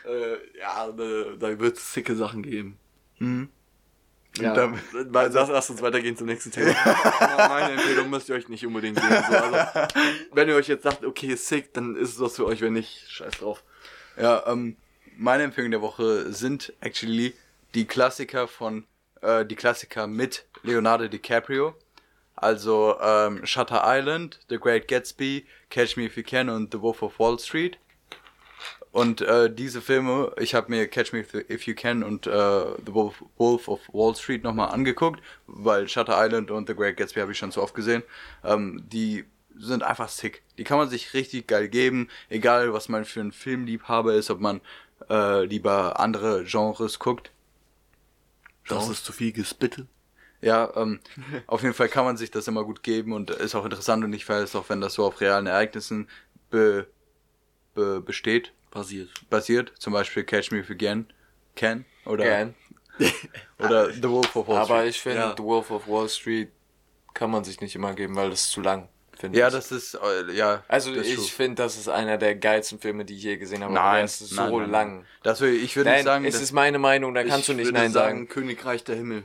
äh, 0.06 0.58
ja, 0.58 0.90
da, 0.92 1.36
da 1.38 1.58
wird 1.58 1.76
es 1.76 1.92
sicke 1.92 2.16
Sachen 2.16 2.42
geben. 2.42 2.78
Mhm. 3.18 3.48
Ja, 4.40 4.54
dann- 4.54 4.78
dann, 5.12 5.32
lass, 5.32 5.48
lass 5.48 5.70
uns 5.70 5.82
weitergehen 5.82 6.16
zum 6.16 6.26
nächsten 6.26 6.50
Thema. 6.50 6.74
Meine 7.48 7.72
Empfehlung 7.72 8.10
müsst 8.10 8.28
ihr 8.28 8.34
euch 8.34 8.48
nicht 8.48 8.64
unbedingt 8.66 8.96
geben. 9.00 9.24
So, 9.30 9.36
also, 9.36 9.88
wenn 10.32 10.48
ihr 10.48 10.54
euch 10.54 10.68
jetzt 10.68 10.82
sagt, 10.84 11.04
okay, 11.04 11.34
sick, 11.36 11.72
dann 11.74 11.96
ist 11.96 12.10
es 12.14 12.20
was 12.20 12.36
für 12.36 12.46
euch, 12.46 12.60
wenn 12.60 12.72
nicht, 12.74 13.10
scheiß 13.10 13.34
drauf. 13.38 13.62
Ja, 14.16 14.44
ähm, 14.46 14.76
meine 15.16 15.42
Empfehlungen 15.44 15.72
der 15.72 15.82
Woche 15.82 16.32
sind 16.32 16.72
actually 16.80 17.34
die 17.74 17.86
Klassiker 17.86 18.48
von, 18.48 18.84
äh, 19.22 19.44
die 19.44 19.56
Klassiker 19.56 20.06
mit 20.06 20.46
Leonardo 20.62 21.08
DiCaprio. 21.08 21.74
Also 22.36 22.96
ähm, 23.00 23.44
Shutter 23.44 23.82
Island, 23.84 24.38
The 24.48 24.58
Great 24.58 24.86
Gatsby, 24.86 25.44
Catch 25.70 25.96
Me 25.96 26.04
If 26.04 26.16
You 26.16 26.22
Can 26.22 26.48
und 26.48 26.72
The 26.72 26.80
Wolf 26.80 27.02
of 27.02 27.18
Wall 27.18 27.36
Street. 27.40 27.78
Und 28.90 29.20
äh, 29.20 29.52
diese 29.52 29.80
Filme, 29.80 30.32
ich 30.38 30.54
habe 30.54 30.70
mir 30.70 30.88
Catch 30.88 31.12
Me 31.12 31.24
If 31.50 31.66
You 31.66 31.74
Can 31.74 32.02
und 32.02 32.26
äh, 32.26 32.30
The 32.30 32.94
Wolf, 32.94 33.22
Wolf 33.36 33.68
of 33.68 33.80
Wall 33.92 34.14
Street 34.16 34.42
nochmal 34.42 34.70
angeguckt, 34.70 35.20
weil 35.46 35.88
Shutter 35.88 36.14
Island 36.16 36.50
und 36.50 36.68
The 36.68 36.74
Great 36.74 36.96
Gatsby 36.96 37.20
habe 37.20 37.32
ich 37.32 37.38
schon 37.38 37.50
so 37.50 37.62
oft 37.62 37.74
gesehen. 37.74 38.02
Ähm, 38.44 38.82
die 38.88 39.24
sind 39.58 39.82
einfach 39.82 40.08
sick. 40.08 40.42
Die 40.56 40.64
kann 40.64 40.78
man 40.78 40.88
sich 40.88 41.12
richtig 41.14 41.46
geil 41.46 41.68
geben, 41.68 42.08
egal 42.28 42.72
was 42.72 42.88
man 42.88 43.04
für 43.04 43.20
ein 43.20 43.32
Filmliebhaber 43.32 44.14
ist, 44.14 44.30
ob 44.30 44.40
man 44.40 44.60
äh, 45.10 45.44
lieber 45.44 46.00
andere 46.00 46.44
Genres 46.44 46.98
guckt. 46.98 47.30
Das 48.68 48.88
ist 48.88 49.04
zu 49.04 49.12
viel 49.12 49.32
Gespitte. 49.32 49.86
Ja, 50.40 50.72
ähm, 50.76 51.00
auf 51.46 51.62
jeden 51.62 51.74
Fall 51.74 51.88
kann 51.88 52.04
man 52.04 52.16
sich 52.16 52.30
das 52.30 52.48
immer 52.48 52.64
gut 52.64 52.82
geben 52.82 53.12
und 53.12 53.30
ist 53.30 53.54
auch 53.54 53.64
interessant 53.64 54.04
und 54.04 54.12
ich 54.12 54.28
weiß 54.28 54.54
auch, 54.56 54.68
wenn 54.68 54.80
das 54.80 54.94
so 54.94 55.04
auf 55.04 55.20
realen 55.20 55.46
Ereignissen 55.46 56.08
be, 56.50 56.86
be, 57.74 58.00
besteht. 58.00 58.52
Basiert. 58.70 59.10
Basiert. 59.30 59.72
Zum 59.78 59.92
Beispiel 59.92 60.24
Catch 60.24 60.50
Me 60.50 60.58
If 60.60 60.68
You 60.68 60.76
Can. 60.76 61.06
Can. 61.56 61.84
Oder, 62.04 62.24
Gern. 62.24 62.54
oder 63.58 63.92
The 63.92 64.02
Wolf 64.08 64.34
of 64.36 64.48
Wall 64.48 64.58
Aber 64.58 64.78
Street. 64.78 64.90
ich 64.90 65.00
finde, 65.00 65.18
Ja. 65.18 65.34
The 65.36 65.42
Wolf 65.42 65.70
of 65.70 65.86
Wall 65.88 66.08
Street 66.08 66.50
kann 67.14 67.30
man 67.30 67.44
sich 67.44 67.60
nicht 67.60 67.74
immer 67.74 67.94
geben, 67.94 68.14
weil 68.16 68.30
das 68.30 68.42
ist 68.42 68.50
zu 68.50 68.60
lang, 68.60 68.88
finde 69.18 69.38
Ja, 69.38 69.48
ich. 69.48 69.52
das 69.54 69.72
ist, 69.72 69.94
äh, 69.94 70.32
ja. 70.32 70.62
also 70.68 70.94
ich 70.94 71.32
finde, 71.32 71.62
das 71.62 71.76
ist 71.76 71.88
einer 71.88 72.18
der 72.18 72.34
geilsten 72.36 72.78
Filme, 72.78 73.04
die 73.04 73.16
ich 73.16 73.22
je 73.22 73.36
gesehen 73.36 73.62
habe. 73.64 73.72
aber 73.78 73.92
Nein, 73.92 74.04
es 74.04 74.20
ist 74.20 74.32
nein, 74.32 74.48
so 74.50 74.60
nein, 74.60 74.70
lang. 74.70 75.06
Das 75.22 75.40
will, 75.40 75.54
ich 75.54 75.74
würde 75.76 75.90
Nein, 75.90 75.96
nicht 75.98 76.04
sagen, 76.04 76.24
es 76.24 76.40
ist 76.40 76.52
meine 76.52 76.78
Meinung, 76.78 77.14
da 77.14 77.24
kannst 77.24 77.48
du 77.48 77.54
nicht 77.54 77.66
würde 77.66 77.78
Nein 77.78 77.92
sagen. 77.92 78.28
Königreich 78.28 78.84
der 78.84 78.96
Himmel. 78.96 79.24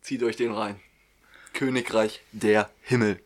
Zieht 0.00 0.22
euch 0.22 0.36
den 0.36 0.52
rein. 0.52 0.80
Königreich 1.52 2.20
der 2.32 2.70
Himmel. 2.82 3.20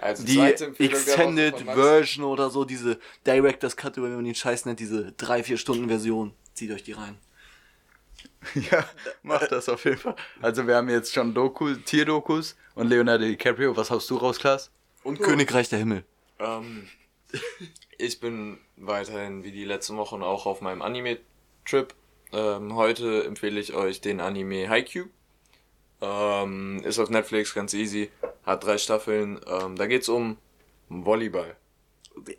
Also 0.00 0.24
Die 0.24 0.38
Extended. 0.40 1.58
Version 1.60 2.24
oder 2.24 2.50
so, 2.50 2.64
diese 2.64 2.98
Director's 3.26 3.76
Cut, 3.76 3.96
wenn 3.96 4.14
man 4.14 4.24
den 4.24 4.34
Scheiß 4.34 4.66
nennt, 4.66 4.80
diese 4.80 5.12
3-4 5.18 5.56
Stunden 5.56 5.88
Version. 5.88 6.32
Zieht 6.54 6.70
euch 6.70 6.82
die 6.82 6.92
rein. 6.92 7.18
Ja, 8.70 8.84
macht 9.22 9.50
das 9.50 9.68
auf 9.68 9.84
jeden 9.84 9.98
Fall. 9.98 10.14
Also 10.40 10.66
wir 10.66 10.76
haben 10.76 10.88
jetzt 10.88 11.12
schon 11.12 11.34
Doku, 11.34 11.74
Tierdokus 11.74 12.56
und 12.74 12.88
Leonardo 12.88 13.24
DiCaprio. 13.24 13.76
Was 13.76 13.90
haust 13.90 14.08
du 14.10 14.16
raus, 14.16 14.38
Klaas? 14.38 14.70
Und 15.02 15.20
Königreich 15.20 15.68
der 15.68 15.80
Himmel. 15.80 16.04
Ähm, 16.38 16.88
ich 17.98 18.20
bin 18.20 18.58
weiterhin 18.76 19.42
wie 19.44 19.52
die 19.52 19.64
letzten 19.64 19.96
Wochen 19.96 20.22
auch 20.22 20.46
auf 20.46 20.60
meinem 20.60 20.82
Anime-Trip. 20.82 21.94
Ähm, 22.32 22.74
heute 22.74 23.24
empfehle 23.24 23.58
ich 23.60 23.74
euch 23.74 24.00
den 24.00 24.20
Anime 24.20 24.68
Haikyuu. 24.68 25.06
Ähm, 26.00 26.82
ist 26.84 26.98
auf 26.98 27.08
Netflix 27.10 27.54
ganz 27.54 27.72
easy, 27.74 28.10
hat 28.44 28.64
drei 28.64 28.76
Staffeln. 28.78 29.40
Ähm, 29.46 29.76
da 29.76 29.86
geht's 29.86 30.08
um 30.08 30.36
Volleyball. 30.88 31.56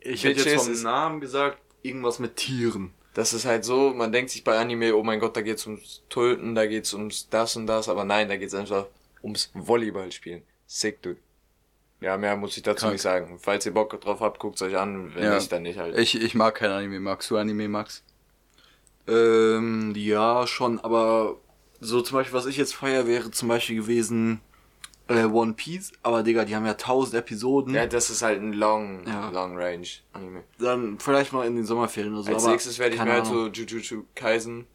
Ich 0.01 0.23
hätte 0.23 0.47
jetzt 0.49 0.65
vom 0.65 0.81
Namen 0.83 1.19
gesagt, 1.21 1.57
irgendwas 1.81 2.19
mit 2.19 2.35
Tieren. 2.35 2.93
Das 3.13 3.33
ist 3.33 3.45
halt 3.45 3.65
so, 3.65 3.93
man 3.95 4.11
denkt 4.11 4.29
sich 4.29 4.43
bei 4.43 4.57
Anime, 4.59 4.95
oh 4.95 5.03
mein 5.03 5.19
Gott, 5.19 5.35
da 5.35 5.41
geht's 5.41 5.65
ums 5.65 6.03
Tulpen, 6.07 6.53
da 6.53 6.67
geht's 6.67 6.93
ums 6.93 7.29
das 7.29 7.55
und 7.55 7.65
das, 7.65 7.89
aber 7.89 8.03
nein, 8.03 8.29
da 8.29 8.37
geht's 8.37 8.53
einfach 8.53 8.85
ums 9.23 9.49
Volleyballspielen. 9.55 10.43
Sick, 10.67 11.01
dude. 11.01 11.17
Ja, 11.99 12.15
mehr 12.15 12.35
muss 12.35 12.55
ich 12.57 12.61
dazu 12.61 12.81
Krank. 12.81 12.93
nicht 12.93 13.01
sagen. 13.01 13.39
Falls 13.41 13.65
ihr 13.65 13.73
Bock 13.73 13.99
drauf 13.99 14.19
habt, 14.19 14.37
guckt's 14.37 14.61
euch 14.61 14.77
an, 14.77 15.15
wenn 15.15 15.23
Ja. 15.23 15.33
nicht, 15.35 15.51
dann 15.51 15.63
nicht 15.63 15.79
halt. 15.79 15.97
Ich, 15.97 16.21
ich 16.21 16.35
mag 16.35 16.53
kein 16.53 16.69
Anime. 16.69 16.99
Magst 16.99 17.31
du 17.31 17.37
Anime, 17.37 17.67
Max? 17.67 18.03
Ähm, 19.07 19.93
ja, 19.95 20.45
schon, 20.45 20.79
aber 20.79 21.37
so 21.79 22.01
zum 22.01 22.17
Beispiel, 22.17 22.37
was 22.37 22.45
ich 22.45 22.57
jetzt 22.57 22.75
feier, 22.75 23.07
wäre 23.07 23.31
zum 23.31 23.47
Beispiel 23.47 23.75
gewesen 23.75 24.41
äh, 25.07 25.23
One 25.23 25.53
Piece, 25.53 25.91
aber 26.03 26.23
Digga, 26.23 26.45
die 26.45 26.55
haben 26.55 26.65
ja 26.65 26.73
tausend 26.73 27.15
Episoden. 27.15 27.73
Ja, 27.73 27.85
das 27.85 28.09
ist 28.09 28.21
halt 28.21 28.41
ein 28.41 28.53
Long, 28.53 29.05
Ja. 29.07 29.29
Long 29.29 29.57
Range 29.57 29.87
Anime. 30.13 30.43
Dann 30.59 30.99
vielleicht 30.99 31.33
mal 31.33 31.45
in 31.47 31.55
den 31.55 31.65
Sommerferien 31.65 32.13
oder 32.13 32.23
so. 32.23 32.33
Als 32.33 32.43
aber 32.43 32.51
nächstes 32.51 32.79
werde 32.79 32.95
ich 32.95 33.01
mir 33.01 33.11
halt 33.13 33.25
so 33.25 33.47
Jujutsu 33.47 34.03
Kaisen, 34.15 34.65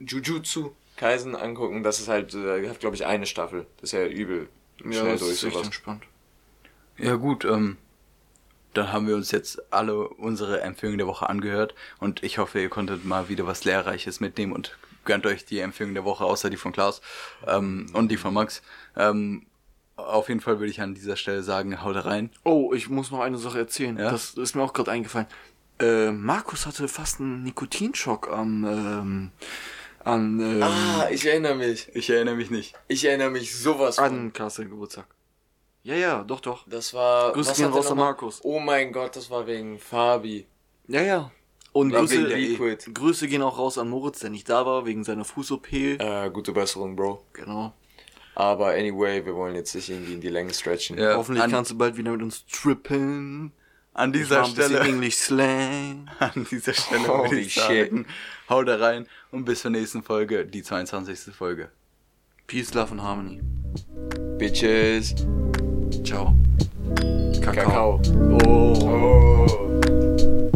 Jujutsu 0.00 0.72
Kaisen 0.96 1.34
angucken. 1.34 1.82
Das 1.82 1.98
ist 2.00 2.08
halt, 2.08 2.34
äh, 2.34 2.68
hat 2.68 2.80
glaube 2.80 2.96
ich 2.96 3.06
eine 3.06 3.26
Staffel. 3.26 3.66
Das 3.80 3.92
ist 3.92 3.92
ja 3.92 4.06
übel 4.06 4.48
ja, 4.84 4.92
schnell 4.92 5.12
das 5.12 5.20
durch 5.20 5.32
ist 5.32 5.44
echt 5.44 5.52
sowas. 5.54 5.66
entspannt. 5.66 6.04
Ja 6.98 7.14
gut, 7.16 7.46
ähm, 7.46 7.78
dann 8.74 8.92
haben 8.92 9.06
wir 9.06 9.16
uns 9.16 9.30
jetzt 9.30 9.72
alle 9.72 10.08
unsere 10.08 10.60
Empfehlungen 10.60 10.98
der 10.98 11.06
Woche 11.06 11.28
angehört 11.28 11.74
und 11.98 12.22
ich 12.22 12.38
hoffe, 12.38 12.60
ihr 12.60 12.68
konntet 12.68 13.04
mal 13.04 13.28
wieder 13.28 13.46
was 13.46 13.64
Lehrreiches 13.64 14.20
mitnehmen 14.20 14.52
und 14.52 14.76
gönnt 15.10 15.26
euch 15.26 15.44
die 15.44 15.58
Empfehlung 15.58 15.92
der 15.94 16.04
Woche, 16.04 16.24
außer 16.24 16.50
die 16.50 16.56
von 16.56 16.70
Klaus 16.70 17.00
ähm, 17.48 17.86
und 17.94 18.12
die 18.12 18.16
von 18.16 18.32
Max. 18.32 18.62
Ähm, 18.96 19.44
auf 19.96 20.28
jeden 20.28 20.40
Fall 20.40 20.60
würde 20.60 20.70
ich 20.70 20.80
an 20.80 20.94
dieser 20.94 21.16
Stelle 21.16 21.42
sagen, 21.42 21.82
haut 21.82 21.96
rein. 22.04 22.30
Oh, 22.44 22.72
ich 22.72 22.88
muss 22.88 23.10
noch 23.10 23.18
eine 23.18 23.36
Sache 23.36 23.58
erzählen. 23.58 23.98
Ja? 23.98 24.08
Das 24.12 24.34
ist 24.34 24.54
mir 24.54 24.62
auch 24.62 24.72
gerade 24.72 24.92
eingefallen. 24.92 25.26
Äh, 25.80 26.12
Markus 26.12 26.64
hatte 26.64 26.86
fast 26.86 27.18
einen 27.18 27.42
Nikotinschock 27.42 28.30
am, 28.30 28.64
ähm, 28.64 29.30
an, 30.04 30.38
ähm, 30.38 30.62
Ah, 30.62 31.08
ich 31.10 31.26
erinnere 31.26 31.56
mich. 31.56 31.88
Ich 31.92 32.08
erinnere 32.08 32.36
mich 32.36 32.50
nicht. 32.52 32.74
Ich 32.86 33.04
erinnere 33.04 33.30
mich 33.30 33.52
sowas 33.58 33.96
von. 33.96 34.04
an 34.04 34.32
Kassel 34.32 34.68
Geburtstag. 34.68 35.06
Ja, 35.82 35.96
ja, 35.96 36.22
doch, 36.22 36.38
doch. 36.40 36.68
Das 36.68 36.94
war. 36.94 37.32
Grüße 37.32 37.50
was 37.50 37.56
gehen 37.56 37.72
raus 37.72 37.90
an 37.90 37.96
Markus. 37.96 38.40
Oh 38.44 38.60
mein 38.60 38.92
Gott, 38.92 39.16
das 39.16 39.28
war 39.28 39.44
wegen 39.48 39.76
Fabi. 39.80 40.46
Ja, 40.86 41.02
ja. 41.02 41.32
Und 41.72 41.90
Grüße, 41.92 42.26
der 42.26 42.36
Liquid. 42.38 42.78
Grüße 42.92 43.28
gehen 43.28 43.42
auch 43.42 43.56
raus 43.58 43.78
an 43.78 43.88
Moritz, 43.88 44.18
der 44.20 44.30
nicht 44.30 44.48
da 44.48 44.66
war, 44.66 44.86
wegen 44.86 45.04
seiner 45.04 45.24
Fuß-OP. 45.24 45.72
Äh, 45.72 46.30
gute 46.32 46.52
Besserung, 46.52 46.96
Bro. 46.96 47.22
Genau. 47.32 47.72
Aber 48.34 48.70
anyway, 48.70 49.24
wir 49.24 49.34
wollen 49.34 49.54
jetzt 49.54 49.74
nicht 49.74 49.88
irgendwie 49.88 50.14
in 50.14 50.20
die 50.20 50.28
Länge 50.30 50.52
stretchen. 50.54 50.98
Ja. 50.98 51.14
Hoffentlich 51.16 51.44
an- 51.44 51.50
kannst 51.50 51.70
du 51.70 51.78
bald 51.78 51.96
wieder 51.96 52.10
mit 52.12 52.22
uns 52.22 52.44
trippen. 52.46 53.52
An 53.92 54.14
Ich 54.14 54.20
dieser 54.22 54.40
mach 54.40 54.48
ein 54.48 54.54
bisschen 54.54 54.70
Stelle, 54.76 54.88
English 54.88 55.16
Slang. 55.16 56.10
an 56.18 56.46
dieser 56.50 56.72
Stelle 56.74 57.08
Holy 57.08 57.30
würde 57.30 57.40
ich 57.40 57.54
sagen, 57.54 58.06
haut 58.48 58.68
rein 58.68 59.06
und 59.30 59.44
bis 59.44 59.60
zur 59.62 59.72
nächsten 59.72 60.02
Folge, 60.02 60.46
die 60.46 60.62
22. 60.62 61.34
Folge. 61.34 61.70
Peace, 62.46 62.72
Love 62.74 62.92
and 62.92 63.02
Harmony. 63.02 63.40
Bitches. 64.38 65.14
Ciao. 66.04 66.34
Kakao. 67.42 68.00
Oh. 68.44 68.74
Oh. 68.80 70.50